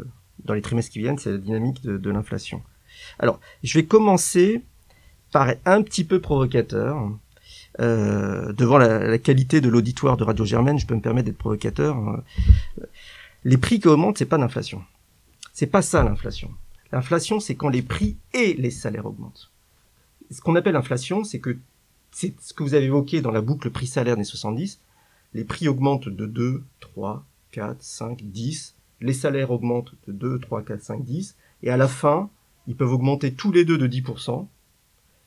dans 0.44 0.54
les 0.54 0.62
trimestres 0.62 0.92
qui 0.92 1.00
viennent, 1.00 1.18
c'est 1.18 1.32
la 1.32 1.38
dynamique 1.38 1.82
de, 1.82 2.10
l'inflation. 2.10 2.62
Alors, 3.18 3.40
je 3.64 3.76
vais 3.76 3.84
commencer 3.84 4.62
par 5.32 5.48
être 5.48 5.60
un 5.64 5.82
petit 5.82 6.04
peu 6.04 6.20
provocateur. 6.20 7.10
Euh, 7.80 8.52
devant 8.52 8.78
la, 8.78 9.18
qualité 9.18 9.60
de 9.60 9.68
l'auditoire 9.68 10.16
de 10.16 10.22
Radio 10.22 10.44
Germaine, 10.44 10.78
je 10.78 10.86
peux 10.86 10.94
me 10.94 11.00
permettre 11.00 11.26
d'être 11.26 11.38
provocateur. 11.38 11.96
Euh, 11.98 12.86
Les 13.42 13.56
prix 13.56 13.80
qui 13.80 13.88
augmentent, 13.88 14.18
c'est 14.18 14.26
pas 14.26 14.38
d'inflation. 14.38 14.84
C'est 15.52 15.66
pas 15.66 15.82
ça 15.82 16.04
l'inflation. 16.04 16.52
L'inflation, 16.92 17.40
c'est 17.40 17.56
quand 17.56 17.68
les 17.68 17.82
prix 17.82 18.16
et 18.32 18.54
les 18.54 18.70
salaires 18.70 19.06
augmentent. 19.06 19.50
Ce 20.30 20.40
qu'on 20.40 20.54
appelle 20.54 20.76
inflation, 20.76 21.24
c'est 21.24 21.40
que 21.40 21.58
c'est 22.20 22.34
ce 22.40 22.52
que 22.52 22.64
vous 22.64 22.74
avez 22.74 22.86
évoqué 22.86 23.20
dans 23.20 23.30
la 23.30 23.40
boucle 23.40 23.70
prix-salaire 23.70 24.16
des 24.16 24.24
70, 24.24 24.80
les 25.34 25.44
prix 25.44 25.68
augmentent 25.68 26.08
de 26.08 26.26
2, 26.26 26.64
3, 26.80 27.24
4, 27.52 27.80
5, 27.80 28.22
10, 28.24 28.74
les 29.00 29.12
salaires 29.12 29.52
augmentent 29.52 29.94
de 30.08 30.12
2, 30.12 30.40
3, 30.40 30.62
4, 30.62 30.82
5, 30.82 31.04
10, 31.04 31.36
et 31.62 31.70
à 31.70 31.76
la 31.76 31.86
fin, 31.86 32.28
ils 32.66 32.74
peuvent 32.74 32.92
augmenter 32.92 33.34
tous 33.34 33.52
les 33.52 33.64
deux 33.64 33.78
de 33.78 33.86
10%. 33.86 34.48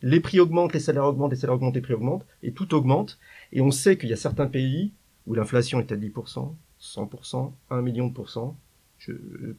Les 0.01 0.19
prix 0.19 0.41
augmentent, 0.41 0.73
les 0.73 0.82
salaires 0.82 1.06
augmentent, 1.06 1.32
les 1.32 1.38
salaires 1.38 1.56
augmentent, 1.56 1.75
les 1.75 1.82
prix 1.82 1.93
augmentent, 1.93 2.25
et 2.43 2.51
tout 2.51 2.73
augmente. 2.73 3.19
Et 3.54 3.62
on 3.62 3.71
sait 3.71 3.97
qu'il 3.97 4.10
y 4.10 4.13
a 4.13 4.17
certains 4.17 4.47
pays 4.47 4.91
où 5.27 5.34
l'inflation 5.34 5.80
est 5.80 5.93
à 5.93 5.95
10%, 5.95 6.54
100%, 6.82 7.51
1 7.69 7.82
million 7.82 8.10
de 8.10 8.13
pourcents. 8.13 8.58
Je, 8.97 9.13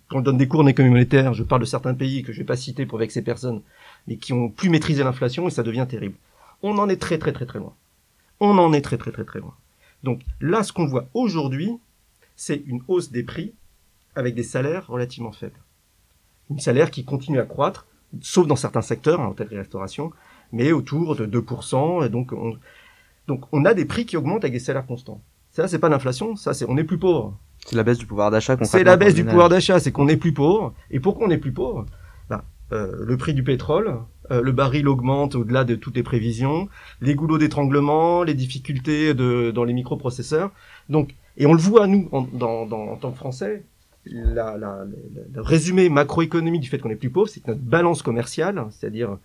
quand 0.08 0.18
je 0.18 0.24
donne 0.24 0.36
des 0.36 0.48
cours 0.48 0.60
en 0.60 0.66
économie 0.66 0.92
monétaire, 0.92 1.32
je 1.32 1.44
parle 1.44 1.62
de 1.62 1.66
certains 1.66 1.94
pays 1.94 2.24
que 2.24 2.34
je 2.34 2.40
vais 2.40 2.44
pas 2.44 2.56
citer 2.56 2.84
pour 2.84 2.98
vexer 2.98 3.22
personne, 3.22 3.62
mais 4.06 4.18
qui 4.18 4.34
ont 4.34 4.50
plus 4.50 4.68
maîtrisé 4.68 5.02
l'inflation 5.02 5.48
et 5.48 5.50
ça 5.50 5.62
devient 5.62 5.86
terrible. 5.88 6.16
On 6.62 6.78
en 6.78 6.88
est 6.88 6.96
très 6.96 7.18
très 7.18 7.32
très 7.32 7.46
très 7.46 7.58
loin. 7.58 7.74
On 8.40 8.58
en 8.58 8.72
est 8.72 8.82
très 8.82 8.98
très 8.98 9.12
très 9.12 9.24
très 9.24 9.40
loin. 9.40 9.54
Donc 10.02 10.20
là, 10.40 10.62
ce 10.62 10.72
qu'on 10.72 10.86
voit 10.86 11.08
aujourd'hui, 11.14 11.78
c'est 12.36 12.62
une 12.66 12.82
hausse 12.88 13.10
des 13.10 13.22
prix 13.22 13.52
avec 14.14 14.34
des 14.34 14.42
salaires 14.42 14.86
relativement 14.88 15.32
faibles. 15.32 15.60
Une 16.50 16.58
salaire 16.58 16.90
qui 16.90 17.04
continue 17.04 17.38
à 17.38 17.44
croître, 17.44 17.86
sauf 18.20 18.46
dans 18.46 18.56
certains 18.56 18.82
secteurs, 18.82 19.20
en 19.20 19.24
hein, 19.24 19.28
hôtellerie-restauration, 19.28 20.12
mais 20.52 20.72
autour 20.72 21.16
de 21.16 21.26
2%. 21.26 22.04
Et 22.04 22.08
donc, 22.08 22.32
on, 22.32 22.56
donc 23.26 23.44
on 23.52 23.64
a 23.64 23.74
des 23.74 23.84
prix 23.84 24.06
qui 24.06 24.16
augmentent 24.16 24.44
avec 24.44 24.52
des 24.52 24.58
salaires 24.58 24.86
constants. 24.86 25.20
Ça, 25.52 25.68
c'est 25.68 25.78
pas 25.78 25.88
l'inflation, 25.88 26.34
ça, 26.36 26.54
c'est 26.54 26.64
on 26.68 26.76
est 26.76 26.84
plus 26.84 26.98
pauvre. 26.98 27.38
C'est 27.66 27.76
la 27.76 27.84
baisse 27.84 27.98
du 27.98 28.06
pouvoir 28.06 28.30
d'achat. 28.30 28.56
C'est 28.64 28.84
la 28.84 28.96
baisse 28.96 29.14
du 29.14 29.24
pouvoir 29.24 29.48
d'achat, 29.48 29.78
c'est 29.78 29.92
qu'on 29.92 30.08
est 30.08 30.16
plus 30.16 30.32
pauvre. 30.32 30.74
Et 30.90 30.98
pourquoi 30.98 31.28
on 31.28 31.30
est 31.30 31.38
plus 31.38 31.52
pauvre? 31.52 31.86
Bah, 32.28 32.44
euh, 32.72 32.96
Le 32.98 33.16
prix 33.16 33.34
du 33.34 33.44
pétrole, 33.44 33.98
euh, 34.30 34.40
le 34.40 34.52
baril 34.52 34.88
augmente 34.88 35.34
au-delà 35.34 35.64
de 35.64 35.74
toutes 35.74 35.96
les 35.96 36.02
prévisions, 36.02 36.68
les 37.00 37.14
goulots 37.14 37.38
d'étranglement, 37.38 38.22
les 38.22 38.34
difficultés 38.34 39.14
de, 39.14 39.50
dans 39.50 39.64
les 39.64 39.72
microprocesseurs. 39.72 40.52
Donc, 40.88 41.14
et 41.36 41.46
on 41.46 41.54
le 41.54 41.60
voit 41.60 41.86
nous 41.86 42.08
en, 42.12 42.22
dans, 42.32 42.66
dans, 42.66 42.88
en 42.88 42.96
tant 42.96 43.10
que 43.10 43.16
Français. 43.16 43.64
La, 44.04 44.58
la, 44.58 44.84
le 45.32 45.40
résumé 45.40 45.88
macroéconomique 45.88 46.60
du 46.60 46.68
fait 46.68 46.78
qu'on 46.78 46.90
est 46.90 46.96
plus 46.96 47.10
pauvre, 47.10 47.28
c'est 47.28 47.46
notre 47.46 47.60
balance 47.60 48.02
commerciale, 48.02 48.66
c'est-à-dire 48.72 49.16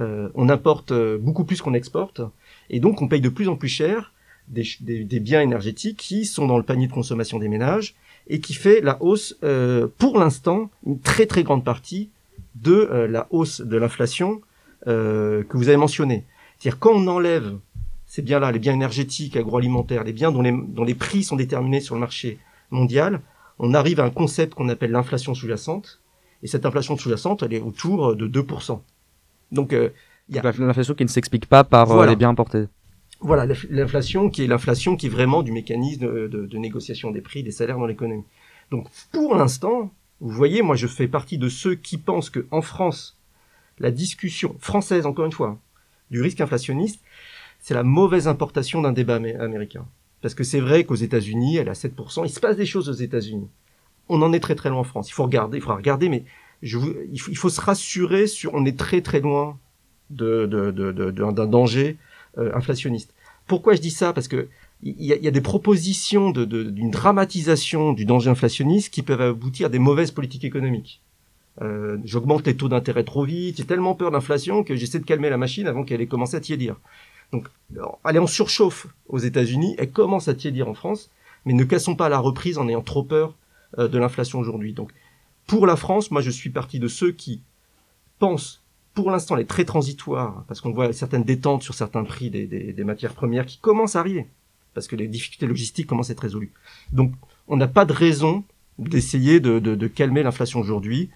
euh, 0.00 0.28
on 0.34 0.48
importe 0.48 0.90
euh, 0.90 1.18
beaucoup 1.18 1.44
plus 1.44 1.62
qu'on 1.62 1.72
exporte, 1.72 2.20
et 2.68 2.80
donc 2.80 3.00
on 3.00 3.06
paye 3.06 3.20
de 3.20 3.28
plus 3.28 3.48
en 3.48 3.54
plus 3.54 3.68
cher 3.68 4.12
des, 4.48 4.64
des, 4.80 5.04
des, 5.04 5.20
biens 5.20 5.40
énergétiques 5.40 5.98
qui 5.98 6.24
sont 6.24 6.48
dans 6.48 6.56
le 6.58 6.64
panier 6.64 6.88
de 6.88 6.92
consommation 6.92 7.38
des 7.38 7.48
ménages 7.48 7.94
et 8.26 8.40
qui 8.40 8.54
fait 8.54 8.80
la 8.80 9.00
hausse, 9.02 9.36
euh, 9.44 9.86
pour 9.98 10.18
l'instant, 10.18 10.68
une 10.84 10.98
très 10.98 11.26
très 11.26 11.44
grande 11.44 11.64
partie 11.64 12.10
de 12.54 12.72
euh, 12.72 13.06
la 13.06 13.26
hausse 13.30 13.60
de 13.60 13.76
l'inflation 13.76 14.40
euh, 14.86 15.42
que 15.44 15.56
vous 15.56 15.68
avez 15.68 15.76
mentionné. 15.76 16.24
C'est-à-dire 16.58 16.78
quand 16.78 16.92
on 16.92 17.06
enlève 17.08 17.56
ces 18.06 18.22
biens-là, 18.22 18.52
les 18.52 18.58
biens 18.58 18.74
énergétiques, 18.74 19.36
agroalimentaires, 19.36 20.04
les 20.04 20.12
biens 20.12 20.30
dont 20.30 20.42
les, 20.42 20.52
dont 20.52 20.84
les 20.84 20.94
prix 20.94 21.24
sont 21.24 21.36
déterminés 21.36 21.80
sur 21.80 21.94
le 21.94 22.00
marché 22.00 22.38
mondial, 22.70 23.20
on 23.58 23.74
arrive 23.74 24.00
à 24.00 24.04
un 24.04 24.10
concept 24.10 24.54
qu'on 24.54 24.68
appelle 24.68 24.90
l'inflation 24.90 25.34
sous-jacente. 25.34 26.00
Et 26.42 26.46
cette 26.46 26.66
inflation 26.66 26.96
sous-jacente, 26.96 27.42
elle 27.42 27.54
est 27.54 27.60
autour 27.60 28.14
de 28.14 28.28
2%. 28.28 28.80
Donc, 29.52 29.72
euh, 29.72 29.90
y 30.28 30.38
a 30.38 30.42
l'inflation 30.42 30.94
qui 30.94 31.04
ne 31.04 31.08
s'explique 31.08 31.46
pas 31.46 31.64
par 31.64 31.90
euh, 31.90 32.06
les 32.06 32.16
biens 32.16 32.30
importés. 32.30 32.66
Voilà, 33.20 33.46
l'inflation 33.70 34.28
qui 34.28 34.44
est 34.44 34.46
l'inflation 34.46 34.96
qui 34.96 35.06
est 35.06 35.10
vraiment 35.10 35.42
du 35.42 35.52
mécanisme 35.52 36.04
de, 36.04 36.28
de, 36.28 36.46
de 36.46 36.58
négociation 36.58 37.10
des 37.10 37.22
prix, 37.22 37.42
des 37.42 37.52
salaires 37.52 37.78
dans 37.78 37.86
l'économie. 37.86 38.24
Donc, 38.70 38.88
pour 39.12 39.34
l'instant, 39.34 39.92
vous 40.24 40.30
voyez, 40.30 40.62
moi, 40.62 40.74
je 40.74 40.86
fais 40.86 41.06
partie 41.06 41.36
de 41.36 41.50
ceux 41.50 41.74
qui 41.74 41.98
pensent 41.98 42.30
que 42.30 42.46
en 42.50 42.62
France, 42.62 43.18
la 43.78 43.90
discussion 43.90 44.56
française, 44.58 45.04
encore 45.04 45.26
une 45.26 45.32
fois, 45.32 45.60
du 46.10 46.22
risque 46.22 46.40
inflationniste, 46.40 47.02
c'est 47.60 47.74
la 47.74 47.82
mauvaise 47.82 48.26
importation 48.26 48.80
d'un 48.80 48.92
débat 48.92 49.16
américain. 49.16 49.86
Parce 50.22 50.34
que 50.34 50.42
c'est 50.42 50.60
vrai 50.60 50.84
qu'aux 50.84 50.94
États-Unis, 50.94 51.58
elle 51.58 51.66
est 51.68 51.70
à 51.70 51.74
7%. 51.74 52.24
Il 52.24 52.30
se 52.30 52.40
passe 52.40 52.56
des 52.56 52.64
choses 52.64 52.88
aux 52.88 52.94
États-Unis. 52.94 53.50
On 54.08 54.22
en 54.22 54.32
est 54.32 54.40
très 54.40 54.54
très 54.54 54.70
loin 54.70 54.78
en 54.78 54.84
France. 54.84 55.10
Il 55.10 55.12
faut 55.12 55.24
regarder, 55.24 55.58
il 55.58 55.60
faudra 55.60 55.76
regarder, 55.76 56.08
mais 56.08 56.24
il, 56.62 56.70
faut, 57.36 57.50
se 57.50 57.60
rassurer 57.60 58.26
sur, 58.26 58.54
on 58.54 58.64
est 58.64 58.78
très 58.78 59.02
très 59.02 59.20
loin 59.20 59.58
d'un 60.08 61.46
danger 61.46 61.98
euh, 62.38 62.50
inflationniste. 62.54 63.12
Pourquoi 63.46 63.74
je 63.74 63.82
dis 63.82 63.90
ça? 63.90 64.14
Parce 64.14 64.28
que 64.28 64.48
il 64.84 65.06
y, 65.06 65.28
a, 65.28 65.30
des 65.30 65.40
propositions 65.40 66.30
d'une 66.30 66.90
dramatisation 66.90 67.94
du 67.94 68.04
danger 68.04 68.28
inflationniste 68.28 68.92
qui 68.92 69.00
peuvent 69.00 69.22
aboutir 69.22 69.66
à 69.66 69.68
des 69.70 69.78
mauvaises 69.78 70.10
politiques 70.10 70.44
économiques. 70.44 71.00
Euh, 71.62 71.96
J'augmente 72.04 72.46
les 72.46 72.54
taux 72.54 72.68
d'intérêt 72.68 73.04
trop 73.04 73.24
vite, 73.24 73.56
j'ai 73.56 73.64
tellement 73.64 73.94
peur 73.94 74.10
d'inflation 74.10 74.62
que 74.62 74.76
j'essaie 74.76 74.98
de 74.98 75.06
calmer 75.06 75.30
la 75.30 75.38
machine 75.38 75.66
avant 75.66 75.84
qu'elle 75.84 76.02
ait 76.02 76.06
commencé 76.06 76.36
à 76.36 76.40
tiédir. 76.40 76.76
Donc, 77.32 77.48
alors, 77.74 77.98
est 78.06 78.18
en 78.18 78.26
surchauffe 78.26 78.86
aux 79.08 79.18
États-Unis, 79.18 79.74
elle 79.78 79.90
commence 79.90 80.28
à 80.28 80.34
tiédir 80.34 80.68
en 80.68 80.74
France, 80.74 81.10
mais 81.46 81.54
ne 81.54 81.64
cassons 81.64 81.96
pas 81.96 82.10
la 82.10 82.18
reprise 82.18 82.58
en 82.58 82.68
ayant 82.68 82.82
trop 82.82 83.04
peur 83.04 83.34
euh, 83.78 83.88
de 83.88 83.98
l'inflation 83.98 84.38
aujourd'hui. 84.38 84.74
Donc, 84.74 84.92
pour 85.46 85.66
la 85.66 85.76
France, 85.76 86.10
moi, 86.10 86.20
je 86.20 86.30
suis 86.30 86.50
parti 86.50 86.78
de 86.78 86.88
ceux 86.88 87.12
qui 87.12 87.40
pensent, 88.18 88.62
pour 88.92 89.10
l'instant, 89.10 89.36
elle 89.36 89.42
est 89.42 89.46
très 89.46 89.64
transitoire, 89.64 90.44
parce 90.46 90.60
qu'on 90.60 90.72
voit 90.72 90.92
certaines 90.92 91.24
détentes 91.24 91.62
sur 91.62 91.72
certains 91.72 92.04
prix 92.04 92.28
des, 92.28 92.46
des 92.46 92.84
matières 92.84 93.14
premières 93.14 93.46
qui 93.46 93.56
commencent 93.58 93.96
à 93.96 94.00
arriver 94.00 94.26
parce 94.74 94.86
que 94.88 94.96
les 94.96 95.08
difficultés 95.08 95.46
logistiques 95.46 95.86
commencent 95.86 96.10
à 96.10 96.12
être 96.12 96.20
résolues. 96.20 96.52
Donc, 96.92 97.12
on 97.48 97.56
n'a 97.56 97.68
pas 97.68 97.84
de 97.84 97.92
raison 97.92 98.44
d'essayer 98.78 99.40
de, 99.40 99.86
calmer 99.86 100.22
l'inflation 100.22 100.60
aujourd'hui. 100.60 101.10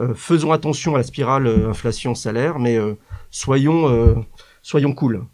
Euh, 0.00 0.14
faisons 0.14 0.52
attention 0.52 0.94
à 0.94 0.98
la 0.98 1.04
spirale 1.04 1.46
euh, 1.46 1.68
inflation-salaire, 1.68 2.58
mais 2.58 2.78
euh, 2.78 2.94
soyons, 3.30 4.24
soyons 4.62 4.94
cool. 4.94 5.24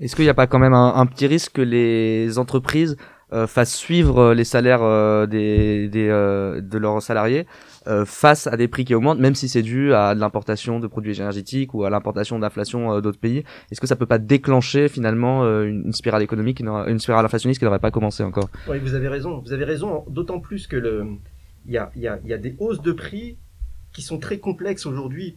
Est-ce 0.00 0.14
qu'il 0.14 0.26
n'y 0.26 0.30
a 0.30 0.34
pas 0.34 0.46
quand 0.46 0.58
même 0.58 0.74
un, 0.74 1.06
petit 1.06 1.26
risque 1.26 1.52
que 1.52 1.62
les 1.62 2.38
entreprises 2.38 2.96
euh, 3.32 3.46
fassent 3.46 3.74
suivre 3.74 4.34
les 4.34 4.44
salaires 4.44 4.82
euh, 4.82 5.26
des, 5.26 5.88
des 5.88 6.08
de 6.08 6.78
leurs 6.78 7.00
salariés 7.02 7.46
euh, 7.88 8.04
face 8.04 8.46
à 8.46 8.56
des 8.56 8.68
prix 8.68 8.84
qui 8.84 8.94
augmentent, 8.94 9.18
même 9.18 9.34
si 9.34 9.48
c'est 9.48 9.62
dû 9.62 9.92
à 9.92 10.14
de 10.14 10.20
l'importation 10.20 10.78
de 10.78 10.86
produits 10.86 11.18
énergétiques 11.18 11.74
ou 11.74 11.82
à 11.82 11.90
l'importation 11.90 12.38
d'inflation 12.38 12.92
euh, 12.92 13.00
d'autres 13.00 13.18
pays. 13.18 13.42
Est-ce 13.70 13.80
que 13.80 13.88
ça 13.88 13.96
peut 13.96 14.06
pas 14.06 14.18
déclencher 14.18 14.88
finalement 14.88 15.42
euh, 15.42 15.64
une, 15.64 15.92
spirale 15.92 16.22
économique, 16.22 16.60
une 16.60 16.98
spirale 17.00 17.24
inflationniste 17.24 17.58
qui 17.58 17.64
n'aurait 17.64 17.80
pas 17.80 17.90
commencé 17.90 18.22
encore? 18.22 18.48
Oui, 18.68 18.78
vous 18.78 18.94
avez 18.94 19.08
raison. 19.08 19.40
Vous 19.40 19.52
avez 19.52 19.64
raison. 19.64 20.04
D'autant 20.08 20.38
plus 20.38 20.68
que 20.68 20.76
le, 20.76 21.06
il 21.66 21.72
y 21.72 21.78
a, 21.78 21.90
y, 21.96 22.06
a, 22.06 22.20
y 22.24 22.32
a 22.32 22.38
des 22.38 22.54
hausses 22.60 22.82
de 22.82 22.92
prix 22.92 23.36
qui 23.92 24.02
sont 24.02 24.18
très 24.18 24.38
complexes 24.38 24.86
aujourd'hui. 24.86 25.34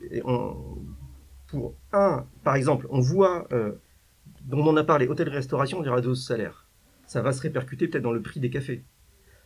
Pour 1.47 1.73
un, 1.93 2.25
par 2.43 2.55
exemple, 2.55 2.85
on 2.91 2.99
voit, 2.99 3.47
euh, 3.53 3.71
dont 4.45 4.65
on 4.65 4.77
a 4.77 4.83
parlé, 4.83 5.07
hôtel-restauration, 5.07 5.83
il 5.83 5.85
des 5.85 6.07
hausses 6.07 6.19
de 6.19 6.25
salaire. 6.25 6.64
Ça 7.07 7.21
va 7.21 7.31
se 7.31 7.41
répercuter 7.41 7.87
peut-être 7.87 8.03
dans 8.03 8.11
le 8.11 8.21
prix 8.21 8.39
des 8.39 8.49
cafés. 8.49 8.83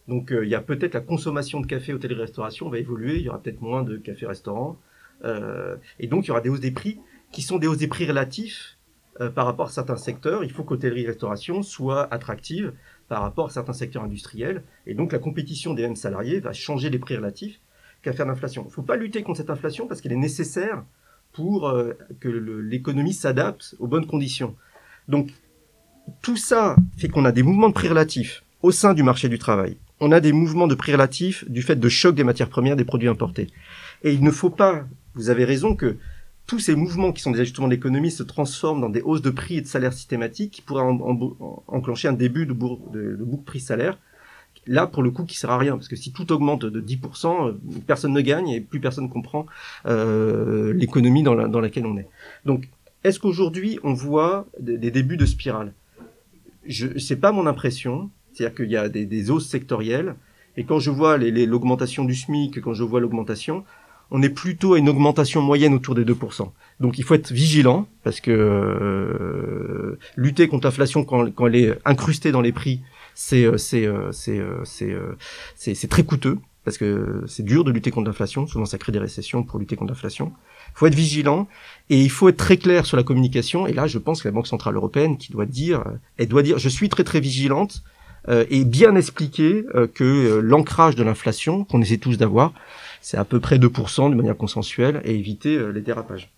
Donc 0.10 0.32
euh, 0.32 0.44
il 0.44 0.50
y 0.50 0.56
a 0.56 0.62
peut-être 0.62 0.96
la 0.96 1.02
consommation 1.02 1.62
de 1.62 1.68
café, 1.68 1.94
hôtellerie-restauration 1.94 2.68
va 2.68 2.80
évoluer, 2.80 3.18
il 3.18 3.22
y 3.22 3.30
aura 3.30 3.42
peut-être 3.42 3.62
moins 3.62 3.84
de 3.84 3.96
café-restaurant. 3.96 4.80
Euh, 5.24 5.76
et 6.00 6.08
donc 6.08 6.26
il 6.26 6.30
y 6.30 6.32
aura 6.32 6.42
des 6.42 6.50
hausses 6.50 6.60
des 6.60 6.72
prix 6.72 7.00
qui 7.32 7.44
sont 7.44 7.60
des 7.60 7.68
hausses 7.68 7.78
des 7.78 7.88
prix 7.88 8.08
relatifs 8.08 8.80
euh, 9.22 9.30
par 9.30 9.46
rapport 9.46 9.68
à 9.68 9.70
certains 9.70 9.98
secteurs. 9.98 10.44
Il 10.44 10.52
faut 10.52 10.64
qu'hôtellerie-restauration 10.64 11.62
soit 11.62 12.12
attractive 12.12 12.74
par 13.08 13.22
rapport 13.22 13.48
à 13.48 13.50
certains 13.52 13.74
secteurs 13.74 14.04
industriels. 14.04 14.64
Et 14.88 14.96
donc 14.96 15.12
la 15.12 15.20
compétition 15.20 15.76
des 15.76 15.84
mêmes 15.84 15.96
salariés 15.96 16.40
va 16.40 16.54
changer 16.54 16.90
les 16.90 16.98
prix 17.00 17.16
relatifs 17.16 17.62
qu'à 18.02 18.12
faire 18.12 18.26
l'inflation. 18.26 18.64
Il 18.64 18.70
ne 18.70 18.72
faut 18.72 18.82
pas 18.82 18.96
lutter 18.96 19.22
contre 19.22 19.38
cette 19.38 19.52
inflation 19.52 19.88
parce 19.88 20.02
qu'elle 20.02 20.14
est 20.14 20.16
nécessaire 20.16 20.84
pour 21.34 21.72
que 22.20 22.28
l'économie 22.28 23.14
s'adapte 23.14 23.76
aux 23.78 23.86
bonnes 23.88 24.08
conditions. 24.08 24.56
Donc 25.08 25.30
tout 26.22 26.38
ça 26.38 26.76
fait 26.98 27.10
qu'on 27.10 27.26
a 27.26 27.32
des 27.32 27.44
mouvements 27.44 27.70
de 27.70 27.74
prix 27.74 27.88
relatifs 27.88 28.44
au 28.62 28.72
sein 28.72 28.94
du 28.94 29.04
marché 29.04 29.30
du 29.30 29.40
travail 29.40 29.78
on 30.00 30.12
a 30.12 30.20
des 30.20 30.32
mouvements 30.32 30.68
de 30.68 30.76
prix 30.76 30.92
relatifs 30.92 31.50
du 31.50 31.62
fait 31.62 31.76
de 31.76 31.90
choc 31.90 32.16
des 32.16 32.24
matières 32.24 32.50
premières 32.50 32.76
des 32.76 32.86
produits 32.86 33.08
importés. 33.08 33.48
Et 34.04 34.14
il 34.14 34.24
ne 34.24 34.32
faut 34.32 34.50
pas, 34.50 34.86
vous 35.16 35.30
avez 35.30 35.46
raison, 35.46 35.76
que 35.76 35.98
tous 36.48 36.60
ces 36.60 36.76
mouvements 36.76 37.12
qui 37.12 37.22
sont 37.22 37.32
des 37.32 37.42
ajustements 37.42 37.68
d'économie 37.68 38.12
se 38.12 38.24
transforment 38.24 38.82
dans 38.82 38.90
des 38.90 39.02
hausses 39.02 39.22
de 39.22 39.30
prix 39.30 39.58
et 39.58 39.62
de 39.62 39.68
salaires 39.68 39.94
systématiques 39.94 40.52
qui 40.52 40.62
pourraient 40.62 40.84
enclencher 41.68 42.08
un 42.08 42.14
début 42.14 42.46
de, 42.46 42.54
de, 42.54 43.16
de 43.16 43.24
boucle 43.24 43.44
prix-salaire. 43.44 43.98
Là, 44.66 44.88
pour 44.88 45.04
le 45.04 45.12
coup, 45.12 45.26
qui 45.26 45.38
sert 45.38 45.52
à 45.52 45.58
rien, 45.58 45.74
parce 45.74 45.88
que 45.88 45.96
si 45.96 46.12
tout 46.12 46.32
augmente 46.32 46.66
de 46.66 46.82
10%, 46.82 47.48
euh, 47.48 47.54
personne 47.88 48.14
ne 48.14 48.22
gagne 48.22 48.50
et 48.50 48.62
plus 48.62 48.80
personne 48.80 49.10
comprend 49.10 49.46
euh, 49.86 50.74
l'économie 50.74 51.24
dans, 51.24 51.34
la, 51.34 51.48
dans 51.48 51.60
laquelle 51.60 51.86
on 51.86 51.98
est. 51.98 52.08
Donc, 52.46 52.68
est-ce 53.04 53.20
qu'aujourd'hui 53.20 53.80
on 53.84 53.94
voit 53.94 54.46
des 54.60 54.92
débuts 54.92 55.18
de 55.18 55.26
spirale? 55.26 55.74
Je, 56.66 56.98
c'est 56.98 57.18
pas 57.18 57.32
mon 57.32 57.48
impression. 57.48 58.10
C'est-à-dire 58.34 58.56
qu'il 58.56 58.72
y 58.72 58.78
a 58.78 58.90
des, 58.90 59.06
des, 59.06 59.32
hausses 59.32 59.48
sectorielles. 59.48 60.16
Et 60.58 60.64
quand 60.64 60.80
je 60.80 60.92
vois 60.92 61.18
l'augmentation 61.18 62.06
du 62.06 62.16
SMIC, 62.16 62.62
quand 62.62 62.74
je 62.74 62.84
vois 62.84 63.00
l'augmentation, 63.00 63.64
on 64.12 64.22
est 64.22 64.30
plutôt 64.30 64.74
à 64.74 64.80
une 64.80 64.90
augmentation 64.90 65.42
moyenne 65.42 65.74
autour 65.74 65.96
des 65.96 66.06
2%. 66.06 66.52
Donc 66.80 66.98
il 66.98 67.04
faut 67.04 67.14
être 67.14 67.32
vigilant, 67.32 67.88
parce 68.04 68.22
que 68.22 68.32
euh, 68.32 69.98
lutter 70.16 70.48
contre 70.48 70.68
l'inflation 70.68 71.04
quand, 71.04 71.48
elle 71.48 71.56
est 71.56 71.80
incrustée 71.86 72.32
dans 72.32 72.42
les 72.42 72.52
prix, 72.52 72.82
c'est 73.14 73.46
euh, 73.46 73.58
euh, 73.78 74.12
euh, 74.82 75.16
c'est 75.56 75.90
très 75.90 76.04
coûteux, 76.04 76.38
parce 76.66 76.78
que 76.78 77.24
c'est 77.28 77.44
dur 77.44 77.64
de 77.64 77.72
lutter 77.72 77.92
contre 77.92 78.08
l'inflation, 78.08 78.48
souvent 78.48 78.66
ça 78.66 78.78
crée 78.78 78.92
des 78.92 79.00
récessions 79.00 79.44
pour 79.44 79.60
lutter 79.60 79.76
contre 79.76 79.92
l'inflation. 79.92 80.34
Il 80.70 80.78
faut 80.78 80.88
être 80.88 80.96
vigilant, 80.96 81.48
et 81.90 82.00
il 82.00 82.10
faut 82.10 82.30
être 82.30 82.38
très 82.38 82.58
clair 82.58 82.86
sur 82.86 82.98
la 82.98 83.04
communication, 83.04 83.68
et 83.68 83.74
là 83.74 83.88
je 83.88 83.98
pense 83.98 84.22
que 84.22 84.28
la 84.28 84.34
Banque 84.34 84.48
Centrale 84.48 84.76
Européenne 84.76 85.18
qui 85.18 85.32
doit 85.32 85.46
dire, 85.46 85.84
elle 86.18 86.28
doit 86.28 86.44
dire, 86.44 86.58
je 86.60 86.70
suis 86.70 86.90
très 86.90 87.04
très 87.04 87.20
vigilante, 87.20 87.84
euh, 88.28 88.46
et 88.50 88.66
bien 88.66 88.96
expliquer 88.96 89.66
euh, 89.76 89.88
que 89.88 90.04
euh, 90.04 90.42
l'ancrage 90.42 90.96
de 90.96 91.04
l'inflation, 91.04 91.64
qu'on 91.64 91.82
essaie 91.82 91.98
tous 91.98 92.18
d'avoir, 92.18 92.54
c'est 93.02 93.18
à 93.18 93.24
peu 93.24 93.40
près 93.40 93.58
2% 93.58 94.10
de 94.10 94.16
manière 94.16 94.36
consensuelle 94.36 95.02
et 95.06 95.16
éviter 95.16 95.58
les 95.72 95.82
dérapages. 95.82 96.30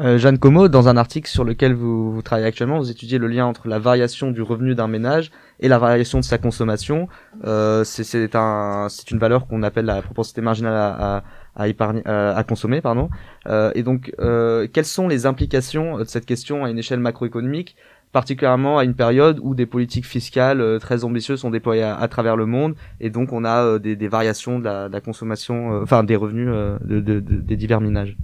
Euh, 0.00 0.18
Jeanne 0.18 0.38
Como, 0.38 0.66
dans 0.66 0.88
un 0.88 0.96
article 0.96 1.28
sur 1.30 1.44
lequel 1.44 1.72
vous, 1.72 2.12
vous 2.12 2.20
travaillez 2.20 2.48
actuellement, 2.48 2.78
vous 2.78 2.90
étudiez 2.90 3.18
le 3.18 3.28
lien 3.28 3.46
entre 3.46 3.68
la 3.68 3.78
variation 3.78 4.32
du 4.32 4.42
revenu 4.42 4.74
d'un 4.74 4.88
ménage 4.88 5.30
et 5.60 5.68
la 5.68 5.78
variation 5.78 6.18
de 6.18 6.24
sa 6.24 6.36
consommation. 6.36 7.06
Euh, 7.44 7.84
c'est- 7.84 8.34
un, 8.34 8.88
une 9.12 9.18
valeur 9.18 9.46
qu'on 9.46 9.62
appelle 9.62 9.84
la 9.84 10.02
propensité 10.02 10.40
marginale 10.40 10.74
à, 10.74 11.22
à, 11.54 11.64
à 11.64 11.66
euh, 11.68 12.34
à 12.34 12.42
consommer, 12.42 12.80
pardon. 12.80 13.08
Euh, 13.46 13.70
et 13.76 13.84
donc, 13.84 14.12
euh, 14.18 14.66
quelles 14.72 14.84
sont 14.84 15.06
les 15.06 15.26
implications 15.26 15.98
de 15.98 16.04
cette 16.04 16.26
question 16.26 16.64
à 16.64 16.70
une 16.70 16.78
échelle 16.78 16.98
macroéconomique, 16.98 17.76
particulièrement 18.10 18.78
à 18.78 18.84
une 18.84 18.94
période 18.94 19.38
où 19.42 19.54
des 19.54 19.66
politiques 19.66 20.06
fiscales 20.06 20.60
euh, 20.60 20.80
très 20.80 21.04
ambitieuses 21.04 21.38
sont 21.38 21.50
déployées 21.50 21.84
à, 21.84 21.94
à 21.96 22.08
travers 22.08 22.34
le 22.34 22.46
monde, 22.46 22.74
et 23.00 23.10
donc 23.10 23.32
on 23.32 23.44
a 23.44 23.78
des, 23.78 23.94
des 23.94 24.08
variations 24.08 24.58
de 24.58 24.64
la, 24.64 24.88
de 24.88 24.92
la 24.92 25.00
consommation, 25.00 25.80
enfin 25.82 26.02
des 26.02 26.16
revenus 26.16 26.48
de- 26.80 26.98
de- 26.98 27.20
des 27.20 27.56
divers 27.56 27.80
ménages? 27.80 28.16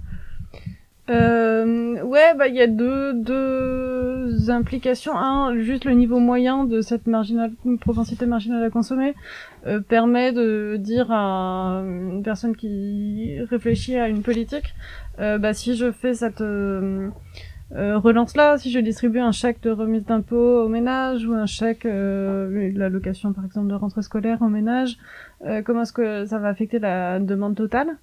Euh, 1.11 2.01
ouais, 2.03 2.33
bah 2.37 2.47
il 2.47 2.55
y 2.55 2.61
a 2.61 2.67
deux, 2.67 3.13
deux 3.13 4.49
implications. 4.49 5.13
Un, 5.17 5.59
juste 5.59 5.83
le 5.83 5.91
niveau 5.91 6.19
moyen 6.19 6.63
de 6.63 6.79
cette 6.81 7.05
marginale, 7.05 7.51
propensité 7.81 8.25
marginale 8.25 8.63
à 8.63 8.69
consommer 8.69 9.13
euh, 9.67 9.81
permet 9.81 10.31
de 10.31 10.77
dire 10.79 11.07
à 11.11 11.83
une 11.83 12.23
personne 12.23 12.55
qui 12.55 13.37
réfléchit 13.49 13.97
à 13.97 14.07
une 14.07 14.21
politique, 14.21 14.73
euh, 15.19 15.37
bah 15.37 15.53
si 15.53 15.75
je 15.75 15.91
fais 15.91 16.13
cette 16.13 16.39
euh, 16.39 17.09
euh, 17.75 17.97
relance-là, 17.97 18.57
si 18.57 18.71
je 18.71 18.79
distribue 18.79 19.19
un 19.19 19.33
chèque 19.33 19.61
de 19.63 19.71
remise 19.71 20.05
d'impôt 20.05 20.63
au 20.63 20.69
ménage 20.69 21.25
ou 21.25 21.33
un 21.33 21.45
chèque, 21.45 21.85
euh, 21.85 22.71
l'allocation 22.73 23.33
par 23.33 23.43
exemple 23.43 23.67
de 23.67 23.75
rentrée 23.75 24.01
scolaire 24.01 24.41
au 24.41 24.47
ménage, 24.47 24.97
comment 25.65 25.81
est-ce 25.81 25.93
que 25.93 26.25
ça 26.25 26.37
va 26.37 26.49
affecter 26.49 26.79
la 26.79 27.19
demande 27.19 27.55
totale? 27.55 27.97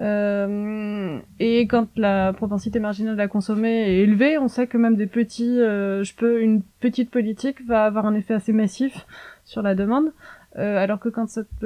Euh, 0.00 1.18
et 1.40 1.66
quand 1.66 1.88
la 1.96 2.32
propensité 2.32 2.80
marginale 2.80 3.18
à 3.18 3.28
consommer 3.28 3.88
est 3.88 3.98
élevée, 4.00 4.38
on 4.38 4.48
sait 4.48 4.66
que 4.66 4.76
même 4.76 4.96
des 4.96 5.06
petits, 5.06 5.60
euh, 5.60 6.04
je 6.04 6.14
peux, 6.14 6.42
une 6.42 6.62
petite 6.80 7.10
politique 7.10 7.64
va 7.66 7.84
avoir 7.84 8.06
un 8.06 8.14
effet 8.14 8.34
assez 8.34 8.52
massif 8.52 9.06
sur 9.44 9.62
la 9.62 9.74
demande, 9.74 10.12
euh, 10.58 10.76
alors 10.76 10.98
que 10.98 11.08
quand 11.08 11.28
cette 11.28 11.64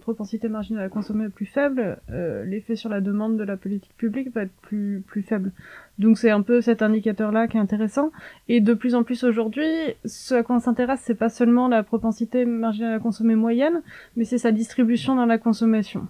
propensité 0.00 0.48
marginale 0.48 0.84
à 0.84 0.88
consommer 0.88 1.26
est 1.26 1.30
plus 1.30 1.46
faible, 1.46 1.98
l'effet 2.44 2.76
sur 2.76 2.90
la 2.90 3.00
demande 3.00 3.38
de 3.38 3.44
la 3.44 3.56
politique 3.56 3.96
publique 3.96 4.32
va 4.34 4.42
être 4.42 4.56
plus 4.62 5.02
plus 5.06 5.22
faible. 5.22 5.52
Donc 5.98 6.18
c'est 6.18 6.30
un 6.30 6.42
peu 6.42 6.60
cet 6.60 6.82
indicateur-là 6.82 7.48
qui 7.48 7.56
est 7.56 7.60
intéressant. 7.60 8.10
Et 8.48 8.60
de 8.60 8.74
plus 8.74 8.94
en 8.94 9.04
plus 9.04 9.24
aujourd'hui, 9.24 9.68
ce 10.04 10.34
à 10.34 10.42
quoi 10.42 10.56
on 10.56 10.60
s'intéresse, 10.60 11.00
c'est 11.02 11.14
pas 11.14 11.28
seulement 11.28 11.68
la 11.68 11.82
propensité 11.82 12.44
marginale 12.44 12.94
à 12.94 12.98
consommer 12.98 13.36
moyenne, 13.36 13.82
mais 14.16 14.24
c'est 14.24 14.38
sa 14.38 14.52
distribution 14.52 15.14
dans 15.14 15.26
la 15.26 15.38
consommation. 15.38 16.08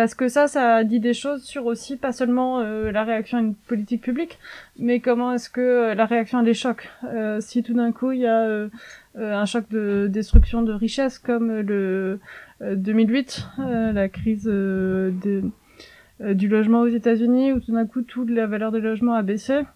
Parce 0.00 0.14
que 0.14 0.28
ça, 0.28 0.48
ça 0.48 0.82
dit 0.82 0.98
des 0.98 1.12
choses 1.12 1.42
sur 1.42 1.66
aussi 1.66 1.98
pas 1.98 2.10
seulement 2.10 2.60
euh, 2.60 2.90
la 2.90 3.04
réaction 3.04 3.36
à 3.36 3.42
une 3.42 3.54
politique 3.54 4.00
publique, 4.00 4.38
mais 4.78 5.00
comment 5.00 5.34
est-ce 5.34 5.50
que 5.50 5.60
euh, 5.60 5.94
la 5.94 6.06
réaction 6.06 6.38
à 6.38 6.42
des 6.42 6.54
chocs. 6.54 6.88
Euh, 7.04 7.38
si 7.42 7.62
tout 7.62 7.74
d'un 7.74 7.92
coup 7.92 8.10
il 8.10 8.20
y 8.20 8.26
a 8.26 8.70
un 9.18 9.44
choc 9.44 9.68
de 9.68 10.08
destruction 10.10 10.62
de 10.62 10.72
richesse 10.72 11.18
comme 11.18 11.52
le 11.52 12.18
euh, 12.62 12.76
2008, 12.76 13.46
euh, 13.58 13.92
la 13.92 14.08
crise 14.08 14.44
du 14.44 16.48
logement 16.48 16.80
aux 16.80 16.88
États-Unis, 16.88 17.52
où 17.52 17.60
tout 17.60 17.72
d'un 17.72 17.84
coup 17.84 18.00
toute 18.00 18.30
la 18.30 18.46
valeur 18.46 18.72
des 18.72 18.80
logements 18.80 19.16
a 19.16 19.22
baissé. 19.22 19.66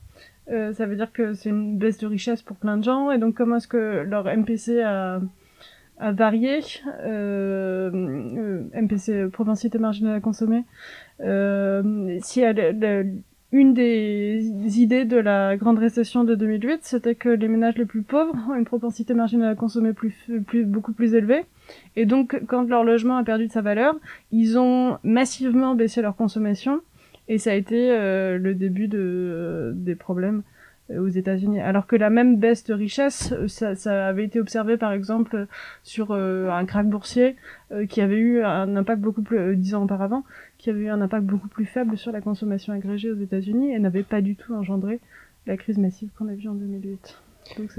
Ça 0.49 0.87
veut 0.87 0.97
dire 0.97 1.13
que 1.13 1.35
c'est 1.35 1.51
une 1.51 1.77
baisse 1.77 1.99
de 1.99 2.07
richesse 2.07 2.41
pour 2.41 2.57
plein 2.57 2.79
de 2.79 2.85
gens, 2.85 3.11
et 3.11 3.19
donc 3.19 3.35
comment 3.35 3.57
est-ce 3.57 3.69
que 3.69 4.07
leur 4.09 4.25
MPC 4.25 4.81
a 4.81 5.21
à 5.99 6.13
varier, 6.13 6.61
euh, 7.05 7.91
euh, 7.93 8.63
MPC, 8.75 9.29
propensité 9.33 9.79
marginale 9.79 10.17
à 10.17 10.21
consommer. 10.21 10.65
Euh, 11.21 12.19
si 12.23 12.41
elle, 12.41 13.23
une 13.53 13.73
des 13.73 14.81
idées 14.81 15.05
de 15.05 15.17
la 15.17 15.57
grande 15.57 15.79
récession 15.79 16.25
de 16.25 16.35
2008, 16.35 16.81
c'était 16.83 17.15
que 17.15 17.29
les 17.29 17.47
ménages 17.47 17.77
les 17.77 17.85
plus 17.85 18.03
pauvres 18.03 18.35
ont 18.51 18.55
une 18.57 18.65
propensité 18.65 19.15
marginale 19.15 19.53
à 19.53 19.55
consommer 19.55 19.93
plus, 19.93 20.29
plus, 20.47 20.65
beaucoup 20.65 20.93
plus 20.93 21.15
élevée. 21.15 21.45
Et 21.95 22.05
donc, 22.05 22.41
quand 22.49 22.69
leur 22.69 22.83
logement 22.83 23.17
a 23.17 23.23
perdu 23.23 23.47
de 23.47 23.53
sa 23.53 23.63
valeur, 23.63 23.95
ils 24.33 24.59
ont 24.59 24.99
massivement 25.05 25.77
baissé 25.77 26.03
leur 26.03 26.17
consommation. 26.17 26.81
Et 27.29 27.39
ça 27.39 27.53
a 27.53 27.55
été 27.55 27.91
euh, 27.93 28.39
le 28.39 28.55
début 28.55 28.89
de, 28.89 29.73
des 29.77 29.95
problèmes 29.95 30.39
euh, 30.39 30.54
aux 30.91 31.09
États-Unis. 31.09 31.61
Alors 31.61 31.87
que 31.87 31.97
la 31.97 32.11
même 32.11 32.39
baisse 32.39 32.65
de 32.65 32.75
richesse, 32.75 33.33
euh, 33.33 33.49
ça, 33.49 33.75
ça 33.75 34.07
avait 34.07 34.25
été 34.25 34.41
observé 34.41 34.77
par 34.77 34.93
exemple 34.93 35.47
sur 35.83 36.11
euh, 36.11 36.51
un 36.51 36.65
krach 36.67 36.87
boursier 36.87 37.37
euh, 37.73 37.87
qui 37.87 38.01
avait 38.01 38.19
eu 38.19 38.43
un 38.43 38.77
impact 38.77 39.01
beaucoup 39.01 39.23
plus, 39.23 39.39
euh, 39.39 39.55
dix 39.55 39.75
ans 39.75 39.85
auparavant, 39.85 40.25
qui 40.59 40.71
avait 40.71 40.81
eu 40.81 40.89
un 40.89 41.01
impact 41.01 41.25
beaucoup 41.25 41.49
plus 41.49 41.65
faible 41.65 41.97
sur 41.97 42.13
la 42.13 42.21
consommation 42.21 42.73
agrégée 42.73 43.11
aux 43.11 43.19
États-Unis 43.19 43.73
et 43.73 43.79
n'avait 43.79 44.03
pas 44.03 44.21
du 44.21 44.37
tout 44.37 44.55
engendré 44.55 45.01
la 45.47 45.57
crise 45.57 45.79
massive 45.79 46.11
qu'on 46.17 46.29
a 46.29 46.35
vue 46.35 46.49
en 46.49 46.55
2008. 46.55 47.19
Donc 47.59 47.71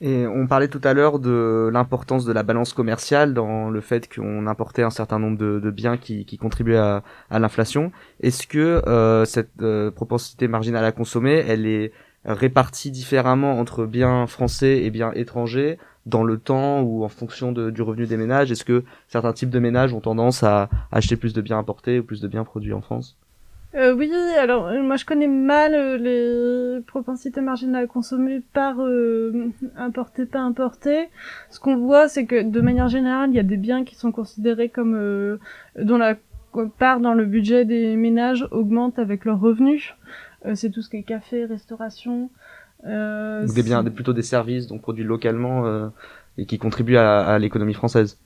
Et 0.00 0.26
on 0.26 0.46
parlait 0.46 0.68
tout 0.68 0.80
à 0.84 0.94
l'heure 0.94 1.18
de 1.18 1.70
l'importance 1.72 2.24
de 2.24 2.32
la 2.32 2.42
balance 2.42 2.72
commerciale 2.72 3.34
dans 3.34 3.70
le 3.70 3.80
fait 3.80 4.12
qu'on 4.12 4.46
importait 4.46 4.82
un 4.82 4.90
certain 4.90 5.18
nombre 5.18 5.38
de, 5.38 5.60
de 5.60 5.70
biens 5.70 5.96
qui, 5.96 6.24
qui 6.24 6.36
contribuaient 6.38 6.76
à, 6.76 7.02
à 7.30 7.38
l'inflation. 7.38 7.92
Est-ce 8.20 8.46
que 8.46 8.58
euh, 8.58 9.24
cette 9.24 9.62
euh, 9.62 9.90
propensité 9.90 10.48
marginale 10.48 10.84
à 10.84 10.92
consommer, 10.92 11.44
elle 11.46 11.66
est 11.66 11.92
répartie 12.34 12.90
différemment 12.90 13.58
entre 13.58 13.86
biens 13.86 14.26
français 14.26 14.82
et 14.82 14.90
biens 14.90 15.12
étrangers 15.14 15.78
dans 16.06 16.24
le 16.24 16.38
temps 16.38 16.82
ou 16.82 17.04
en 17.04 17.08
fonction 17.08 17.52
du 17.52 17.82
revenu 17.82 18.06
des 18.06 18.16
ménages? 18.16 18.50
Est-ce 18.50 18.64
que 18.64 18.84
certains 19.08 19.32
types 19.32 19.50
de 19.50 19.58
ménages 19.58 19.92
ont 19.94 20.00
tendance 20.00 20.42
à 20.42 20.68
acheter 20.92 21.16
plus 21.16 21.32
de 21.32 21.40
biens 21.40 21.58
importés 21.58 21.98
ou 21.98 22.04
plus 22.04 22.20
de 22.20 22.28
biens 22.28 22.44
produits 22.44 22.72
en 22.72 22.80
France? 22.80 23.16
Euh, 23.74 23.94
oui, 23.94 24.10
alors 24.38 24.68
euh, 24.68 24.82
moi 24.82 24.96
je 24.96 25.04
connais 25.04 25.28
mal 25.28 25.74
euh, 25.74 25.98
les 25.98 26.82
propensités 26.86 27.42
marginales 27.42 27.84
à 27.84 27.86
consommer 27.86 28.40
par 28.54 28.76
importé, 29.76 30.24
pas 30.24 30.40
importé. 30.40 31.08
Ce 31.50 31.60
qu'on 31.60 31.76
voit, 31.76 32.08
c'est 32.08 32.24
que 32.24 32.42
de 32.42 32.60
manière 32.62 32.88
générale, 32.88 33.30
il 33.30 33.36
y 33.36 33.40
a 33.40 33.44
des 33.44 33.58
biens 33.58 33.84
qui 33.84 33.94
sont 33.94 34.10
considérés 34.10 34.70
comme 34.70 35.38
dont 35.78 35.98
la 35.98 36.16
part 36.78 37.00
dans 37.00 37.14
le 37.14 37.26
budget 37.26 37.64
des 37.64 37.94
ménages 37.96 38.46
augmente 38.50 38.98
avec 38.98 39.24
leurs 39.24 39.40
revenus. 39.40 39.94
Euh, 40.46 40.54
c'est 40.54 40.70
tout 40.70 40.82
ce 40.82 40.90
qui 40.90 40.98
est 40.98 41.02
café, 41.02 41.44
restauration. 41.44 42.30
Euh, 42.86 43.44
Donc 43.44 43.54
des 43.54 43.62
biens, 43.62 43.82
plutôt 43.84 44.12
des 44.12 44.22
services, 44.22 44.66
donc 44.68 44.82
produits 44.82 45.04
localement 45.04 45.66
euh, 45.66 45.88
et 46.36 46.46
qui 46.46 46.58
contribuent 46.58 46.96
à, 46.96 47.20
à 47.26 47.38
l'économie 47.38 47.74
française 47.74 48.20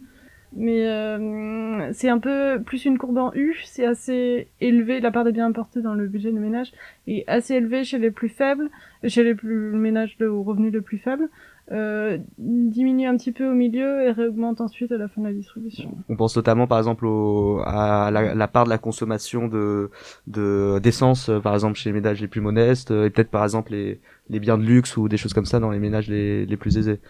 Mais 0.55 0.87
euh, 0.87 1.91
c'est 1.95 2.11
un 2.11 2.19
peu 2.19 2.61
plus 2.65 2.85
une 2.85 2.99
courbe 2.99 3.17
en 3.17 3.33
U, 3.35 3.57
c'est 3.65 3.87
assez 3.87 4.49
élevé, 4.61 5.01
la 5.01 5.11
part 5.11 5.25
des 5.25 5.33
biens 5.33 5.47
importés 5.47 5.81
dans 5.81 5.95
le 5.95 6.07
budget 6.07 6.33
des 6.33 6.39
ménages 6.39 6.73
est 7.07 7.25
assez 7.29 7.55
élevée 7.55 7.85
chez 7.85 7.99
les 7.99 8.11
plus 8.11 8.29
faibles, 8.29 8.69
chez 9.07 9.25
les 9.25 9.35
plus 9.35 9.73
ménages 9.73 10.19
de, 10.19 10.27
aux 10.27 10.43
revenus 10.43 10.73
les 10.73 10.83
plus 10.83 10.99
faibles, 10.99 11.31
euh, 11.71 12.19
diminue 12.39 13.07
un 13.07 13.17
petit 13.17 13.33
peu 13.33 13.49
au 13.49 13.55
milieu 13.55 14.03
et 14.03 14.11
réaugmente 14.11 14.61
ensuite 14.61 14.91
à 14.93 14.97
la 14.99 15.09
fin 15.09 15.21
de 15.23 15.29
la 15.29 15.33
distribution. 15.33 15.97
On 16.09 16.17
pense 16.17 16.37
notamment 16.37 16.67
par 16.67 16.79
exemple 16.79 17.07
au, 17.07 17.61
à 17.65 18.11
la, 18.11 18.35
la 18.35 18.49
part 18.49 18.65
de 18.65 18.71
la 18.71 18.79
consommation 18.79 19.49
de 19.49 19.91
de- 20.27 20.81
d'essence 20.83 21.29
euh, 21.29 21.39
par 21.41 21.55
exemple 21.55 21.79
chez 21.79 21.91
les 21.91 21.95
ménages 21.95 22.21
les 22.21 22.29
plus 22.29 22.41
modestes 22.41 22.91
euh, 22.91 23.07
et 23.07 23.11
peut-être 23.11 23.31
par 23.31 23.45
exemple 23.45 23.73
les, 23.73 24.01
les 24.29 24.41
biens 24.41 24.59
de 24.59 24.65
luxe 24.65 24.97
ou 24.97 25.09
des 25.09 25.17
choses 25.17 25.35
comme 25.35 25.47
ça 25.47 25.61
dans 25.61 25.71
les 25.71 25.79
ménages 25.79 26.09
les, 26.09 26.47
les 26.47 26.57
plus 26.57 26.79
aisés. 26.79 27.01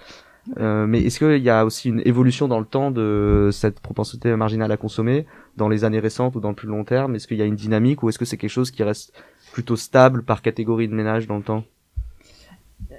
Euh, 0.58 0.86
mais 0.88 1.00
est-ce 1.02 1.18
qu'il 1.20 1.42
y 1.42 1.50
a 1.50 1.64
aussi 1.64 1.88
une 1.88 2.02
évolution 2.04 2.48
dans 2.48 2.58
le 2.58 2.66
temps 2.66 2.90
de 2.90 3.50
cette 3.52 3.78
propensité 3.80 4.34
marginale 4.34 4.72
à 4.72 4.76
consommer 4.76 5.24
dans 5.56 5.68
les 5.68 5.84
années 5.84 6.00
récentes 6.00 6.34
ou 6.34 6.40
dans 6.40 6.48
le 6.48 6.56
plus 6.56 6.66
long 6.68 6.84
terme? 6.84 7.14
Est-ce 7.14 7.28
qu'il 7.28 7.38
y 7.38 7.42
a 7.42 7.44
une 7.44 7.54
dynamique 7.54 8.02
ou 8.02 8.08
est-ce 8.08 8.18
que 8.18 8.24
c'est 8.24 8.36
quelque 8.36 8.50
chose 8.50 8.72
qui 8.72 8.82
reste 8.82 9.12
plutôt 9.52 9.76
stable 9.76 10.24
par 10.24 10.42
catégorie 10.42 10.88
de 10.88 10.94
ménage 10.94 11.28
dans 11.28 11.36
le 11.36 11.44
temps? 11.44 11.64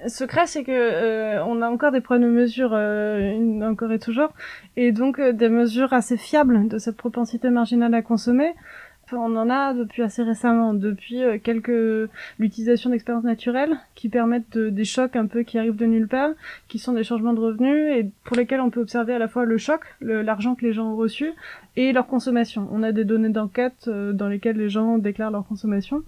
Secret, 0.08 0.46
c'est 0.46 0.64
que 0.64 0.72
euh, 0.72 1.44
on 1.44 1.62
a 1.62 1.68
encore 1.68 1.92
des 1.92 2.00
problèmes 2.00 2.28
de 2.30 2.34
mesure, 2.34 2.70
euh, 2.72 3.60
encore 3.62 3.92
et 3.92 3.98
toujours, 3.98 4.32
et 4.76 4.92
donc 4.92 5.18
euh, 5.18 5.32
des 5.32 5.48
mesures 5.48 5.92
assez 5.92 6.16
fiables 6.16 6.68
de 6.68 6.78
cette 6.78 6.96
propensité 6.96 7.50
marginale 7.50 7.94
à 7.94 8.02
consommer. 8.02 8.52
On 9.12 9.36
en 9.36 9.50
a 9.50 9.74
depuis 9.74 10.02
assez 10.02 10.22
récemment, 10.22 10.72
depuis 10.74 11.22
euh, 11.22 11.38
quelques 11.40 12.10
l'utilisation 12.38 12.88
d'expériences 12.90 13.22
naturelles 13.24 13.76
qui 13.94 14.08
permettent 14.08 14.50
de- 14.56 14.70
des 14.70 14.84
chocs 14.84 15.14
un 15.14 15.26
peu 15.26 15.42
qui 15.42 15.58
arrivent 15.58 15.76
de 15.76 15.84
nulle 15.86 16.08
part, 16.08 16.30
qui 16.68 16.78
sont 16.78 16.94
des 16.94 17.04
changements 17.04 17.34
de 17.34 17.38
revenus 17.38 17.92
et 17.96 18.10
pour 18.24 18.34
lesquels 18.36 18.60
on 18.60 18.70
peut 18.70 18.80
observer 18.80 19.12
à 19.12 19.18
la 19.18 19.28
fois 19.28 19.44
le 19.44 19.58
choc, 19.58 19.82
l'argent 20.00 20.54
que 20.56 20.64
les 20.64 20.72
gens 20.72 20.90
ont 20.92 20.96
reçu 20.96 21.30
et 21.76 21.92
leur 21.92 22.06
consommation. 22.06 22.66
On 22.72 22.82
a 22.82 22.90
des 22.92 23.04
données 23.04 23.28
d'enquête 23.28 23.84
euh, 23.88 24.12
dans 24.12 24.26
lesquelles 24.28 24.56
les 24.56 24.70
gens 24.70 24.96
déclarent 24.98 25.30
leur 25.30 25.46
consommation 25.46 26.02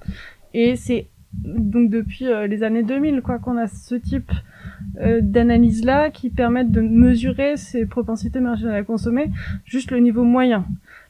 et 0.54 0.74
c'est 0.74 1.06
donc 1.44 1.90
depuis 1.90 2.26
euh, 2.26 2.46
les 2.46 2.62
années 2.62 2.82
2000 2.82 3.22
quoi 3.22 3.38
qu'on 3.38 3.56
a 3.56 3.66
ce 3.66 3.94
type 3.94 4.30
euh, 5.00 5.20
d'analyse 5.22 5.84
là 5.84 6.10
qui 6.10 6.30
permettent 6.30 6.70
de 6.70 6.80
mesurer 6.80 7.56
ces 7.56 7.86
propensités 7.86 8.40
marginales 8.40 8.76
à 8.76 8.82
consommer 8.82 9.30
juste 9.64 9.90
le 9.90 9.98
niveau 9.98 10.24
moyen. 10.24 10.64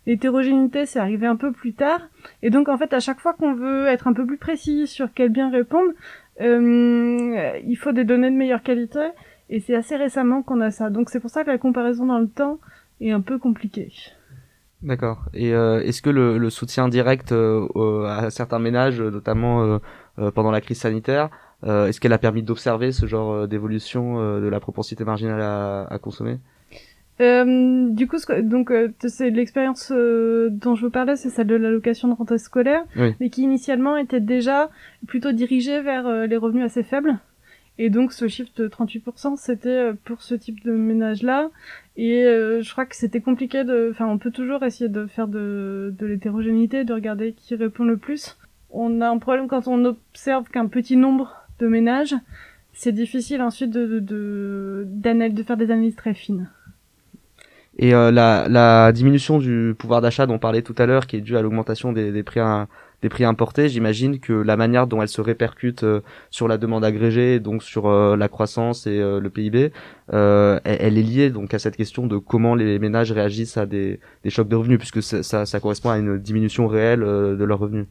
L'hétérogénéité 0.07 0.87
c'est 0.87 0.99
arrivé 0.99 1.27
un 1.27 1.37
peu 1.37 1.53
plus 1.53 1.73
tard 1.73 2.01
et 2.43 2.51
donc 2.51 2.69
en 2.69 2.77
fait 2.79 2.93
à 2.93 3.01
chaque 3.01 3.21
fois 3.21 3.35
qu'on 3.35 3.55
veut 3.55 3.87
être 3.87 4.07
un 4.09 4.13
peu 4.13 4.27
plus 4.27 4.39
précis 4.39 4.87
sur 4.87 5.09
quel 5.15 5.31
bien 5.31 5.51
répondre, 5.51 5.93
euh, 6.41 7.59
il 7.67 7.77
faut 7.77 7.93
des 7.93 8.05
données 8.05 8.31
de 8.31 8.37
meilleure 8.37 8.63
qualité 8.63 9.01
Et 9.49 9.61
c'est 9.61 9.75
assez 9.75 9.97
récemment 9.97 10.43
qu'on 10.43 10.61
a 10.61 10.71
ça. 10.71 10.91
Donc 10.91 11.09
c'est 11.11 11.21
pour 11.21 11.31
ça 11.31 11.45
que 11.45 11.51
la 11.51 11.59
comparaison 11.59 12.07
dans 12.07 12.19
le 12.19 12.29
temps 12.29 12.59
est 13.01 13.11
un 13.11 13.21
peu 13.21 13.39
compliquée. 13.39 13.93
D'accord. 14.83 15.25
Et 15.33 15.55
euh, 15.55 15.81
est-ce 15.83 16.03
que 16.03 16.11
le, 16.11 16.39
le, 16.39 16.51
soutien 16.51 16.89
direct 16.89 17.33
euh, 17.33 18.05
à 18.05 18.31
certains 18.31 18.59
ménages, 18.59 19.01
notamment 19.01 19.65
euh, 19.65 19.79
pendant 20.35 20.51
la 20.51 20.61
crise 20.61 20.79
sanitaire, 20.79 21.31
est-ce 21.65 22.01
qu'elle 22.01 22.13
a 22.13 22.19
permis 22.19 22.43
d'observer 22.43 22.93
ce 22.93 23.07
genre 23.07 23.49
d'évolution 23.49 24.41
de 24.41 24.47
la 24.47 24.61
propensité 24.61 25.05
marginale 25.05 25.41
à, 25.41 25.85
à 25.85 25.99
consommer? 25.99 26.39
Euh, 27.21 27.89
du 27.91 28.07
coup, 28.07 28.19
donc 28.43 28.73
c'est 29.07 29.31
l'expérience 29.31 29.91
dont 29.91 30.75
je 30.75 30.85
vous 30.85 30.91
parlais, 30.91 31.17
c'est 31.17 31.31
celle 31.31 31.47
de 31.47 31.57
l'allocation 31.57 32.09
de 32.09 32.15
rentrée 32.15 32.39
scolaire, 32.39 32.85
oui. 32.97 33.15
mais 33.21 33.31
qui 33.31 33.43
initialement 33.43 33.97
était 33.97 34.21
déjà 34.21 34.71
plutôt 35.07 35.33
dirigée 35.33 35.81
vers 35.81 36.27
les 36.27 36.37
revenus 36.37 36.65
assez 36.65 36.83
faibles. 36.83 37.19
Et 37.79 37.91
donc 37.91 38.13
ce 38.13 38.27
chiffre 38.29 38.51
de 38.57 38.69
38%, 38.69 39.37
c'était 39.37 39.91
pour 40.05 40.23
ce 40.23 40.35
type 40.35 40.65
de 40.65 40.73
ménage-là. 40.73 41.51
Et 41.97 42.25
euh, 42.25 42.63
je 42.63 42.73
crois 42.73 42.87
que 42.87 42.97
c'était 42.97 43.21
compliqué 43.21 43.65
de... 43.65 43.91
Enfin, 43.91 44.07
on 44.07 44.19
peut 44.19 44.31
toujours 44.31 44.63
essayer 44.63 44.89
de 44.89 45.07
faire 45.07 45.29
de, 45.29 45.95
de 45.99 46.07
l'hétérogénéité, 46.07 46.85
de 46.85 46.95
regarder 46.95 47.33
qui 47.33 47.55
répond 47.55 47.85
le 47.85 47.97
plus. 47.97 48.39
On 48.71 49.01
a 49.01 49.09
un 49.09 49.19
problème 49.19 49.49
quand 49.49 49.69
on 49.69 49.85
observe 49.85 50.49
qu'un 50.49 50.67
petit 50.67 50.97
nombre 50.97 51.35
de 51.59 51.67
ménages, 51.67 52.15
c'est 52.73 52.93
difficile 52.93 53.41
ensuite 53.43 53.71
de, 53.71 54.01
de, 54.01 54.87
de, 54.87 55.29
de 55.29 55.43
faire 55.43 55.57
des 55.57 55.71
analyses 55.71 55.97
très 55.97 56.15
fines. 56.15 56.51
Et 57.79 57.95
euh, 57.95 58.11
la, 58.11 58.49
la 58.49 58.91
diminution 58.93 59.39
du 59.39 59.75
pouvoir 59.79 60.01
d'achat 60.01 60.27
dont 60.27 60.35
on 60.35 60.39
parlait 60.39 60.63
tout 60.63 60.75
à 60.79 60.87
l'heure, 60.87 61.07
qui 61.07 61.17
est 61.17 61.21
due 61.21 61.37
à 61.37 61.43
l'augmentation 61.43 61.93
des, 61.93 62.11
des 62.11 62.23
prix 62.23 62.41
à, 62.41 62.69
des 63.03 63.09
prix 63.09 63.25
importés, 63.25 63.69
j'imagine 63.69 64.19
que 64.19 64.33
la 64.33 64.57
manière 64.57 64.87
dont 64.87 65.03
elle 65.03 65.09
se 65.09 65.21
répercute 65.21 65.83
euh, 65.85 66.01
sur 66.31 66.49
la 66.49 66.57
demande 66.59 66.85
agrégée, 66.85 67.41
donc 67.41 67.63
sur 67.63 67.87
euh, 67.87 68.17
la 68.17 68.29
croissance 68.29 68.87
et 68.87 68.99
euh, 68.99 69.21
le 69.21 69.31
PIB, 69.31 69.73
elle, 70.13 70.61
elle, 70.65 70.99
est 70.99 71.03
liée 71.03 71.31
donc 71.31 71.53
à 71.53 71.59
cette 71.59 71.77
question 71.77 72.07
de 72.07 72.17
comment 72.17 72.55
les 72.55 72.79
ménages 72.79 73.13
réagissent 73.13 73.57
à 73.57 73.67
des, 73.67 74.01
des 74.25 74.31
chocs 74.31 74.49
de 74.49 74.57
revenus, 74.57 74.79
puisque 74.79 75.03
ça, 75.03 75.45
ça 75.45 75.61
correspond 75.61 75.91
à 75.91 75.99
une 75.99 76.19
diminution 76.19 76.67
réelle 76.67 77.01
de 77.01 77.45
leurs 77.45 77.59
revenus. 77.59 77.87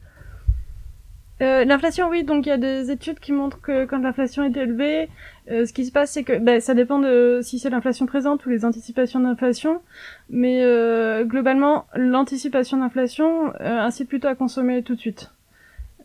Euh, 1.42 1.64
l'inflation, 1.64 2.08
oui, 2.08 2.24
donc 2.24 2.46
il 2.46 2.48
y 2.48 2.52
a 2.52 2.56
des 2.56 2.90
études 2.90 3.20
qui 3.20 3.32
montrent 3.32 3.60
que 3.60 3.84
quand 3.84 3.98
l'inflation 3.98 4.42
est 4.44 4.56
élevée, 4.56 5.10
euh, 5.50 5.66
ce 5.66 5.72
qui 5.72 5.84
se 5.84 5.92
passe, 5.92 6.12
c'est 6.12 6.24
que 6.24 6.38
ben, 6.38 6.60
ça 6.60 6.72
dépend 6.72 6.98
de 6.98 7.40
si 7.42 7.58
c'est 7.58 7.68
l'inflation 7.68 8.06
présente 8.06 8.46
ou 8.46 8.48
les 8.48 8.64
anticipations 8.64 9.20
d'inflation, 9.20 9.82
mais 10.30 10.62
euh, 10.62 11.24
globalement, 11.24 11.86
l'anticipation 11.94 12.78
d'inflation 12.78 13.52
incite 13.60 14.08
plutôt 14.08 14.28
à 14.28 14.34
consommer 14.34 14.82
tout 14.82 14.94
de 14.94 15.00
suite. 15.00 15.30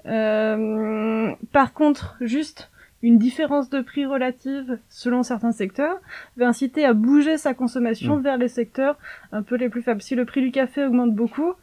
par 0.03 1.73
contre, 1.73 2.17
juste 2.19 2.70
une 3.03 3.17
différence 3.17 3.69
de 3.69 3.81
prix 3.81 4.05
relative 4.05 4.77
selon 4.89 5.23
certains 5.23 5.51
secteurs 5.51 5.97
va 6.37 6.47
inciter 6.47 6.85
à 6.85 6.93
bouger 6.93 7.37
sa 7.37 7.53
consommation 7.53 8.17
Mmh. 8.17 8.21
vers 8.21 8.37
les 8.37 8.47
secteurs 8.47 8.95
un 9.31 9.41
peu 9.41 9.55
les 9.55 9.69
plus 9.69 9.81
faibles. 9.81 10.01
Si 10.01 10.15
le 10.15 10.25
prix 10.25 10.41
du 10.41 10.51
café 10.51 10.85
augmente 10.85 11.13
beaucoup, 11.15 11.53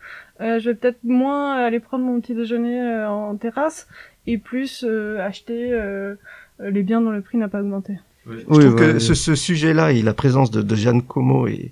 euh, 0.40 0.58
je 0.58 0.70
vais 0.70 0.74
peut-être 0.74 1.02
moins 1.04 1.54
aller 1.54 1.80
prendre 1.80 2.04
mon 2.04 2.20
petit 2.20 2.34
déjeuner 2.34 2.80
euh, 2.80 3.08
en 3.08 3.36
terrasse 3.36 3.86
et 4.26 4.38
plus 4.38 4.84
euh, 4.86 5.20
acheter 5.24 5.72
euh, 5.72 6.14
les 6.60 6.82
biens 6.82 7.00
dont 7.00 7.10
le 7.10 7.22
prix 7.22 7.38
n'a 7.38 7.48
pas 7.48 7.60
augmenté. 7.60 7.94
Je 8.30 8.40
trouve 8.42 8.74
que 8.76 8.98
ce, 8.98 9.14
ce 9.14 9.34
sujet-là 9.34 9.92
et 9.92 10.02
la 10.02 10.12
présence 10.14 10.50
de, 10.50 10.60
de 10.60 10.74
Jeanne 10.74 11.02
Como 11.02 11.46
et 11.46 11.70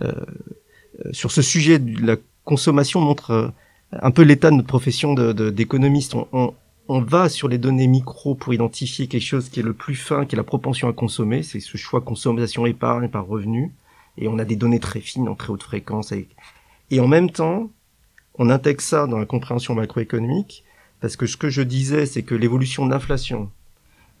euh, 0.00 0.12
sur 1.12 1.30
ce 1.32 1.42
sujet 1.42 1.78
de 1.78 2.06
la 2.06 2.16
consommation 2.44 3.00
montre 3.00 3.30
euh, 3.32 3.48
un 3.92 4.10
peu 4.10 4.22
l'état 4.22 4.50
de 4.50 4.56
notre 4.56 4.68
profession 4.68 5.14
d'économiste. 5.14 6.14
De, 6.14 6.18
on, 6.32 6.44
on, 6.46 6.54
on 6.88 7.02
va 7.02 7.28
sur 7.28 7.48
les 7.48 7.58
données 7.58 7.86
micro 7.86 8.34
pour 8.34 8.54
identifier 8.54 9.06
quelque 9.08 9.22
chose 9.22 9.50
qui 9.50 9.60
est 9.60 9.62
le 9.62 9.74
plus 9.74 9.94
fin, 9.94 10.24
qui 10.24 10.34
est 10.34 10.38
la 10.38 10.42
propension 10.42 10.88
à 10.88 10.94
consommer. 10.94 11.42
C'est 11.42 11.60
ce 11.60 11.76
choix 11.76 12.00
consommation-épargne 12.00 13.08
par 13.08 13.26
revenu. 13.26 13.72
Et 14.16 14.26
on 14.26 14.38
a 14.38 14.44
des 14.44 14.56
données 14.56 14.80
très 14.80 15.00
fines 15.00 15.28
en 15.28 15.34
très 15.34 15.50
haute 15.50 15.62
fréquence. 15.62 16.12
Et, 16.12 16.28
et 16.90 17.00
en 17.00 17.06
même 17.06 17.30
temps, 17.30 17.70
on 18.38 18.48
intègre 18.48 18.80
ça 18.80 19.06
dans 19.06 19.18
la 19.18 19.26
compréhension 19.26 19.74
macroéconomique, 19.74 20.64
parce 21.00 21.16
que 21.16 21.26
ce 21.26 21.36
que 21.36 21.50
je 21.50 21.62
disais, 21.62 22.06
c'est 22.06 22.22
que 22.22 22.34
l'évolution 22.34 22.86
de 22.86 22.90
l'inflation, 22.90 23.50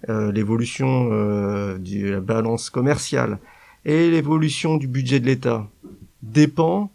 euh, 0.08 0.30
l'évolution 0.30 1.08
euh, 1.10 1.78
de 1.78 2.10
la 2.10 2.20
balance 2.20 2.68
commerciale 2.68 3.38
et 3.84 4.10
l'évolution 4.10 4.76
du 4.76 4.86
budget 4.86 5.20
de 5.20 5.26
l'État 5.26 5.66
dépend 6.22 6.92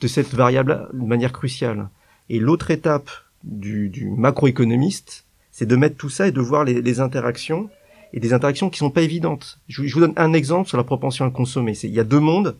de 0.00 0.06
cette 0.06 0.32
variable 0.32 0.88
de 0.92 1.04
manière 1.04 1.32
cruciale. 1.32 1.88
Et 2.30 2.38
l'autre 2.38 2.70
étape 2.70 3.10
du, 3.44 3.88
du 3.88 4.10
macroéconomiste, 4.10 5.24
c'est 5.50 5.66
de 5.66 5.76
mettre 5.76 5.96
tout 5.96 6.08
ça 6.08 6.28
et 6.28 6.32
de 6.32 6.40
voir 6.40 6.64
les, 6.64 7.00
interactions 7.00 7.68
et 8.12 8.20
des 8.20 8.32
interactions 8.32 8.70
qui 8.70 8.78
sont 8.78 8.90
pas 8.90 9.02
évidentes. 9.02 9.58
Je, 9.68 9.86
je 9.86 9.94
vous 9.94 10.00
donne 10.00 10.14
un 10.16 10.32
exemple 10.32 10.68
sur 10.68 10.76
la 10.76 10.84
propension 10.84 11.24
à 11.24 11.30
consommer. 11.30 11.72
Il 11.82 11.90
y 11.90 12.00
a 12.00 12.04
deux 12.04 12.20
mondes, 12.20 12.56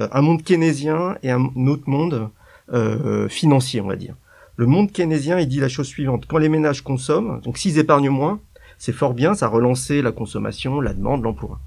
euh, 0.00 0.08
un 0.12 0.22
monde 0.22 0.42
keynésien 0.42 1.16
et 1.22 1.30
un 1.30 1.50
autre 1.66 1.88
monde 1.88 2.30
euh, 2.72 3.28
financier, 3.28 3.80
on 3.80 3.88
va 3.88 3.96
dire. 3.96 4.14
Le 4.56 4.66
monde 4.66 4.92
keynésien, 4.92 5.38
il 5.38 5.48
dit 5.48 5.60
la 5.60 5.68
chose 5.68 5.88
suivante 5.88 6.26
quand 6.26 6.38
les 6.38 6.48
ménages 6.48 6.82
consomment, 6.82 7.40
donc 7.40 7.58
s'ils 7.58 7.78
épargnent 7.78 8.10
moins, 8.10 8.40
c'est 8.78 8.92
fort 8.92 9.14
bien, 9.14 9.34
ça 9.34 9.46
a 9.46 9.48
relancé 9.48 10.02
la 10.02 10.12
consommation, 10.12 10.80
la 10.80 10.92
demande, 10.92 11.22
l'emploi. 11.22 11.60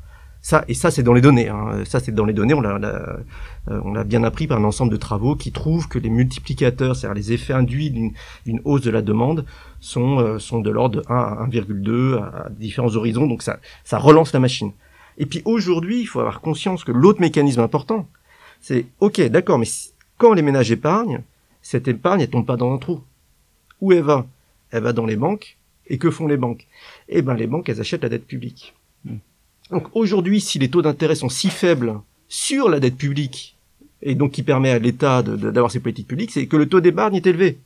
Ça, 0.45 0.63
et 0.67 0.75
ça, 0.75 0.91
c'est 0.91 1.01
dans 1.01 1.13
les 1.13 1.21
données. 1.21 1.49
Hein. 1.49 1.83
Ça, 1.85 1.99
c'est 1.99 2.11
dans 2.11 2.23
les 2.23 2.31
données. 2.31 2.53
On 2.53 2.61
l'a, 2.61 2.75
euh, 2.75 3.81
on 3.83 3.93
l'a 3.93 4.03
bien 4.03 4.23
appris 4.23 4.45
par 4.45 4.59
un 4.59 4.63
ensemble 4.63 4.91
de 4.91 4.97
travaux 4.97 5.35
qui 5.35 5.51
trouvent 5.51 5.87
que 5.87 5.97
les 5.97 6.11
multiplicateurs, 6.11 6.95
c'est-à-dire 6.95 7.15
les 7.15 7.33
effets 7.33 7.53
induits 7.53 7.89
d'une, 7.89 8.61
hausse 8.63 8.81
de 8.81 8.91
la 8.91 9.01
demande, 9.01 9.47
sont, 9.79 10.19
euh, 10.19 10.37
sont 10.37 10.59
de 10.59 10.69
l'ordre 10.69 11.01
de 11.01 11.05
1 11.09 11.15
à 11.15 11.47
1,2 11.47 12.19
à 12.19 12.49
différents 12.51 12.95
horizons. 12.95 13.25
Donc 13.25 13.41
ça, 13.41 13.59
ça 13.83 13.97
relance 13.97 14.33
la 14.33 14.39
machine. 14.39 14.71
Et 15.17 15.25
puis 15.25 15.41
aujourd'hui, 15.45 16.01
il 16.01 16.05
faut 16.05 16.19
avoir 16.19 16.41
conscience 16.41 16.83
que 16.83 16.91
l'autre 16.91 17.21
mécanisme 17.21 17.61
important, 17.61 18.07
c'est 18.61 18.85
OK, 18.99 19.19
d'accord, 19.21 19.57
mais 19.57 19.67
quand 20.19 20.33
les 20.33 20.43
ménages 20.43 20.69
épargnent, 20.69 21.23
cette 21.63 21.87
épargne, 21.87 22.21
elle 22.21 22.29
tombe 22.29 22.45
pas 22.45 22.55
dans 22.55 22.71
un 22.71 22.77
trou. 22.77 23.01
Où 23.81 23.93
elle 23.93 24.03
va? 24.03 24.27
Elle 24.69 24.83
va 24.83 24.93
dans 24.93 25.07
les 25.07 25.15
banques. 25.15 25.57
Et 25.87 25.97
que 25.97 26.11
font 26.11 26.27
les 26.27 26.37
banques? 26.37 26.67
Eh 27.09 27.23
ben, 27.23 27.33
les 27.33 27.47
banques, 27.47 27.67
elles 27.67 27.81
achètent 27.81 28.03
la 28.03 28.09
dette 28.09 28.27
publique. 28.27 28.75
Donc 29.71 29.87
aujourd'hui, 29.93 30.41
si 30.41 30.59
les 30.59 30.69
taux 30.69 30.81
d'intérêt 30.81 31.15
sont 31.15 31.29
si 31.29 31.49
faibles 31.49 31.99
sur 32.27 32.69
la 32.69 32.79
dette 32.79 32.97
publique, 32.97 33.55
et 34.01 34.15
donc 34.15 34.31
qui 34.31 34.43
permet 34.43 34.69
à 34.69 34.79
l'État 34.79 35.23
d'avoir 35.23 35.71
ses 35.71 35.79
politiques 35.79 36.07
publiques, 36.07 36.31
c'est 36.31 36.45
que 36.45 36.57
le 36.57 36.67
taux 36.67 36.81
d'épargne 36.81 37.15
est 37.15 37.25
élevé. 37.25 37.57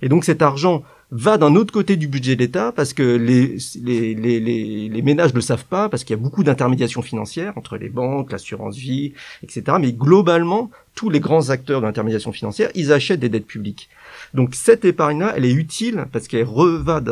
Et 0.00 0.08
donc 0.08 0.24
cet 0.24 0.42
argent 0.42 0.82
va 1.10 1.38
d'un 1.38 1.54
autre 1.56 1.72
côté 1.72 1.96
du 1.96 2.06
budget 2.06 2.36
de 2.36 2.40
l'État 2.40 2.70
parce 2.70 2.92
que 2.92 3.02
les, 3.02 3.56
les, 3.82 4.14
les, 4.14 4.88
les, 4.88 5.02
ménages 5.02 5.30
ne 5.30 5.36
le 5.36 5.42
savent 5.42 5.64
pas, 5.64 5.88
parce 5.88 6.04
qu'il 6.04 6.14
y 6.14 6.18
a 6.18 6.22
beaucoup 6.22 6.44
d'intermédiation 6.44 7.00
financière 7.00 7.56
entre 7.56 7.76
les 7.78 7.88
banques, 7.88 8.30
l'assurance 8.30 8.76
vie, 8.76 9.14
etc. 9.42 9.78
Mais 9.80 9.92
globalement, 9.92 10.70
tous 10.94 11.08
les 11.08 11.20
grands 11.20 11.50
acteurs 11.50 11.80
de 11.80 11.86
l'intermédiation 11.86 12.32
financière, 12.32 12.70
ils 12.74 12.92
achètent 12.92 13.20
des 13.20 13.30
dettes 13.30 13.46
publiques. 13.46 13.88
Donc 14.34 14.54
cette 14.54 14.84
épargne-là, 14.84 15.34
elle 15.36 15.46
est 15.46 15.52
utile 15.52 16.06
parce 16.12 16.28
qu'elle 16.28 16.44
reva 16.44 17.02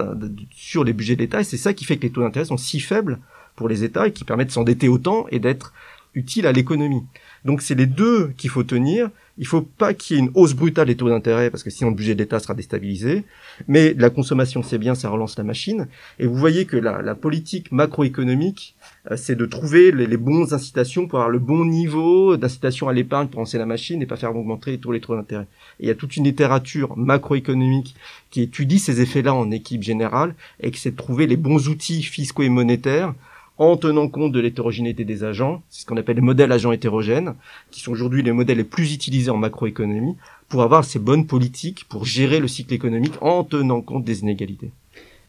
sur 0.54 0.84
les 0.84 0.92
budgets 0.92 1.16
de 1.16 1.22
l'État 1.22 1.40
et 1.40 1.44
c'est 1.44 1.56
ça 1.56 1.72
qui 1.72 1.84
fait 1.84 1.96
que 1.96 2.02
les 2.02 2.10
taux 2.10 2.22
d'intérêt 2.22 2.46
sont 2.46 2.58
si 2.58 2.80
faibles 2.80 3.18
pour 3.56 3.68
les 3.68 3.82
États 3.82 4.06
et 4.06 4.12
qui 4.12 4.24
permettent 4.24 4.48
de 4.48 4.52
s'endetter 4.52 4.88
autant 4.88 5.26
et 5.30 5.38
d'être 5.38 5.72
utile 6.14 6.46
à 6.46 6.52
l'économie. 6.52 7.02
Donc 7.44 7.62
c'est 7.62 7.76
les 7.76 7.86
deux 7.86 8.32
qu'il 8.36 8.50
faut 8.50 8.64
tenir. 8.64 9.10
Il 9.38 9.46
faut 9.46 9.60
pas 9.60 9.92
qu'il 9.92 10.16
y 10.16 10.18
ait 10.18 10.22
une 10.22 10.30
hausse 10.34 10.54
brutale 10.54 10.86
des 10.86 10.96
taux 10.96 11.10
d'intérêt 11.10 11.50
parce 11.50 11.62
que 11.62 11.68
sinon 11.68 11.90
le 11.90 11.96
budget 11.96 12.14
de 12.14 12.18
l'État 12.20 12.40
sera 12.40 12.54
déstabilisé. 12.54 13.24
Mais 13.68 13.94
la 13.94 14.08
consommation 14.08 14.62
c'est 14.62 14.78
bien, 14.78 14.94
ça 14.94 15.10
relance 15.10 15.36
la 15.36 15.44
machine. 15.44 15.86
Et 16.18 16.26
vous 16.26 16.34
voyez 16.34 16.64
que 16.64 16.76
la, 16.78 17.02
la 17.02 17.14
politique 17.14 17.70
macroéconomique, 17.70 18.74
euh, 19.10 19.16
c'est 19.16 19.36
de 19.36 19.44
trouver 19.44 19.92
les, 19.92 20.06
les 20.06 20.16
bons 20.16 20.54
incitations 20.54 21.06
pour 21.06 21.18
avoir 21.18 21.30
le 21.30 21.38
bon 21.38 21.66
niveau 21.66 22.38
d'incitation 22.38 22.88
à 22.88 22.94
l'épargne 22.94 23.28
pour 23.28 23.40
lancer 23.40 23.58
la 23.58 23.66
machine 23.66 24.00
et 24.00 24.06
pas 24.06 24.16
faire 24.16 24.34
augmenter 24.34 24.78
tous 24.78 24.90
les 24.90 25.00
taux 25.00 25.14
d'intérêt. 25.14 25.46
Il 25.78 25.86
y 25.86 25.90
a 25.90 25.94
toute 25.94 26.16
une 26.16 26.24
littérature 26.24 26.96
macroéconomique 26.96 27.94
qui 28.30 28.40
étudie 28.40 28.78
ces 28.78 29.02
effets-là 29.02 29.34
en 29.34 29.50
équipe 29.50 29.82
générale 29.82 30.34
et 30.60 30.70
qui 30.70 30.80
c'est 30.80 30.92
de 30.92 30.96
trouver 30.96 31.26
les 31.26 31.36
bons 31.36 31.68
outils 31.68 32.02
fiscaux 32.02 32.42
et 32.42 32.48
monétaires 32.48 33.14
en 33.58 33.76
tenant 33.76 34.08
compte 34.08 34.32
de 34.32 34.40
l'hétérogénéité 34.40 35.04
des 35.04 35.24
agents, 35.24 35.62
c'est 35.70 35.82
ce 35.82 35.86
qu'on 35.86 35.96
appelle 35.96 36.16
les 36.16 36.22
modèles 36.22 36.52
agents 36.52 36.72
hétérogènes, 36.72 37.34
qui 37.70 37.80
sont 37.80 37.92
aujourd'hui 37.92 38.22
les 38.22 38.32
modèles 38.32 38.58
les 38.58 38.64
plus 38.64 38.92
utilisés 38.92 39.30
en 39.30 39.36
macroéconomie, 39.36 40.16
pour 40.48 40.62
avoir 40.62 40.84
ces 40.84 40.98
bonnes 40.98 41.26
politiques 41.26 41.86
pour 41.88 42.04
gérer 42.04 42.38
le 42.38 42.48
cycle 42.48 42.74
économique 42.74 43.14
en 43.20 43.44
tenant 43.44 43.80
compte 43.80 44.04
des 44.04 44.20
inégalités. 44.20 44.70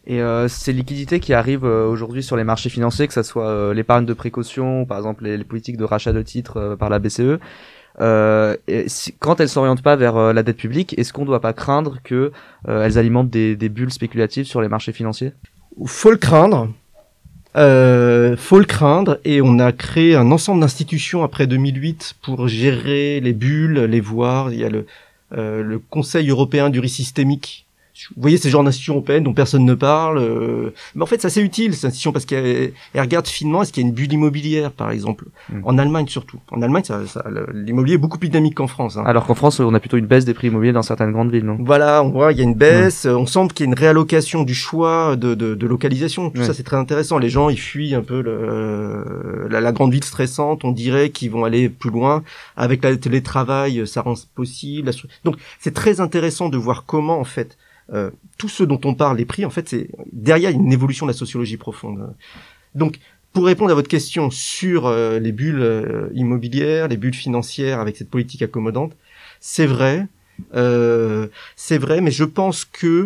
Et 0.05 0.21
euh, 0.21 0.47
ces 0.47 0.71
liquidités 0.71 1.19
qui 1.19 1.33
arrivent 1.33 1.65
euh, 1.65 1.85
aujourd'hui 1.85 2.23
sur 2.23 2.37
les 2.37 2.45
marchés 2.45 2.69
financiers, 2.69 3.07
que 3.07 3.13
ce 3.13 3.23
soit 3.23 3.49
euh, 3.49 3.73
l'épargne 3.73 4.05
de 4.05 4.13
précaution, 4.13 4.85
par 4.85 4.97
exemple 4.97 5.25
les, 5.25 5.35
les, 5.35 5.43
politiques 5.43 5.75
de 5.75 5.83
rachat 5.83 6.13
de 6.13 6.21
titres 6.21 6.57
euh, 6.57 6.75
par 6.77 6.89
la 6.89 6.99
BCE, 6.99 7.39
si, 8.87 9.13
quand 9.19 9.41
elles 9.41 9.49
s'orientent 9.49 9.81
pas 9.81 9.95
vers 9.95 10.31
la 10.31 10.43
dette 10.43 10.57
publique, 10.57 10.97
est-ce 10.99 11.11
qu'on 11.11 11.23
ne 11.23 11.27
doit 11.27 11.41
pas 11.41 11.53
craindre 11.53 11.97
que 12.03 12.31
elles 12.67 12.99
alimentent 12.99 13.31
des, 13.31 13.55
des 13.55 13.69
bulles 13.69 13.91
spéculatives 13.91 14.45
sur 14.45 14.61
les 14.61 14.67
marchés 14.67 14.91
financiers? 14.91 15.31
Faut 15.83 16.11
le 16.11 16.17
craindre, 16.17 16.69
euh, 17.57 18.37
faut 18.37 18.59
le 18.59 18.65
craindre 18.65 19.19
et 19.25 19.41
on 19.41 19.59
a 19.59 19.71
créé 19.71 20.15
un 20.15 20.31
ensemble 20.31 20.61
d'institutions 20.61 21.23
après 21.23 21.47
2008 21.47 22.15
pour 22.21 22.47
gérer 22.47 23.19
les 23.19 23.33
bulles, 23.33 23.79
les 23.79 23.99
voir. 23.99 24.53
Il 24.53 24.59
y 24.59 24.63
a 24.63 24.69
le, 24.69 24.85
euh, 25.37 25.63
le 25.63 25.79
Conseil 25.79 26.29
européen 26.29 26.69
du 26.69 26.79
risque 26.79 26.95
systémique 26.95 27.66
vous 28.15 28.21
voyez 28.21 28.37
ces 28.37 28.49
genres 28.49 28.63
d'institutions 28.63 28.93
européennes 28.95 29.23
dont 29.23 29.33
personne 29.33 29.65
ne 29.65 29.73
parle. 29.73 30.17
euh, 30.19 30.71
mais 30.95 31.03
en 31.03 31.05
fait, 31.05 31.21
ça 31.21 31.29
c'est 31.29 31.41
utile, 31.41 31.73
ces 31.73 31.87
institutions, 31.87 32.11
parce 32.11 32.25
qu'elles 32.25 32.73
elles 32.93 33.01
regardent 33.01 33.27
finement 33.27 33.61
est-ce 33.61 33.71
qu'il 33.73 33.83
y 33.83 33.85
a 33.85 33.89
une 33.89 33.93
bulle 33.95 34.11
immobilière, 34.13 34.71
par 34.71 34.91
exemple. 34.91 35.25
Mm. 35.51 35.61
En 35.63 35.77
Allemagne 35.77 36.07
surtout. 36.07 36.39
En 36.51 36.61
Allemagne, 36.61 36.83
ça, 36.83 37.05
ça- 37.07 37.25
l'immobilier 37.53 37.95
est 37.95 37.97
beaucoup 37.99 38.17
plus 38.19 38.29
dynamique 38.29 38.55
qu'en 38.55 38.67
France. 38.67 38.97
hein. 38.97 39.03
Alors 39.05 39.25
qu'en 39.25 39.35
France, 39.35 39.59
on 39.59 39.73
a 39.73 39.79
plutôt 39.79 39.97
une 39.97 40.05
baisse 40.07 40.25
des 40.25 40.33
prix 40.33 40.47
immobiliers 40.47 40.73
dans 40.73 40.81
certaines 40.83 41.11
grandes 41.11 41.31
villes, 41.31 41.45
non? 41.45 41.57
Voilà, 41.59 42.03
on 42.03 42.09
voit, 42.09 42.31
il 42.31 42.37
y 42.37 42.41
a 42.41 42.43
une 42.43 42.53
baisse, 42.55 43.05
euh, 43.05 43.15
on 43.15 43.25
semble 43.25 43.51
qu'il 43.53 43.65
y 43.65 43.69
a 43.69 43.71
une 43.71 43.77
réallocation 43.79 44.43
du 44.43 44.53
choix 44.55 45.15
de, 45.15 45.35
de, 45.35 45.55
de 45.55 45.67
localisation. 45.67 46.29
Tout 46.29 46.43
ça, 46.43 46.53
c'est 46.53 46.63
très 46.63 46.77
intéressant. 46.77 47.17
Les 47.17 47.29
gens, 47.29 47.49
ils 47.49 47.59
fuient 47.59 47.95
un 47.95 48.01
peu 48.01 48.21
le, 48.21 49.47
la, 49.49 49.61
la 49.61 49.71
grande 49.71 49.91
ville 49.91 50.03
stressante. 50.03 50.63
On 50.63 50.71
dirait 50.71 51.09
qu'ils 51.09 51.31
vont 51.31 51.43
aller 51.45 51.69
plus 51.69 51.89
loin. 51.89 52.23
Avec 52.55 52.83
le 52.83 52.99
télétravail, 52.99 53.85
ça 53.87 54.01
rend 54.01 54.13
possible. 54.35 54.89
Donc, 55.23 55.35
c'est 55.59 55.73
très 55.73 55.99
intéressant 55.99 56.49
de 56.49 56.57
voir 56.57 56.83
comment, 56.85 57.19
en 57.19 57.23
fait, 57.23 57.57
euh, 57.93 58.11
tout 58.37 58.49
ce 58.49 58.63
dont 58.63 58.79
on 58.83 58.93
parle, 58.93 59.17
les 59.17 59.25
prix, 59.25 59.45
en 59.45 59.49
fait, 59.49 59.69
c'est 59.69 59.89
derrière 60.11 60.51
une 60.51 60.71
évolution 60.71 61.05
de 61.05 61.11
la 61.11 61.17
sociologie 61.17 61.57
profonde. 61.57 62.13
Donc, 62.75 62.99
pour 63.37 63.45
répondre 63.45 63.71
à 63.71 63.75
votre 63.75 63.87
question 63.87 64.31
sur 64.31 64.87
euh, 64.87 65.19
les 65.19 65.31
bulles 65.31 65.61
euh, 65.61 66.09
immobilières, 66.15 66.87
les 66.87 66.97
bulles 66.97 67.13
financières 67.13 67.79
avec 67.79 67.95
cette 67.95 68.09
politique 68.09 68.41
accommodante, 68.41 68.93
c'est 69.39 69.67
vrai, 69.67 70.07
euh, 70.55 71.27
c'est 71.55 71.77
vrai, 71.77 72.01
mais 72.01 72.09
je 72.09 72.23
pense 72.23 72.65
que 72.65 73.05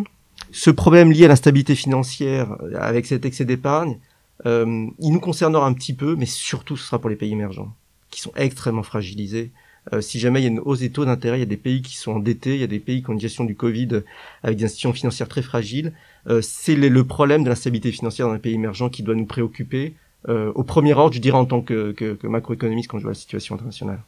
ce 0.51 0.69
problème 0.69 1.11
lié 1.11 1.25
à 1.25 1.27
l'instabilité 1.27 1.75
financière 1.75 2.55
avec 2.79 3.07
cet 3.07 3.25
excès 3.25 3.43
d'épargne, 3.45 3.97
il 4.45 5.11
nous 5.11 5.19
concernera 5.19 5.67
un 5.67 5.73
petit 5.73 5.93
peu, 5.93 6.15
mais 6.15 6.25
surtout 6.25 6.77
ce 6.77 6.87
sera 6.87 6.99
pour 6.99 7.09
les 7.09 7.17
pays 7.17 7.33
émergents, 7.33 7.75
qui 8.09 8.21
sont 8.21 8.31
extrêmement 8.35 8.83
fragilisés. 8.83 9.51
Euh, 9.93 10.01
si 10.01 10.19
jamais 10.19 10.41
il 10.41 10.43
y 10.43 10.45
a 10.45 10.49
une 10.49 10.59
hausse 10.59 10.79
des 10.79 10.91
taux 10.91 11.05
d'intérêt, 11.05 11.37
il 11.37 11.41
y 11.41 11.43
a 11.43 11.47
des 11.47 11.57
pays 11.57 11.81
qui 11.81 11.97
sont 11.97 12.13
endettés, 12.13 12.53
il 12.53 12.61
y 12.61 12.63
a 12.63 12.67
des 12.67 12.79
pays 12.79 13.01
qui 13.01 13.09
ont 13.09 13.13
une 13.13 13.19
gestion 13.19 13.45
du 13.45 13.55
Covid 13.55 14.01
avec 14.43 14.57
des 14.57 14.65
institutions 14.65 14.93
financières 14.93 15.27
très 15.27 15.41
fragiles. 15.41 15.93
Euh, 16.27 16.39
c'est 16.41 16.75
le, 16.75 17.03
problème 17.03 17.43
de 17.43 17.49
l'instabilité 17.49 17.91
financière 17.91 18.27
dans 18.27 18.33
les 18.33 18.39
pays 18.39 18.53
émergents 18.53 18.89
qui 18.89 19.01
doit 19.03 19.15
nous 19.15 19.25
préoccuper. 19.25 19.95
Euh, 20.29 20.51
au 20.53 20.63
premier 20.63 20.93
ordre, 20.93 21.15
je 21.15 21.19
dirais 21.19 21.37
en 21.37 21.45
tant 21.45 21.61
que, 21.61 21.93
que, 21.93 22.13
que 22.13 22.27
macroéconomiste 22.27 22.89
quand 22.89 22.99
je 22.99 23.03
vois 23.03 23.11
la 23.11 23.15
situation 23.15 23.55
internationale. 23.55 24.01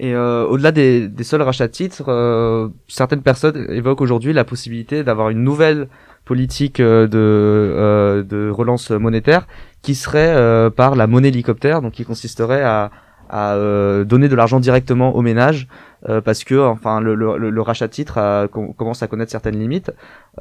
Et 0.00 0.14
euh, 0.14 0.46
au-delà 0.46 0.70
des, 0.70 1.08
des 1.08 1.24
seuls 1.24 1.42
rachats 1.42 1.66
de 1.66 1.72
titres, 1.72 2.08
euh, 2.08 2.68
certaines 2.86 3.22
personnes 3.22 3.66
évoquent 3.70 4.00
aujourd'hui 4.00 4.32
la 4.32 4.44
possibilité 4.44 5.02
d'avoir 5.02 5.30
une 5.30 5.42
nouvelle 5.42 5.88
politique 6.24 6.78
euh, 6.78 7.08
de, 7.08 7.18
euh, 7.18 8.22
de 8.22 8.50
relance 8.50 8.90
monétaire 8.90 9.48
qui 9.82 9.94
serait 9.94 10.34
euh, 10.36 10.70
par 10.70 10.94
la 10.94 11.06
monnaie 11.06 11.28
hélicoptère, 11.28 11.80
donc 11.82 11.94
qui 11.94 12.04
consisterait 12.04 12.62
à, 12.62 12.90
à 13.30 13.54
euh, 13.54 14.04
donner 14.04 14.28
de 14.28 14.34
l'argent 14.36 14.60
directement 14.60 15.14
aux 15.16 15.22
ménages 15.22 15.68
euh, 16.08 16.20
parce 16.20 16.44
que 16.44 16.54
enfin 16.58 17.00
le, 17.00 17.14
le, 17.14 17.50
le- 17.50 17.62
rachat 17.62 17.86
de 17.88 17.92
titres 17.92 18.18
a- 18.18 18.46
com- 18.48 18.72
commence 18.74 19.02
à 19.02 19.06
connaître 19.08 19.30
certaines 19.30 19.58
limites. 19.58 19.90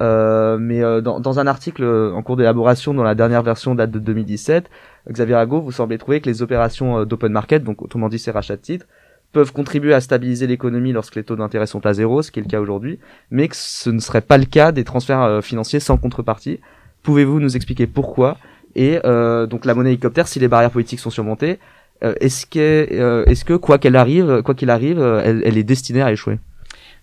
Euh, 0.02 0.58
mais 0.60 0.84
euh, 0.84 1.02
dans, 1.02 1.20
dans 1.20 1.40
un 1.40 1.48
article 1.48 1.84
en 2.14 2.22
cours 2.22 2.38
d'élaboration 2.38 2.94
dont 2.94 3.04
la 3.04 3.16
dernière 3.16 3.44
version 3.44 3.74
date 3.76 3.92
de 3.92 4.00
2017, 4.00 4.70
Xavier 5.12 5.36
Arago, 5.36 5.62
vous 5.62 5.72
semblez 5.72 5.98
trouver 5.98 6.22
que 6.22 6.30
les 6.30 6.42
opérations 6.42 7.00
euh, 7.00 7.06
d'open 7.06 7.32
market, 7.32 7.64
donc 7.64 7.82
autrement 7.82 8.10
dit 8.10 8.20
ces 8.20 8.32
rachats 8.32 8.56
de 8.56 8.62
titres, 8.62 8.86
peuvent 9.34 9.52
contribuer 9.52 9.94
à 9.94 10.00
stabiliser 10.02 10.48
l'économie 10.48 10.94
lorsque 10.94 11.16
les 11.16 11.24
taux 11.24 11.36
d'intérêt 11.36 11.68
sont 11.68 11.86
à 11.86 11.94
zéro, 11.94 12.22
ce 12.22 12.32
qui 12.32 12.40
est 12.40 12.44
le 12.44 12.48
cas 12.50 12.62
aujourd'hui, 12.62 13.00
mais 13.32 13.48
que 13.48 13.56
ce 13.56 13.90
ne 13.90 14.00
serait 14.00 14.22
pas 14.22 14.38
le 14.38 14.46
cas 14.46 14.72
des 14.72 14.84
transferts 14.84 15.22
euh, 15.24 15.42
financiers 15.42 15.80
sans 15.80 15.98
contrepartie. 15.98 16.60
Pouvez-vous 17.04 17.40
nous 17.40 17.56
expliquer 17.56 17.88
pourquoi? 17.88 18.38
Et 18.76 19.00
euh, 19.06 19.46
donc 19.48 19.66
la 19.66 19.74
monnaie 19.74 19.90
hélicoptère, 19.90 20.28
si 20.28 20.40
les 20.40 20.48
barrières 20.48 20.72
politiques 20.72 21.00
sont 21.00 21.10
surmontées, 21.10 21.58
euh, 22.04 22.14
est-ce 22.20 22.46
que, 22.46 22.88
euh, 22.92 23.26
est-ce 23.26 23.44
que 23.46 23.54
quoi 23.54 23.78
qu'elle 23.78 23.96
arrive, 23.96 24.42
quoi 24.44 24.56
qu'il 24.56 24.70
arrive, 24.70 25.00
euh, 25.00 25.42
elle, 25.46 25.58
est 25.58 25.64
destinée 25.64 26.02
à 26.02 26.12
échouer? 26.12 26.38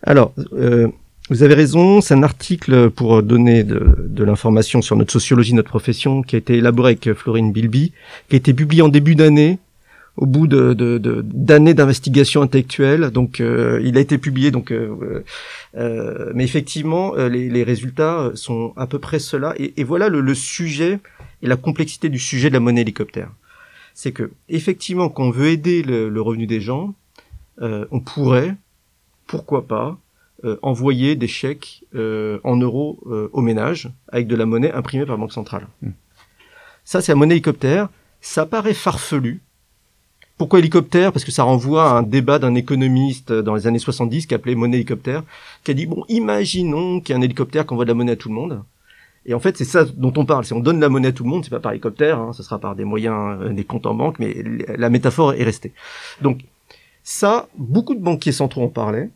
Alors, 0.03 0.33
euh, 0.53 0.89
vous 1.31 1.43
avez 1.43 1.55
raison, 1.55 2.01
c'est 2.01 2.15
un 2.15 2.23
article 2.23 2.91
pour 2.91 3.23
donner 3.23 3.65
de, 3.65 3.97
de 3.99 4.25
l'information 4.25 4.83
sur 4.83 4.97
notre 4.97 5.13
sociologie, 5.13 5.55
notre 5.55 5.71
profession, 5.71 6.23
qui 6.23 6.37
a 6.37 6.39
été 6.39 6.55
élaboré 6.57 6.93
avec 6.93 7.13
Florine 7.15 7.51
Bilby, 7.53 7.93
qui 8.29 8.37
a 8.37 8.39
été 8.39 8.53
publié 8.53 8.83
en 8.83 8.89
début 8.89 9.15
d'année, 9.15 9.59
au 10.17 10.27
bout 10.27 10.47
de 10.47 10.75
de- 10.75 10.99
de- 10.99 11.23
d'années 11.25 11.75
d'investigation 11.75 12.43
intellectuelle. 12.43 13.11
Donc, 13.11 13.41
euh, 13.41 13.81
il 13.83 13.97
a 13.97 14.01
été 14.01 14.17
publié. 14.19 14.51
Donc, 14.53 14.71
euh, 14.71 15.25
euh, 15.77 16.31
mais 16.35 16.45
effectivement, 16.45 17.15
euh, 17.17 17.29
les, 17.29 17.49
les 17.49 17.65
résultats 17.65 18.31
sont 18.35 18.73
à 18.77 18.87
peu 18.87 18.99
près 19.01 19.19
cela. 19.19 19.55
Et, 19.59 19.73
et 19.81 19.85
voilà 19.85 20.09
le, 20.09 20.21
le 20.21 20.35
sujet 20.35 21.01
et 21.43 21.49
la 21.49 21.57
complexité 21.57 22.09
du 22.11 22.19
sujet 22.21 22.49
de 22.49 22.55
la 22.55 22.61
monnaie 22.61 22.83
hélicoptère. 22.83 23.31
C'est 23.95 24.13
que, 24.13 24.33
effectivement, 24.49 25.09
quand 25.09 25.25
on 25.25 25.31
veut 25.31 25.49
aider 25.49 25.83
le, 25.83 26.09
le 26.09 26.21
revenu 26.21 26.47
des 26.47 26.61
gens, 26.61 26.95
euh, 27.63 27.87
on 27.91 28.01
pourrait, 28.01 28.57
pourquoi 29.27 29.67
pas, 29.67 29.99
euh, 30.45 30.59
envoyer 30.61 31.17
des 31.17 31.29
chèques 31.29 31.85
euh, 31.95 32.39
en 32.45 32.57
euros 32.57 32.99
euh, 33.07 33.31
aux 33.33 33.41
ménages 33.41 33.91
avec 34.09 34.27
de 34.27 34.37
la 34.37 34.45
monnaie 34.45 34.71
imprimée 34.73 35.07
par 35.07 35.17
la 35.17 35.21
Banque 35.21 35.33
centrale. 35.33 35.67
Ça, 36.85 37.01
c'est 37.01 37.13
la 37.13 37.17
monnaie 37.17 37.37
hélicoptère. 37.37 37.89
Ça 38.21 38.45
paraît 38.45 38.75
farfelu. 38.75 39.41
Pourquoi 40.37 40.59
hélicoptère? 40.59 41.13
Parce 41.13 41.25
que 41.25 41.31
ça 41.31 41.45
renvoie 41.45 41.91
à 41.91 41.95
un 41.95 42.03
débat 42.03 42.39
d'un 42.39 42.55
économiste 42.57 43.33
dans 43.33 43.55
les 43.55 43.67
années 43.67 43.79
70 43.79 44.27
qui 44.27 44.35
appelait 44.35 44.55
monnaie 44.55 44.77
hélicoptère, 44.77 45.23
qui 45.63 45.71
a 45.71 45.75
dit, 45.75 45.87
bon, 45.87 46.05
imaginons 46.09 47.01
qu'il 47.01 47.15
y 47.15 47.17
a 47.17 47.19
un 47.19 47.23
hélicoptère 47.23 47.65
qui 47.67 47.73
envoie 47.73 47.87
de 47.87 47.91
la 47.91 47.95
monnaie 47.95 48.13
à 48.13 48.17
tout 48.17 48.29
le 48.29 48.35
monde. 48.35 48.63
Et 49.27 49.35
en 49.35 49.41
fait, 49.41 49.57
c'est 49.57 49.65
ça 49.65 49.85
dont 49.85 50.13
on 50.17 50.27
parle. 50.27 50.45
Si 50.45 50.53
on 50.53 50.61
donne 50.61 50.81
la 50.81 50.89
monnaie 50.89 51.09
à 51.09 51.13
tout 51.13 51.25
le 51.25 51.31
monde, 51.31 51.45
c'est 51.45 51.51
pas 51.51 51.61
par 51.61 51.73
hélicoptère, 51.73 52.19
hein, 52.19 52.33
ce 52.33 52.43
sera 52.43 52.59
par 52.59 52.77
des 52.77 52.85
moyens, 52.85 53.41
euh, 53.41 53.53
des 53.53 53.65
comptes 53.65 53.87
en 53.87 53.95
banque, 53.95 54.19
mais 54.19 54.35
la 54.77 54.91
métaphore 54.91 55.35
est 55.35 55.45
restée. 55.45 55.73
Donc, 56.21 56.41
ça, 57.03 57.49
beaucoup 57.57 57.95
de 57.95 58.01
banquiers 58.01 58.33
centraux 58.33 58.63
en 58.63 58.69
parlaient. 58.69 59.11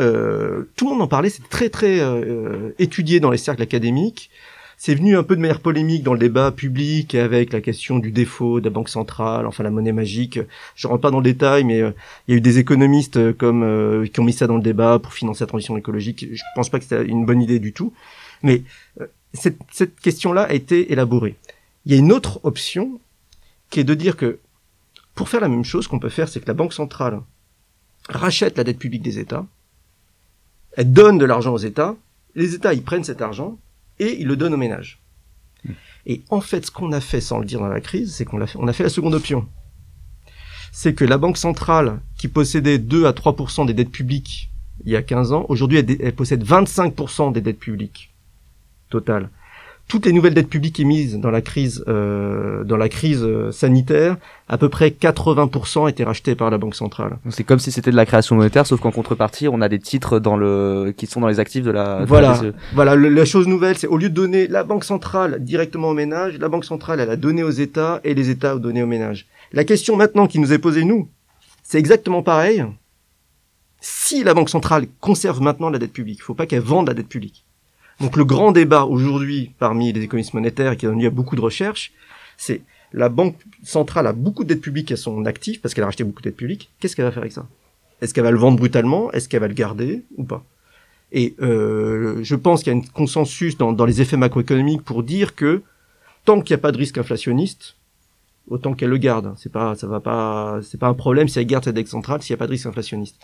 Euh, 0.00 0.70
tout 0.76 0.86
le 0.86 0.92
monde 0.92 1.02
en 1.02 1.08
parlait, 1.08 1.28
c'est 1.28 1.48
très 1.48 1.68
très 1.68 2.00
euh, 2.00 2.70
étudié 2.78 3.20
dans 3.20 3.30
les 3.30 3.38
cercles 3.38 3.62
académiques. 3.62 4.30
C'est 4.84 4.96
venu 4.96 5.16
un 5.16 5.22
peu 5.22 5.36
de 5.36 5.40
manière 5.40 5.60
polémique 5.60 6.02
dans 6.02 6.12
le 6.12 6.18
débat 6.18 6.50
public 6.50 7.14
avec 7.14 7.52
la 7.52 7.60
question 7.60 8.00
du 8.00 8.10
défaut 8.10 8.58
de 8.58 8.64
la 8.64 8.70
banque 8.70 8.88
centrale, 8.88 9.46
enfin 9.46 9.62
la 9.62 9.70
monnaie 9.70 9.92
magique. 9.92 10.40
Je 10.74 10.88
rentre 10.88 11.02
pas 11.02 11.12
dans 11.12 11.18
le 11.18 11.22
détail, 11.22 11.62
mais 11.62 11.80
euh, 11.80 11.92
il 12.26 12.32
y 12.32 12.34
a 12.34 12.38
eu 12.38 12.40
des 12.40 12.58
économistes 12.58 13.16
euh, 13.16 13.32
comme 13.32 13.62
euh, 13.62 14.06
qui 14.06 14.18
ont 14.18 14.24
mis 14.24 14.32
ça 14.32 14.48
dans 14.48 14.56
le 14.56 14.62
débat 14.62 14.98
pour 14.98 15.12
financer 15.12 15.44
la 15.44 15.46
transition 15.46 15.76
écologique. 15.76 16.26
Je 16.32 16.42
pense 16.56 16.68
pas 16.68 16.78
que 16.80 16.84
c'était 16.84 17.04
une 17.04 17.24
bonne 17.24 17.40
idée 17.40 17.60
du 17.60 17.72
tout, 17.72 17.92
mais 18.42 18.64
euh, 19.00 19.06
cette, 19.34 19.58
cette 19.70 19.98
question-là 20.00 20.42
a 20.42 20.52
été 20.52 20.92
élaborée. 20.92 21.36
Il 21.84 21.92
y 21.92 21.94
a 21.94 21.98
une 21.98 22.12
autre 22.12 22.40
option 22.44 23.00
qui 23.70 23.80
est 23.80 23.84
de 23.84 23.94
dire 23.94 24.16
que 24.16 24.38
pour 25.14 25.28
faire 25.28 25.40
la 25.40 25.48
même 25.48 25.64
chose, 25.64 25.88
qu'on 25.88 25.98
peut 25.98 26.08
faire, 26.08 26.28
c'est 26.28 26.40
que 26.40 26.46
la 26.46 26.54
banque 26.54 26.72
centrale 26.72 27.20
rachète 28.08 28.56
la 28.56 28.64
dette 28.64 28.78
publique 28.78 29.02
des 29.02 29.18
États, 29.18 29.46
elle 30.72 30.92
donne 30.92 31.18
de 31.18 31.24
l'argent 31.24 31.52
aux 31.52 31.58
États, 31.58 31.96
les 32.34 32.54
États 32.54 32.72
ils 32.72 32.82
prennent 32.82 33.04
cet 33.04 33.20
argent 33.20 33.58
et 33.98 34.20
ils 34.20 34.26
le 34.26 34.36
donnent 34.36 34.54
aux 34.54 34.58
ménages. 34.58 35.00
Et 36.06 36.22
en 36.30 36.40
fait, 36.40 36.66
ce 36.66 36.70
qu'on 36.70 36.92
a 36.92 37.00
fait 37.00 37.20
sans 37.20 37.38
le 37.38 37.44
dire 37.44 37.60
dans 37.60 37.68
la 37.68 37.80
crise, 37.80 38.14
c'est 38.14 38.24
qu'on 38.24 38.40
a 38.40 38.46
fait, 38.46 38.58
on 38.58 38.66
a 38.66 38.72
fait 38.72 38.82
la 38.82 38.88
seconde 38.88 39.14
option. 39.14 39.46
C'est 40.72 40.94
que 40.94 41.04
la 41.04 41.18
banque 41.18 41.36
centrale, 41.36 42.00
qui 42.16 42.28
possédait 42.28 42.78
2 42.78 43.06
à 43.06 43.12
3% 43.12 43.66
des 43.66 43.74
dettes 43.74 43.90
publiques 43.90 44.50
il 44.84 44.90
y 44.90 44.96
a 44.96 45.02
15 45.02 45.32
ans, 45.32 45.46
aujourd'hui 45.48 45.78
elle 45.78 46.14
possède 46.14 46.44
25% 46.44 47.32
des 47.32 47.40
dettes 47.40 47.58
publiques 47.58 48.11
totales. 48.92 49.28
Toutes 49.88 50.06
les 50.06 50.12
nouvelles 50.12 50.32
dettes 50.32 50.48
publiques 50.48 50.78
émises 50.78 51.18
dans 51.18 51.32
la 51.32 51.40
crise, 51.42 51.84
euh, 51.88 52.62
dans 52.62 52.76
la 52.76 52.88
crise 52.88 53.22
euh, 53.24 53.50
sanitaire, 53.50 54.16
à 54.48 54.56
peu 54.56 54.68
près 54.68 54.90
80% 54.90 55.90
étaient 55.90 56.04
rachetées 56.04 56.36
par 56.36 56.50
la 56.50 56.56
banque 56.56 56.76
centrale. 56.76 57.18
C'est 57.30 57.42
comme 57.42 57.58
si 57.58 57.72
c'était 57.72 57.90
de 57.90 57.96
la 57.96 58.06
création 58.06 58.36
monétaire, 58.36 58.64
sauf 58.64 58.80
qu'en 58.80 58.92
contrepartie, 58.92 59.48
on 59.48 59.60
a 59.60 59.68
des 59.68 59.80
titres 59.80 60.20
dans 60.20 60.36
le 60.36 60.94
qui 60.96 61.06
sont 61.06 61.20
dans 61.20 61.26
les 61.26 61.40
actifs 61.40 61.64
de 61.64 61.72
la. 61.72 61.96
de 61.96 62.00
la 62.00 62.04
Voilà, 62.06 62.32
BCE. 62.34 62.54
voilà. 62.74 62.94
le- 62.94 63.08
la 63.08 63.24
chose 63.24 63.48
nouvelle, 63.48 63.76
c'est 63.76 63.88
au 63.88 63.96
lieu 63.98 64.08
de 64.08 64.14
donner 64.14 64.46
la 64.46 64.62
banque 64.62 64.84
centrale 64.84 65.42
directement 65.42 65.88
aux 65.88 65.94
ménages, 65.94 66.38
la 66.38 66.48
banque 66.48 66.64
centrale, 66.64 67.00
elle 67.00 67.10
a 67.10 67.16
donné 67.16 67.42
aux 67.42 67.50
États 67.50 68.00
et 68.04 68.14
les 68.14 68.30
États 68.30 68.54
ont 68.56 68.60
donné 68.60 68.82
aux 68.84 68.86
ménages. 68.86 69.26
La 69.52 69.64
question 69.64 69.96
maintenant 69.96 70.28
qui 70.28 70.38
nous 70.38 70.52
est 70.52 70.58
posée 70.58 70.84
nous, 70.84 71.08
c'est 71.64 71.78
exactement 71.80 72.22
pareil. 72.22 72.64
Si 73.80 74.22
la 74.22 74.32
banque 74.32 74.48
centrale 74.48 74.86
conserve 75.00 75.40
maintenant 75.42 75.70
la 75.70 75.78
dette 75.80 75.92
publique, 75.92 76.18
il 76.20 76.22
faut 76.22 76.34
pas 76.34 76.46
qu'elle 76.46 76.60
vende 76.62 76.86
la 76.88 76.94
dette 76.94 77.08
publique. 77.08 77.44
Donc 78.02 78.16
le 78.16 78.24
grand 78.24 78.50
débat 78.50 78.84
aujourd'hui 78.84 79.52
parmi 79.60 79.92
les 79.92 80.02
économistes 80.02 80.34
monétaires 80.34 80.72
et 80.72 80.76
qui 80.76 80.86
a 80.86 80.88
donné 80.88 81.02
lieu 81.02 81.08
à 81.08 81.10
beaucoup 81.10 81.36
de 81.36 81.40
recherches, 81.40 81.92
c'est 82.36 82.62
la 82.92 83.08
banque 83.08 83.36
centrale 83.62 84.08
a 84.08 84.12
beaucoup 84.12 84.42
de 84.42 84.48
dettes 84.48 84.60
publiques 84.60 84.90
à 84.90 84.96
son 84.96 85.24
actif 85.24 85.62
parce 85.62 85.72
qu'elle 85.72 85.84
a 85.84 85.86
racheté 85.86 86.02
beaucoup 86.02 86.20
de 86.20 86.28
dettes 86.28 86.36
publiques. 86.36 86.70
Qu'est-ce 86.80 86.96
qu'elle 86.96 87.04
va 87.04 87.12
faire 87.12 87.22
avec 87.22 87.32
ça? 87.32 87.46
Est-ce 88.00 88.12
qu'elle 88.12 88.24
va 88.24 88.32
le 88.32 88.38
vendre 88.38 88.58
brutalement? 88.58 89.12
Est-ce 89.12 89.28
qu'elle 89.28 89.40
va 89.40 89.46
le 89.46 89.54
garder 89.54 90.02
ou 90.16 90.24
pas? 90.24 90.44
Et 91.12 91.36
euh, 91.40 92.18
je 92.24 92.34
pense 92.34 92.64
qu'il 92.64 92.72
y 92.72 92.76
a 92.76 92.78
un 92.78 92.82
consensus 92.82 93.56
dans, 93.56 93.72
dans 93.72 93.84
les 93.84 94.00
effets 94.00 94.16
macroéconomiques 94.16 94.82
pour 94.82 95.04
dire 95.04 95.36
que 95.36 95.62
tant 96.24 96.40
qu'il 96.40 96.54
n'y 96.54 96.60
a 96.60 96.62
pas 96.62 96.72
de 96.72 96.78
risque 96.78 96.98
inflationniste, 96.98 97.76
autant 98.48 98.74
qu'elle 98.74 98.90
le 98.90 98.96
garde. 98.96 99.32
C'est 99.36 99.52
pas, 99.52 99.76
ça 99.76 99.86
va 99.86 100.00
pas, 100.00 100.58
c'est 100.62 100.78
pas 100.78 100.88
un 100.88 100.94
problème 100.94 101.28
si 101.28 101.38
elle 101.38 101.46
garde 101.46 101.64
sa 101.64 101.72
dette 101.72 101.86
centrale 101.86 102.20
s'il 102.20 102.34
n'y 102.34 102.38
a 102.38 102.40
pas 102.40 102.46
de 102.46 102.52
risque 102.52 102.66
inflationniste. 102.66 103.16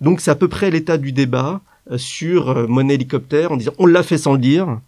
Donc 0.00 0.20
c'est 0.20 0.30
à 0.30 0.36
peu 0.36 0.46
près 0.46 0.70
l'état 0.70 0.98
du 0.98 1.10
débat 1.10 1.60
sur 1.96 2.50
euh, 2.50 2.66
monnaie 2.66 2.94
hélicoptère 2.94 3.52
en 3.52 3.56
disant 3.56 3.72
on 3.78 3.86
l'a 3.86 4.02
fait 4.02 4.18
sans 4.18 4.32
le 4.32 4.38
dire. 4.38 4.78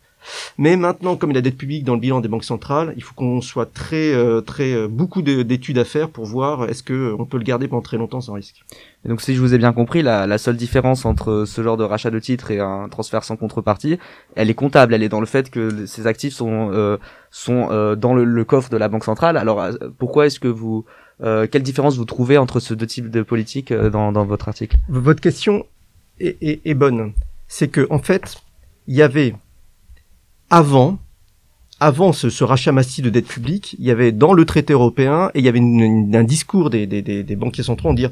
Mais 0.57 0.77
maintenant, 0.77 1.17
comme 1.17 1.31
il 1.31 1.35
y 1.35 1.37
a 1.37 1.41
la 1.41 1.43
dette 1.43 1.57
publique 1.57 1.83
dans 1.83 1.95
le 1.95 2.01
bilan 2.01 2.21
des 2.21 2.29
banques 2.29 2.45
centrales, 2.45 2.95
il 2.97 3.03
faut 3.03 3.13
qu'on 3.13 3.41
soit 3.41 3.67
très, 3.67 4.15
euh, 4.15 4.41
très, 4.41 4.73
euh, 4.73 4.87
beaucoup 4.87 5.21
de- 5.21 5.43
d'études 5.43 5.79
à 5.79 5.85
faire 5.85 6.11
pour 6.11 6.27
voir 6.27 6.69
est-ce 6.71 6.85
que 6.85 6.93
euh, 6.93 7.17
on 7.19 7.25
peut 7.25 7.39
le 7.39 7.43
garder 7.43 7.67
pendant 7.67 7.83
très 7.83 7.97
longtemps 7.97 8.21
sans 8.21 8.35
risque. 8.35 8.63
Et 9.05 9.09
donc 9.09 9.21
si 9.21 9.35
je 9.35 9.41
vous 9.41 9.53
ai 9.53 9.59
bien 9.59 9.73
compris, 9.73 10.01
la, 10.01 10.29
la 10.29 10.39
seule 10.39 10.57
différence 10.57 11.05
entre 11.07 11.45
ce 11.45 11.61
genre 11.61 11.77
de 11.77 11.83
rachat 11.83 12.11
de 12.11 12.21
titres 12.21 12.53
et 12.53 12.61
un 12.61 12.89
transfert 12.89 13.25
sans 13.25 13.37
contrepartie, 13.37 13.99
elle 14.37 14.49
est 14.49 14.55
comptable, 14.55 14.95
elle 14.95 15.03
est 15.03 15.09
dans 15.09 15.19
le 15.19 15.27
fait 15.27 15.51
que 15.51 15.87
ces 15.87 16.07
actifs 16.07 16.35
sont 16.35 16.71
euh, 16.73 16.99
sont 17.33 17.71
euh, 17.73 17.97
dans 17.97 18.15
le, 18.15 18.23
le 18.23 18.45
coffre 18.45 18.71
de 18.71 18.77
la 18.77 18.89
banque 18.89 19.05
centrale. 19.05 19.37
Alors 19.37 19.61
euh, 19.61 19.73
pourquoi 19.99 20.27
est-ce 20.27 20.39
que 20.39 20.47
vous 20.47 20.85
euh, 21.25 21.49
quelle 21.51 21.65
différence 21.65 21.97
vous 21.97 22.05
trouvez 22.05 22.39
entre 22.39 22.61
ces 22.61 22.77
deux 22.77 22.87
types 22.87 23.11
de 23.11 23.23
politiques 23.23 23.73
euh, 23.73 23.91
dans, 23.91 24.13
dans 24.13 24.25
votre 24.25 24.47
article? 24.47 24.77
Votre 24.89 25.21
question 25.21 25.67
est, 26.23 26.75
bonne. 26.75 27.13
C'est 27.49 27.69
que 27.69 27.87
en 27.91 27.99
fait, 27.99 28.43
il 28.87 28.95
y 28.95 29.03
avait 29.03 29.35
avant, 30.51 30.99
ce, 32.13 32.45
rachat 32.45 32.73
massif 32.73 33.05
de 33.05 33.11
dette 33.11 33.27
publique, 33.27 33.75
il 33.79 33.85
y 33.85 33.91
avait 33.91 34.13
dans 34.13 34.33
le 34.33 34.45
traité 34.45 34.73
européen 34.73 35.31
et 35.35 35.41
il 35.41 35.45
y 35.45 35.49
avait 35.49 35.61
un 35.61 36.25
discours 36.25 36.71
des, 36.71 37.37
banquiers 37.37 37.65
centraux 37.65 37.89
en 37.89 37.95
dire 37.95 38.11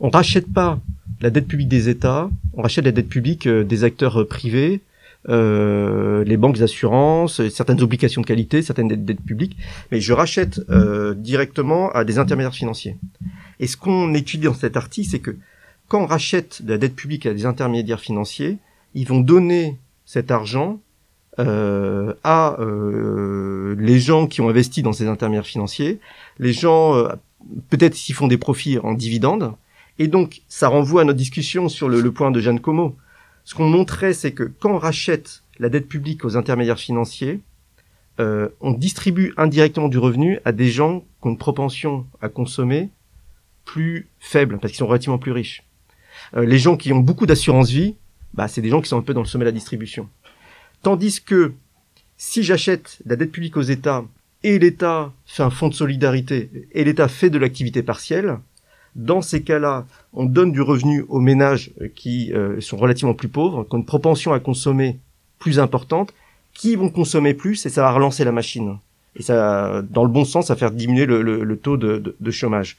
on 0.00 0.10
rachète 0.10 0.52
pas 0.52 0.80
la 1.20 1.30
dette 1.30 1.46
publique 1.46 1.68
des 1.68 1.88
États, 1.88 2.28
on 2.54 2.62
rachète 2.62 2.84
la 2.84 2.92
dette 2.92 3.08
publique 3.08 3.46
euh, 3.46 3.62
des 3.62 3.84
acteurs 3.84 4.22
euh, 4.22 4.26
privés, 4.26 4.80
euh, 5.28 6.24
les 6.24 6.36
banques 6.36 6.58
d'assurance, 6.58 7.46
certaines 7.48 7.80
obligations 7.80 8.22
de 8.22 8.26
qualité, 8.26 8.60
certaines 8.60 8.88
dettes, 8.88 9.20
publiques, 9.20 9.56
mais 9.92 10.00
je 10.00 10.12
rachète 10.12 10.60
directement 11.16 11.92
à 11.92 12.04
des 12.04 12.18
intermédiaires 12.18 12.54
financiers. 12.54 12.96
Et 13.60 13.68
ce 13.68 13.76
qu'on 13.76 14.14
étudie 14.14 14.46
dans 14.46 14.54
cet 14.54 14.76
article, 14.76 15.08
c'est 15.08 15.20
que 15.20 15.36
quand 15.92 16.04
on 16.04 16.06
rachète 16.06 16.62
de 16.62 16.70
la 16.70 16.78
dette 16.78 16.96
publique 16.96 17.26
à 17.26 17.34
des 17.34 17.44
intermédiaires 17.44 18.00
financiers, 18.00 18.56
ils 18.94 19.06
vont 19.06 19.20
donner 19.20 19.76
cet 20.06 20.30
argent 20.30 20.80
euh, 21.38 22.14
à 22.24 22.56
euh, 22.60 23.76
les 23.78 24.00
gens 24.00 24.26
qui 24.26 24.40
ont 24.40 24.48
investi 24.48 24.82
dans 24.82 24.94
ces 24.94 25.06
intermédiaires 25.06 25.44
financiers, 25.44 26.00
les 26.38 26.54
gens 26.54 26.94
euh, 26.94 27.08
peut-être 27.68 27.94
s'ils 27.94 28.14
font 28.14 28.26
des 28.26 28.38
profits 28.38 28.78
en 28.78 28.94
dividendes, 28.94 29.52
et 29.98 30.08
donc 30.08 30.40
ça 30.48 30.68
renvoie 30.68 31.02
à 31.02 31.04
notre 31.04 31.18
discussion 31.18 31.68
sur 31.68 31.90
le, 31.90 32.00
le 32.00 32.10
point 32.10 32.30
de 32.30 32.40
Jeanne 32.40 32.60
Como. 32.60 32.96
Ce 33.44 33.54
qu'on 33.54 33.68
montrait, 33.68 34.14
c'est 34.14 34.32
que 34.32 34.44
quand 34.44 34.70
on 34.70 34.78
rachète 34.78 35.42
la 35.58 35.68
dette 35.68 35.88
publique 35.88 36.24
aux 36.24 36.38
intermédiaires 36.38 36.80
financiers, 36.80 37.40
on 38.18 38.70
distribue 38.70 39.34
indirectement 39.36 39.88
du 39.88 39.98
revenu 39.98 40.38
à 40.44 40.52
des 40.52 40.70
gens 40.70 41.00
qui 41.00 41.26
ont 41.26 41.30
une 41.30 41.38
propension 41.38 42.06
à 42.22 42.28
consommer 42.28 42.88
plus 43.64 44.08
faible, 44.20 44.58
parce 44.58 44.72
qu'ils 44.72 44.78
sont 44.78 44.86
relativement 44.86 45.18
plus 45.18 45.32
riches. 45.32 45.64
Euh, 46.36 46.44
les 46.44 46.58
gens 46.58 46.76
qui 46.76 46.92
ont 46.92 46.98
beaucoup 47.00 47.26
d'assurance 47.26 47.70
vie, 47.70 47.94
bah, 48.34 48.48
c'est 48.48 48.62
des 48.62 48.68
gens 48.68 48.80
qui 48.80 48.88
sont 48.88 48.98
un 48.98 49.02
peu 49.02 49.14
dans 49.14 49.20
le 49.22 49.26
sommet 49.26 49.44
de 49.44 49.50
la 49.50 49.52
distribution. 49.52 50.08
Tandis 50.82 51.22
que 51.22 51.52
si 52.16 52.42
j'achète 52.42 52.98
la 53.06 53.16
dette 53.16 53.32
publique 53.32 53.56
aux 53.56 53.62
États 53.62 54.04
et 54.42 54.58
l'État 54.58 55.12
fait 55.26 55.42
un 55.42 55.50
fonds 55.50 55.68
de 55.68 55.74
solidarité 55.74 56.50
et 56.72 56.84
l'État 56.84 57.08
fait 57.08 57.30
de 57.30 57.38
l'activité 57.38 57.82
partielle, 57.82 58.38
dans 58.94 59.22
ces 59.22 59.42
cas-là, 59.42 59.86
on 60.12 60.26
donne 60.26 60.52
du 60.52 60.60
revenu 60.60 61.04
aux 61.08 61.20
ménages 61.20 61.70
euh, 61.80 61.88
qui 61.94 62.32
euh, 62.32 62.60
sont 62.60 62.76
relativement 62.76 63.14
plus 63.14 63.28
pauvres, 63.28 63.64
qui 63.64 63.74
ont 63.74 63.78
une 63.78 63.84
propension 63.86 64.32
à 64.32 64.40
consommer 64.40 64.98
plus 65.38 65.58
importante, 65.58 66.12
qui 66.52 66.76
vont 66.76 66.90
consommer 66.90 67.32
plus? 67.32 67.64
Et 67.64 67.70
ça 67.70 67.82
va 67.82 67.92
relancer 67.92 68.24
la 68.24 68.32
machine. 68.32 68.78
Et 69.16 69.22
ça, 69.22 69.82
dans 69.90 70.04
le 70.04 70.10
bon 70.10 70.24
sens, 70.24 70.48
ça 70.48 70.56
faire 70.56 70.70
diminuer 70.70 71.06
le, 71.06 71.56
taux 71.56 71.76
de- 71.76 72.14
de 72.18 72.30
chômage. 72.30 72.76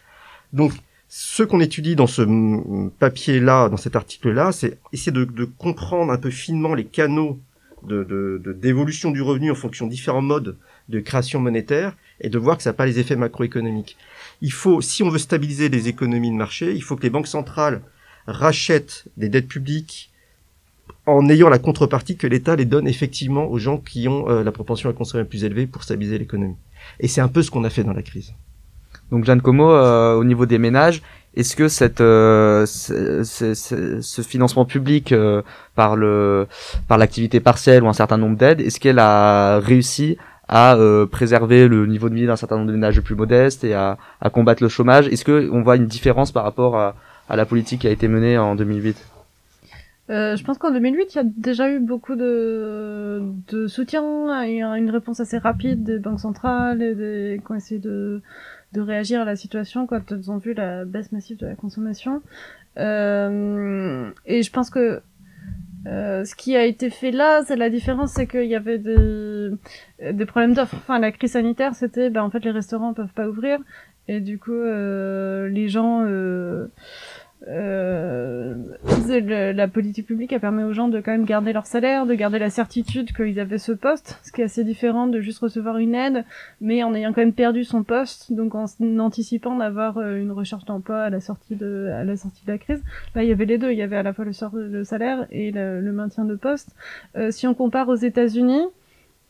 Donc, 0.51 0.73
ce 1.15 1.43
qu'on 1.43 1.59
étudie 1.59 1.95
dans 1.95 2.07
ce 2.07 2.23
mm, 2.23 2.89
papier-là, 2.97 3.69
dans 3.69 3.77
cet 3.77 3.95
article-là, 3.95 4.51
c'est 4.51 4.79
essayer 4.93 5.11
de, 5.11 5.25
de 5.25 5.45
comprendre 5.45 6.11
un 6.11 6.17
peu 6.17 6.31
finement 6.31 6.73
les 6.73 6.85
canaux 6.85 7.39
de, 7.87 8.03
de- 8.03 8.41
de- 8.43 8.51
d'évolution 8.53 9.11
du 9.11 9.21
revenu 9.21 9.51
en 9.51 9.55
fonction 9.55 9.85
de 9.85 9.91
différents 9.91 10.23
modes 10.23 10.57
de 10.89 10.99
création 10.99 11.39
monétaire 11.39 11.95
et 12.19 12.29
de 12.29 12.37
voir 12.39 12.57
que 12.57 12.63
ça 12.63 12.71
n'a 12.71 12.73
pas 12.73 12.87
les 12.87 12.97
effets 12.97 13.15
macroéconomiques. 13.15 13.95
Il 14.41 14.51
faut, 14.51 14.81
si 14.81 15.03
on 15.03 15.09
veut 15.09 15.19
stabiliser 15.19 15.69
les 15.69 15.87
économies 15.87 16.31
de 16.31 16.35
marché, 16.35 16.73
il 16.73 16.81
faut 16.81 16.95
que 16.95 17.03
les 17.03 17.11
banques 17.11 17.27
centrales 17.27 17.83
rachètent 18.25 19.05
des 19.15 19.29
dettes 19.29 19.47
publiques 19.47 20.11
en 21.05 21.29
ayant 21.29 21.49
la 21.49 21.59
contrepartie 21.59 22.17
que 22.17 22.25
l'État 22.25 22.55
les 22.55 22.65
donne 22.65 22.87
effectivement 22.87 23.45
aux 23.51 23.59
gens 23.59 23.77
qui 23.77 24.07
ont 24.07 24.27
euh, 24.29 24.43
la 24.43 24.51
propension 24.51 24.89
à 24.89 24.93
consommer 24.93 25.25
plus 25.25 25.43
élevée 25.43 25.67
pour 25.67 25.83
stabiliser 25.83 26.17
l'économie. 26.17 26.55
Et 26.99 27.07
c'est 27.07 27.21
un 27.21 27.27
peu 27.27 27.43
ce 27.43 27.51
qu'on 27.51 27.65
a 27.65 27.69
fait 27.69 27.83
dans 27.83 27.93
la 27.93 28.01
crise. 28.01 28.33
Donc 29.13 29.25
Jeanne 29.25 29.41
Como, 29.41 29.69
euh, 29.69 30.15
au 30.15 30.23
niveau 30.23 30.47
des 30.47 30.57
ménages, 30.57 31.03
est-ce 31.35 31.55
que 31.55 31.67
euh, 32.01 32.65
ce, 32.65 33.21
ce- 33.23 33.53
ce- 33.53 34.01
ce 34.01 34.21
financement 34.23 34.65
public 34.65 35.11
euh, 35.11 35.43
par 35.75 35.95
l'activité 36.97 37.39
partielle 37.39 37.83
ou 37.83 37.87
un 37.87 37.93
certain 37.93 38.17
nombre 38.17 38.37
d'aides, 38.37 38.59
est-ce 38.59 38.79
qu'elle 38.79 38.97
a 38.97 39.59
réussi 39.59 40.17
à 40.47 40.75
euh, 40.77 41.05
préserver 41.05 41.67
le 41.67 41.85
niveau 41.85 42.09
de 42.09 42.15
vie 42.15 42.25
d'un 42.25 42.35
certain 42.35 42.55
nombre 42.55 42.69
de 42.69 42.73
ménages 42.73 42.99
plus 43.01 43.13
modestes 43.15 43.63
et 43.63 43.75
à, 43.75 43.99
combattre 44.31 44.63
le 44.63 44.69
chômage? 44.69 45.07
Est-ce 45.09 45.23
que 45.25 45.47
on 45.51 45.61
voit 45.61 45.75
une 45.75 45.85
différence 45.85 46.31
par 46.31 46.43
rapport 46.43 46.75
à, 46.75 46.95
la 47.35 47.45
politique 47.45 47.81
qui 47.81 47.87
a 47.87 47.91
été 47.91 48.07
menée 48.07 48.39
en 48.39 48.55
2008 48.55 48.97
Euh, 50.09 50.35
je 50.35 50.43
pense 50.43 50.57
qu'en 50.57 50.71
2008, 50.71 51.13
il 51.13 51.17
y 51.17 51.21
a 51.21 51.23
déjà 51.23 51.69
eu 51.69 51.79
beaucoup 51.79 52.15
de, 52.15 53.21
de 53.51 53.67
soutien 53.67 54.03
et 54.43 54.61
une 54.61 54.89
réponse 54.89 55.19
assez 55.21 55.37
rapide 55.37 55.83
des 55.83 55.97
banques 55.99 56.19
centrales 56.19 56.81
et 56.81 56.93
des, 56.93 57.41
qui 57.47 57.79
de, 57.79 58.21
de 58.73 58.81
réagir 58.81 59.21
à 59.21 59.25
la 59.25 59.35
situation 59.35 59.87
quand 59.87 60.11
elles 60.11 60.31
ont 60.31 60.37
vu 60.37 60.53
la 60.53 60.85
baisse 60.85 61.11
massive 61.11 61.37
de 61.37 61.45
la 61.45 61.55
consommation. 61.55 62.21
Euh, 62.77 64.09
et 64.25 64.41
je 64.41 64.51
pense 64.51 64.69
que 64.69 65.01
euh, 65.85 66.23
ce 66.23 66.33
qui 66.35 66.55
a 66.55 66.65
été 66.65 66.89
fait 66.89 67.11
là, 67.11 67.43
c'est 67.45 67.55
la 67.55 67.69
différence, 67.69 68.13
c'est 68.13 68.27
qu'il 68.27 68.45
y 68.45 68.55
avait 68.55 68.79
des, 68.79 69.49
des 70.11 70.25
problèmes 70.25 70.53
d'offres. 70.53 70.77
Enfin, 70.77 70.99
la 70.99 71.11
crise 71.11 71.33
sanitaire, 71.33 71.75
c'était, 71.75 72.09
ben, 72.09 72.23
en 72.23 72.29
fait, 72.29 72.43
les 72.45 72.51
restaurants 72.51 72.93
peuvent 72.93 73.13
pas 73.13 73.27
ouvrir, 73.27 73.59
et 74.07 74.19
du 74.19 74.37
coup, 74.39 74.53
euh, 74.53 75.47
les 75.49 75.69
gens, 75.69 76.03
euh, 77.47 78.55
la 79.09 79.67
politique 79.67 80.07
publique 80.07 80.33
a 80.33 80.39
permis 80.39 80.63
aux 80.63 80.73
gens 80.73 80.87
de 80.87 81.01
quand 81.01 81.11
même 81.11 81.25
garder 81.25 81.51
leur 81.53 81.65
salaire, 81.65 82.05
de 82.05 82.13
garder 82.13 82.39
la 82.39 82.49
certitude 82.49 83.13
qu'ils 83.13 83.39
avaient 83.39 83.57
ce 83.57 83.71
poste, 83.71 84.19
ce 84.23 84.31
qui 84.31 84.41
est 84.41 84.45
assez 84.45 84.63
différent 84.63 85.07
de 85.07 85.19
juste 85.19 85.39
recevoir 85.39 85.77
une 85.77 85.93
aide, 85.95 86.23
mais 86.61 86.83
en 86.83 86.95
ayant 86.95 87.11
quand 87.11 87.21
même 87.21 87.33
perdu 87.33 87.63
son 87.63 87.83
poste, 87.83 88.31
donc 88.31 88.55
en 88.55 88.65
anticipant 88.99 89.57
d'avoir 89.57 89.97
euh, 89.97 90.15
une 90.15 90.31
recherche 90.31 90.65
d'emploi 90.65 91.01
à 91.03 91.09
la 91.09 91.19
sortie 91.19 91.55
de 91.55 91.89
à 91.93 92.03
la 92.03 92.15
sortie 92.15 92.45
de 92.45 92.51
la 92.51 92.57
crise. 92.57 92.81
Là, 93.15 93.23
il 93.23 93.29
y 93.29 93.31
avait 93.31 93.45
les 93.45 93.57
deux, 93.57 93.71
il 93.71 93.77
y 93.77 93.81
avait 93.81 93.97
à 93.97 94.03
la 94.03 94.13
fois 94.13 94.25
le, 94.25 94.33
sort- 94.33 94.55
le 94.55 94.83
salaire 94.83 95.27
et 95.31 95.51
le, 95.51 95.81
le 95.81 95.91
maintien 95.91 96.25
de 96.25 96.35
poste. 96.35 96.75
Euh, 97.17 97.31
si 97.31 97.45
on 97.47 97.53
compare 97.53 97.89
aux 97.89 97.95
États-Unis, 97.95 98.63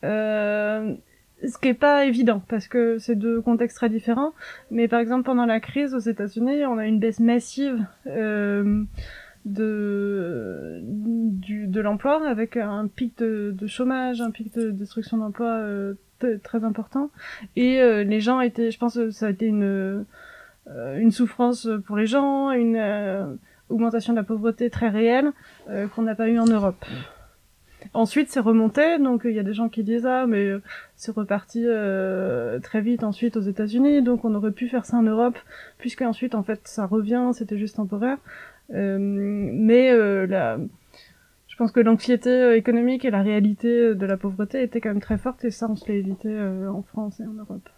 euh, 0.04 0.94
ce 1.42 1.58
qui 1.58 1.68
est 1.68 1.74
pas 1.74 2.04
évident 2.04 2.42
parce 2.48 2.68
que 2.68 2.98
c'est 2.98 3.16
deux 3.16 3.40
contextes 3.40 3.76
très 3.76 3.88
différents. 3.88 4.32
Mais 4.70 4.88
par 4.88 5.00
exemple, 5.00 5.24
pendant 5.24 5.46
la 5.46 5.60
crise 5.60 5.94
aux 5.94 5.98
États-Unis, 5.98 6.64
on 6.66 6.78
a 6.78 6.86
une 6.86 6.98
baisse 6.98 7.20
massive 7.20 7.84
euh, 8.06 8.82
de 9.44 10.80
du, 10.82 11.66
de 11.66 11.80
l'emploi 11.80 12.26
avec 12.26 12.56
un 12.56 12.88
pic 12.88 13.18
de, 13.18 13.66
chômage, 13.66 14.20
un 14.20 14.30
pic 14.30 14.54
de 14.54 14.70
destruction 14.70 15.18
d'emploi 15.18 15.48
euh, 15.48 15.94
très 16.42 16.64
important. 16.64 17.10
Et 17.56 17.80
euh, 17.80 18.04
les 18.04 18.20
gens 18.20 18.40
étaient, 18.40 18.70
je 18.70 18.78
pense, 18.78 18.94
que 18.94 19.10
ça 19.10 19.26
a 19.26 19.30
été 19.30 19.46
une 19.46 20.04
euh, 20.70 20.96
une 20.96 21.10
souffrance 21.10 21.68
pour 21.86 21.96
les 21.96 22.06
gens, 22.06 22.50
une 22.50 22.76
euh, 22.76 23.26
augmentation 23.68 24.14
de 24.14 24.18
la 24.18 24.24
pauvreté 24.24 24.70
très 24.70 24.88
réelle 24.88 25.32
qu'on 25.94 26.02
n'a 26.02 26.14
pas 26.14 26.28
eu 26.28 26.38
en 26.38 26.46
Europe. 26.46 26.84
Ensuite, 27.92 28.30
c'est 28.30 28.40
remonté, 28.40 28.98
donc 28.98 29.22
il 29.24 29.32
y 29.32 29.38
a 29.38 29.42
des 29.42 29.52
gens 29.52 29.68
qui 29.68 29.84
disent 29.84 30.06
ah 30.06 30.26
mais 30.26 30.46
euh, 30.46 30.62
c'est 30.96 31.12
reparti 31.12 31.62
euh, 31.64 32.58
très 32.60 32.80
vite 32.80 33.04
ensuite 33.04 33.36
aux 33.36 33.42
États-Unis, 33.42 34.02
donc 34.02 34.24
on 34.24 34.34
aurait 34.34 34.52
pu 34.52 34.68
faire 34.68 34.84
ça 34.84 34.96
en 34.96 35.02
Europe, 35.02 35.38
puisque 35.78 36.02
ensuite 36.02 36.34
en 36.34 36.42
fait 36.42 36.60
ça 36.64 36.86
revient, 36.86 37.30
c'était 37.34 37.58
juste 37.58 37.76
temporaire. 37.76 38.18
Euh, 38.72 38.98
mais 38.98 39.90
euh, 39.90 40.26
la, 40.26 40.58
je 41.54 41.56
pense 41.56 41.70
que 41.70 41.78
l'anxiété 41.78 42.30
euh, 42.30 42.56
économique 42.56 43.04
et 43.04 43.12
la 43.12 43.22
réalité 43.22 43.68
euh, 43.68 43.94
de 43.94 44.06
la 44.06 44.16
pauvreté 44.16 44.62
étaient 44.64 44.80
quand 44.80 44.88
même 44.88 45.00
très 45.00 45.18
fortes 45.18 45.44
et 45.44 45.52
ça 45.52 45.68
on 45.70 45.76
se 45.76 45.86
l'a 45.88 45.94
évité 45.94 46.28
euh, 46.28 46.68
en 46.68 46.82
France 46.82 47.20
et 47.20 47.24
en 47.24 47.34
Europe. 47.34 47.68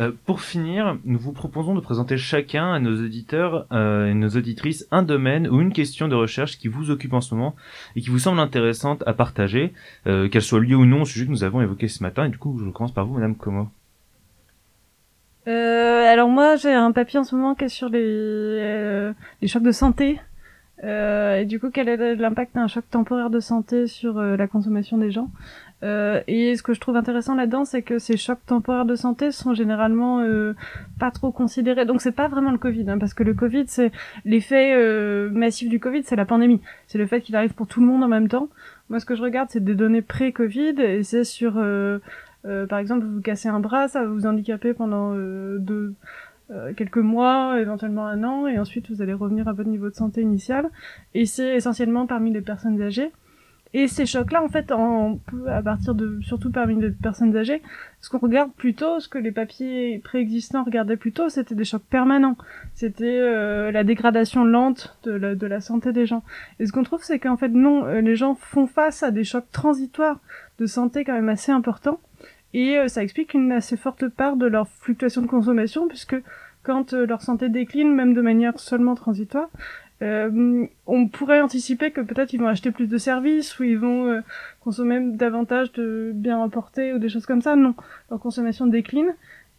Euh, 0.00 0.12
pour 0.26 0.40
finir, 0.40 0.96
nous 1.04 1.18
vous 1.18 1.32
proposons 1.32 1.74
de 1.74 1.80
présenter 1.80 2.16
chacun 2.16 2.72
à 2.72 2.78
nos 2.78 3.02
auditeurs 3.02 3.66
euh, 3.72 4.06
et 4.06 4.14
nos 4.14 4.28
auditrices 4.28 4.86
un 4.92 5.02
domaine 5.02 5.48
ou 5.48 5.60
une 5.60 5.72
question 5.72 6.06
de 6.06 6.14
recherche 6.14 6.56
qui 6.58 6.68
vous 6.68 6.90
occupe 6.90 7.12
en 7.14 7.20
ce 7.20 7.34
moment 7.34 7.56
et 7.96 8.00
qui 8.00 8.10
vous 8.10 8.20
semble 8.20 8.38
intéressante 8.38 9.02
à 9.06 9.12
partager, 9.12 9.72
euh, 10.06 10.28
qu'elle 10.28 10.42
soit 10.42 10.60
liée 10.60 10.76
ou 10.76 10.84
non 10.84 11.02
au 11.02 11.04
sujet 11.04 11.26
que 11.26 11.30
nous 11.30 11.42
avons 11.42 11.62
évoqué 11.62 11.88
ce 11.88 12.02
matin. 12.02 12.26
Et 12.26 12.28
du 12.28 12.38
coup, 12.38 12.60
je 12.64 12.70
commence 12.70 12.92
par 12.92 13.06
vous, 13.06 13.14
Madame 13.14 13.34
Como. 13.34 13.68
Alors 15.46 16.28
moi 16.28 16.56
j'ai 16.56 16.72
un 16.72 16.92
papier 16.92 17.18
en 17.18 17.24
ce 17.24 17.34
moment 17.34 17.54
qui 17.54 17.64
est 17.64 17.68
sur 17.68 17.88
les, 17.88 19.12
les 19.40 19.48
chocs 19.48 19.62
de 19.62 19.72
santé. 19.72 20.20
Et 20.82 21.44
du 21.46 21.58
coup, 21.58 21.70
quel 21.70 21.88
est 21.88 22.16
l'impact 22.16 22.54
d'un 22.54 22.66
choc 22.66 22.84
temporaire 22.90 23.30
de 23.30 23.40
santé 23.40 23.86
sur 23.86 24.20
la 24.20 24.46
consommation 24.46 24.98
des 24.98 25.10
gens? 25.10 25.30
Euh, 25.84 26.20
et 26.26 26.56
ce 26.56 26.62
que 26.62 26.74
je 26.74 26.80
trouve 26.80 26.96
intéressant 26.96 27.34
là-dedans, 27.34 27.64
c'est 27.64 27.82
que 27.82 27.98
ces 27.98 28.16
chocs 28.16 28.44
temporaires 28.46 28.84
de 28.84 28.96
santé 28.96 29.30
sont 29.30 29.54
généralement 29.54 30.20
euh, 30.20 30.54
pas 30.98 31.10
trop 31.10 31.30
considérés. 31.30 31.86
Donc 31.86 32.00
c'est 32.00 32.12
pas 32.12 32.28
vraiment 32.28 32.50
le 32.50 32.58
Covid, 32.58 32.90
hein, 32.90 32.98
parce 32.98 33.14
que 33.14 33.22
le 33.22 33.34
Covid, 33.34 33.64
c'est 33.68 33.92
l'effet 34.24 34.74
euh, 34.74 35.30
massif 35.30 35.68
du 35.68 35.78
Covid, 35.78 36.02
c'est 36.02 36.16
la 36.16 36.24
pandémie. 36.24 36.60
C'est 36.88 36.98
le 36.98 37.06
fait 37.06 37.20
qu'il 37.20 37.36
arrive 37.36 37.54
pour 37.54 37.66
tout 37.66 37.80
le 37.80 37.86
monde 37.86 38.02
en 38.02 38.08
même 38.08 38.28
temps. 38.28 38.48
Moi, 38.90 39.00
ce 39.00 39.06
que 39.06 39.14
je 39.14 39.22
regarde, 39.22 39.48
c'est 39.50 39.62
des 39.62 39.74
données 39.74 40.02
pré-Covid, 40.02 40.80
et 40.80 41.02
c'est 41.02 41.24
sur, 41.24 41.58
euh, 41.58 41.98
euh, 42.46 42.66
par 42.66 42.78
exemple, 42.78 43.04
vous 43.04 43.20
cassez 43.20 43.48
un 43.48 43.60
bras, 43.60 43.88
ça 43.88 44.00
va 44.00 44.06
vous 44.06 44.26
handicaper 44.26 44.72
pendant 44.72 45.12
euh, 45.14 45.58
deux, 45.58 45.94
quelques 46.78 46.96
mois, 46.96 47.60
éventuellement 47.60 48.06
un 48.06 48.24
an, 48.24 48.46
et 48.46 48.58
ensuite 48.58 48.90
vous 48.90 49.02
allez 49.02 49.12
revenir 49.12 49.48
à 49.48 49.52
votre 49.52 49.68
niveau 49.68 49.90
de 49.90 49.94
santé 49.94 50.22
initial. 50.22 50.70
Et 51.12 51.26
c'est 51.26 51.56
essentiellement 51.56 52.06
parmi 52.06 52.32
les 52.32 52.40
personnes 52.40 52.80
âgées. 52.80 53.12
Et 53.74 53.86
ces 53.86 54.06
chocs-là, 54.06 54.42
en 54.42 54.48
fait, 54.48 54.72
en, 54.72 55.18
à 55.46 55.62
partir 55.62 55.94
de, 55.94 56.20
surtout 56.22 56.50
parmi 56.50 56.80
les 56.80 56.90
personnes 56.90 57.36
âgées, 57.36 57.62
ce 58.00 58.08
qu'on 58.08 58.18
regarde 58.18 58.52
plutôt, 58.52 58.98
ce 58.98 59.08
que 59.08 59.18
les 59.18 59.32
papiers 59.32 60.00
préexistants 60.02 60.64
regardaient 60.64 60.96
plutôt, 60.96 61.28
c'était 61.28 61.54
des 61.54 61.64
chocs 61.64 61.82
permanents. 61.82 62.36
C'était 62.74 63.04
euh, 63.04 63.70
la 63.70 63.84
dégradation 63.84 64.44
lente 64.44 64.96
de 65.04 65.12
la, 65.12 65.34
de 65.34 65.46
la 65.46 65.60
santé 65.60 65.92
des 65.92 66.06
gens. 66.06 66.22
Et 66.60 66.66
ce 66.66 66.72
qu'on 66.72 66.82
trouve, 66.82 67.02
c'est 67.02 67.18
qu'en 67.18 67.36
fait, 67.36 67.48
non, 67.48 67.84
euh, 67.84 68.00
les 68.00 68.16
gens 68.16 68.34
font 68.34 68.66
face 68.66 69.02
à 69.02 69.10
des 69.10 69.24
chocs 69.24 69.50
transitoires 69.52 70.20
de 70.58 70.66
santé 70.66 71.04
quand 71.04 71.14
même 71.14 71.28
assez 71.28 71.52
importants. 71.52 72.00
Et 72.54 72.78
euh, 72.78 72.88
ça 72.88 73.02
explique 73.02 73.34
une 73.34 73.52
assez 73.52 73.76
forte 73.76 74.08
part 74.08 74.36
de 74.36 74.46
leur 74.46 74.68
fluctuation 74.68 75.22
de 75.22 75.26
consommation, 75.26 75.88
puisque 75.88 76.16
quand 76.62 76.92
euh, 76.92 77.06
leur 77.06 77.22
santé 77.22 77.48
décline, 77.48 77.94
même 77.94 78.14
de 78.14 78.20
manière 78.20 78.58
seulement 78.58 78.94
transitoire, 78.94 79.48
euh, 80.00 80.66
on 80.86 81.08
pourrait 81.08 81.40
anticiper 81.40 81.90
que 81.90 82.00
peut-être 82.00 82.32
ils 82.32 82.40
vont 82.40 82.46
acheter 82.46 82.70
plus 82.70 82.86
de 82.86 82.98
services 82.98 83.58
ou 83.58 83.64
ils 83.64 83.78
vont 83.78 84.06
euh, 84.06 84.20
consommer 84.60 85.00
davantage 85.00 85.72
de 85.72 86.12
biens 86.14 86.42
importés 86.42 86.92
ou 86.92 86.98
des 86.98 87.08
choses 87.08 87.26
comme 87.26 87.42
ça. 87.42 87.56
Non, 87.56 87.74
leur 88.10 88.20
consommation 88.20 88.66
décline 88.66 89.14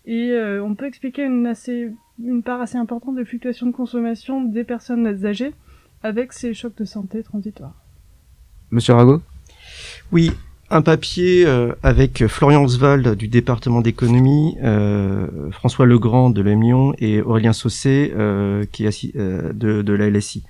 et 0.05 0.31
euh, 0.31 0.63
on 0.63 0.75
peut 0.75 0.85
expliquer 0.85 1.23
une 1.23 1.45
assez 1.45 1.91
une 2.23 2.43
part 2.43 2.61
assez 2.61 2.77
importante 2.77 3.15
de 3.15 3.23
fluctuation 3.23 3.67
de 3.67 3.71
consommation 3.71 4.43
des 4.43 4.63
personnes 4.63 5.25
âgées 5.25 5.53
avec 6.03 6.33
ces 6.33 6.53
chocs 6.53 6.75
de 6.75 6.85
santé 6.85 7.23
transitoires. 7.23 7.75
Monsieur 8.71 8.93
Rago? 8.93 9.21
Oui, 10.11 10.31
un 10.71 10.81
papier 10.81 11.45
euh, 11.45 11.73
avec 11.83 12.27
Florian 12.27 12.63
Oswald 12.63 13.15
du 13.15 13.27
département 13.27 13.81
d'économie, 13.81 14.55
euh, 14.63 15.27
François 15.51 15.85
Legrand 15.85 16.29
de 16.29 16.41
l'EM 16.41 16.93
et 16.99 17.21
Aurélien 17.21 17.53
Saucé 17.53 18.13
euh, 18.15 18.65
qui 18.71 18.85
est 18.85 19.17
de, 19.17 19.81
de 19.81 19.93
la 19.93 20.09
LSI. 20.09 20.43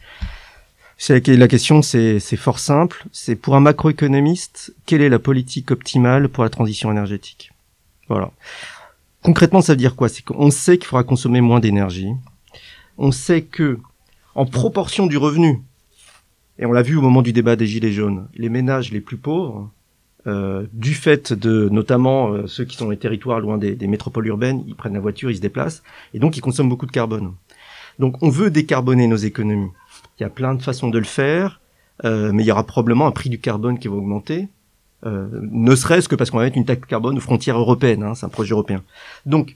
La 1.08 1.48
question, 1.48 1.82
c'est 1.82 2.20
fort 2.36 2.60
simple. 2.60 3.06
C'est 3.14 3.38
pour 3.38 3.56
un 3.56 3.62
macroéconomiste, 3.62 4.74
quelle 4.86 5.02
est 5.02 5.10
la 5.10 5.20
politique 5.20 5.72
optimale 5.72 6.28
pour 6.28 6.44
la 6.44 6.50
transition 6.50 6.92
énergétique? 6.92 7.52
Voilà. 8.10 8.32
Concrètement, 9.24 9.62
ça 9.62 9.74
veut 9.74 9.78
dire 9.78 9.96
quoi? 9.96 10.10
C'est 10.10 10.24
qu'on 10.24 10.52
sait 10.52 10.78
qu'il 10.78 10.88
faudra 10.88 11.04
consommer 11.04 11.40
moins 11.40 11.62
d'énergie. 11.62 12.12
On 12.98 13.14
sait 13.14 13.44
que, 13.44 13.80
en 14.36 14.46
proportion 14.46 15.08
du 15.08 15.16
revenu, 15.16 15.62
et 16.58 16.66
on 16.66 16.74
l'a 16.74 16.82
vu 16.82 16.98
au 16.98 17.02
moment 17.02 17.22
du 17.22 17.32
débat 17.32 17.56
des 17.56 17.68
gilets 17.68 17.94
jaunes, 17.94 18.28
les 18.36 18.50
ménages 18.50 18.92
les 18.92 19.00
plus 19.00 19.18
pauvres 19.18 19.72
euh, 20.28 20.66
du 20.74 20.94
fait 20.94 21.32
de 21.32 21.70
notamment 21.70 22.32
euh, 22.34 22.48
ceux 22.48 22.66
qui 22.66 22.76
sont 22.76 22.90
les 22.90 22.98
territoires 22.98 23.40
loin 23.40 23.58
des, 23.58 23.76
des, 23.76 23.88
métropoles 23.88 24.28
urbaines, 24.28 24.64
ils 24.68 24.76
prennent 24.76 24.94
la 24.94 25.00
voiture, 25.00 25.32
ils 25.32 25.38
se 25.38 25.42
déplacent, 25.42 25.82
et 26.14 26.20
donc 26.20 26.36
ils 26.36 26.42
consomment 26.42 26.70
beaucoup 26.70 26.86
de 26.86 26.92
carbone. 26.92 27.34
Donc 28.00 28.22
on 28.22 28.30
veut 28.30 28.50
décarboner 28.50 29.08
nos 29.08 29.18
économies. 29.18 29.72
Il 30.20 30.24
y 30.24 30.26
a 30.26 30.30
plein 30.30 30.56
de 30.56 30.62
façons 30.62 30.90
de 30.90 30.98
le 30.98 31.06
faire, 31.06 31.62
euh, 32.06 32.32
mais 32.34 32.44
il 32.44 32.46
y 32.46 32.52
aura 32.52 32.66
probablement 32.66 33.08
un 33.08 33.12
prix 33.12 33.30
du 33.30 33.40
carbone 33.40 33.78
qui 33.80 33.88
va 33.88 33.96
augmenter, 33.96 34.48
euh, 35.06 35.28
ne 35.52 35.76
serait-ce 35.76 36.10
que 36.10 36.16
parce 36.16 36.30
qu'on 36.30 36.38
va 36.38 36.44
mettre 36.44 36.58
une 36.58 36.66
taxe 36.66 36.86
carbone 36.88 37.18
aux 37.18 37.22
frontières 37.22 37.58
européennes, 37.58 38.04
hein, 38.04 38.16
c'est 38.16 38.26
un 38.26 38.30
projet 38.30 38.52
européen. 38.52 38.84
Donc 39.26 39.56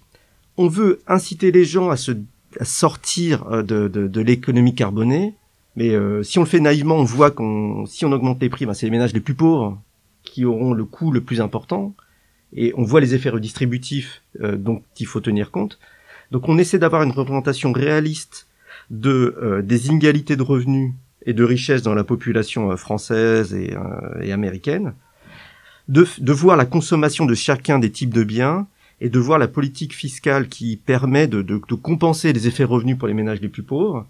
on 0.58 0.68
veut 0.68 1.02
inciter 1.08 1.52
les 1.52 1.66
gens 1.66 1.90
à 1.90 1.98
se 1.98 2.12
à 2.60 2.66
sortir 2.66 3.46
euh, 3.52 3.64
de, 3.64 3.88
de, 3.88 4.08
de 4.08 4.22
l'économie 4.22 4.76
carbonée, 4.76 5.34
mais 5.76 5.92
si 6.24 6.38
on 6.38 6.44
le 6.44 6.48
fait 6.48 6.60
naïvement, 6.60 6.96
on 6.96 7.04
voit 7.04 7.32
qu'on 7.32 7.86
si 7.88 8.06
on 8.06 8.12
augmente 8.12 8.40
les 8.42 8.50
prix, 8.50 8.68
ben, 8.68 8.76
c'est 8.76 8.86
les 8.86 8.92
ménages 8.92 9.14
les 9.14 9.20
plus 9.20 9.34
pauvres 9.34 9.80
qui 10.34 10.46
auront 10.46 10.74
le 10.74 10.84
coût 10.84 11.12
le 11.12 11.22
plus 11.22 11.42
important, 11.42 11.94
et 12.56 12.74
on 12.76 12.84
voit 12.84 13.02
les 13.02 13.14
effets 13.14 13.30
redistributifs 13.30 14.24
euh, 14.42 14.58
dont 14.58 14.82
il 14.98 15.06
faut 15.06 15.20
tenir 15.20 15.52
compte. 15.52 15.78
Donc 16.32 16.50
on 16.50 16.58
essaie 16.58 16.80
d'avoir 16.80 17.04
une 17.04 17.12
représentation 17.12 17.72
réaliste 17.72 18.48
de 18.90 19.38
euh, 19.44 19.62
des 19.62 19.90
inégalités 19.90 20.36
de 20.36 20.42
revenus 20.42 20.94
et 21.28 21.34
de 21.34 21.44
richesses 21.44 21.84
dans 21.84 21.94
la 21.94 22.04
population 22.04 22.72
euh, 22.72 22.78
française 22.78 23.54
et, 23.54 24.32
américaine, 24.32 24.96
de, 25.88 26.08
de 26.18 26.34
voir 26.34 26.58
la 26.58 26.66
consommation 26.66 27.26
de 27.28 27.36
chacun 27.36 27.78
des 27.78 27.92
types 27.92 28.14
de 28.14 28.24
biens 28.24 28.66
et 29.02 29.10
de 29.10 29.20
voir 29.20 29.38
la 29.38 29.48
politique 29.48 29.94
fiscale 29.94 30.48
qui 30.48 30.78
permet 30.78 31.28
de, 31.28 31.44
de, 31.44 31.76
compenser 31.76 32.34
les 32.34 32.48
effets 32.48 32.64
revenus 32.64 32.98
pour 32.98 33.08
les 33.08 33.14
ménages 33.14 33.42
les 33.42 33.50
plus 33.50 33.62
pauvres, 33.62 34.08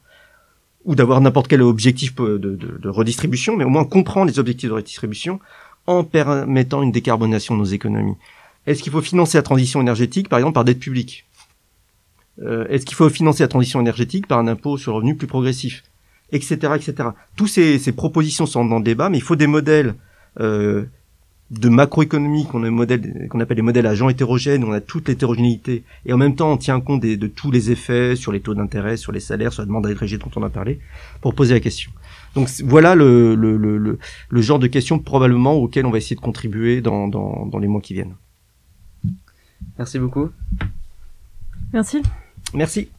ou 0.85 0.95
d'avoir 0.95 1.19
n'importe 1.19 1.49
quel 1.49 1.61
objectif 1.61 2.15
de 2.15 2.89
redistribution, 2.89 3.57
mais 3.57 3.63
au 3.63 3.69
moins 3.69 3.85
comprendre 3.85 4.27
les 4.27 4.39
objectifs 4.39 4.69
de 4.69 4.75
redistribution 4.75 5.39
en 5.87 6.03
permettant 6.03 6.81
une 6.81 6.91
décarbonation 6.91 7.55
de 7.55 7.59
nos 7.59 7.65
économies. 7.65 8.15
Est-ce 8.65 8.81
qu'il 8.81 8.91
faut 8.91 9.01
financer 9.01 9.37
la 9.37 9.43
transition 9.43 9.81
énergétique, 9.81 10.29
par 10.29 10.39
exemple, 10.39 10.55
par 10.55 10.63
dette 10.63 10.79
publique? 10.79 11.25
Euh, 12.41 12.65
Est-ce 12.69 12.85
qu'il 12.85 12.95
faut 12.95 13.09
financer 13.09 13.43
la 13.43 13.47
transition 13.47 13.81
énergétique 13.81 14.27
par 14.27 14.39
un 14.39 14.47
impôt 14.47 14.77
sur 14.77 14.91
le 14.91 14.97
revenu 14.97 15.15
plus 15.15 15.27
progressif? 15.27 15.83
Etc. 16.31 16.55
etc. 16.75 17.09
Tous 17.35 17.47
ces, 17.47 17.91
propositions 17.91 18.45
sont 18.45 18.65
dans 18.65 18.77
le 18.77 18.83
débat, 18.83 19.09
mais 19.09 19.17
il 19.17 19.23
faut 19.23 19.35
des 19.35 19.47
modèles 19.47 19.93
euh, 20.39 20.85
de 21.51 21.69
macroéconomie 21.69 22.47
qu'on 22.47 22.61
qu'on 23.29 23.39
appelle 23.39 23.57
les 23.57 23.61
modèles 23.61 23.85
agents 23.85 24.09
hétérogènes, 24.09 24.63
où 24.63 24.67
on 24.67 24.71
a 24.71 24.81
toute 24.81 25.09
l'hétérogénéité, 25.09 25.83
et 26.05 26.13
en 26.13 26.17
même 26.17 26.35
temps 26.35 26.51
on 26.51 26.57
tient 26.57 26.79
compte 26.81 27.01
de 27.01 27.27
tous 27.27 27.51
les 27.51 27.69
effets 27.69 28.15
sur 28.15 28.31
les 28.31 28.39
taux 28.39 28.55
d'intérêt, 28.55 28.97
sur 28.97 29.11
les 29.11 29.19
salaires, 29.19 29.53
sur 29.53 29.61
la 29.61 29.67
demande 29.67 29.85
agrégée 29.85 30.17
dont 30.17 30.31
on 30.35 30.41
a 30.41 30.49
parlé, 30.49 30.79
pour 31.21 31.35
poser 31.35 31.53
la 31.53 31.59
question. 31.59 31.91
Donc 32.35 32.49
voilà 32.63 32.95
le, 32.95 33.35
le, 33.35 33.57
le, 33.57 33.77
le, 33.77 33.99
le 34.29 34.41
genre 34.41 34.59
de 34.59 34.67
questions 34.67 34.99
probablement 34.99 35.53
auxquelles 35.53 35.85
on 35.85 35.91
va 35.91 35.97
essayer 35.97 36.15
de 36.15 36.21
contribuer 36.21 36.81
dans, 36.81 37.07
dans, 37.07 37.45
dans 37.45 37.59
les 37.59 37.67
mois 37.67 37.81
qui 37.81 37.93
viennent. 37.93 38.15
Merci 39.77 39.99
beaucoup. 39.99 40.29
Merci. 41.73 42.01
Merci. 42.53 42.89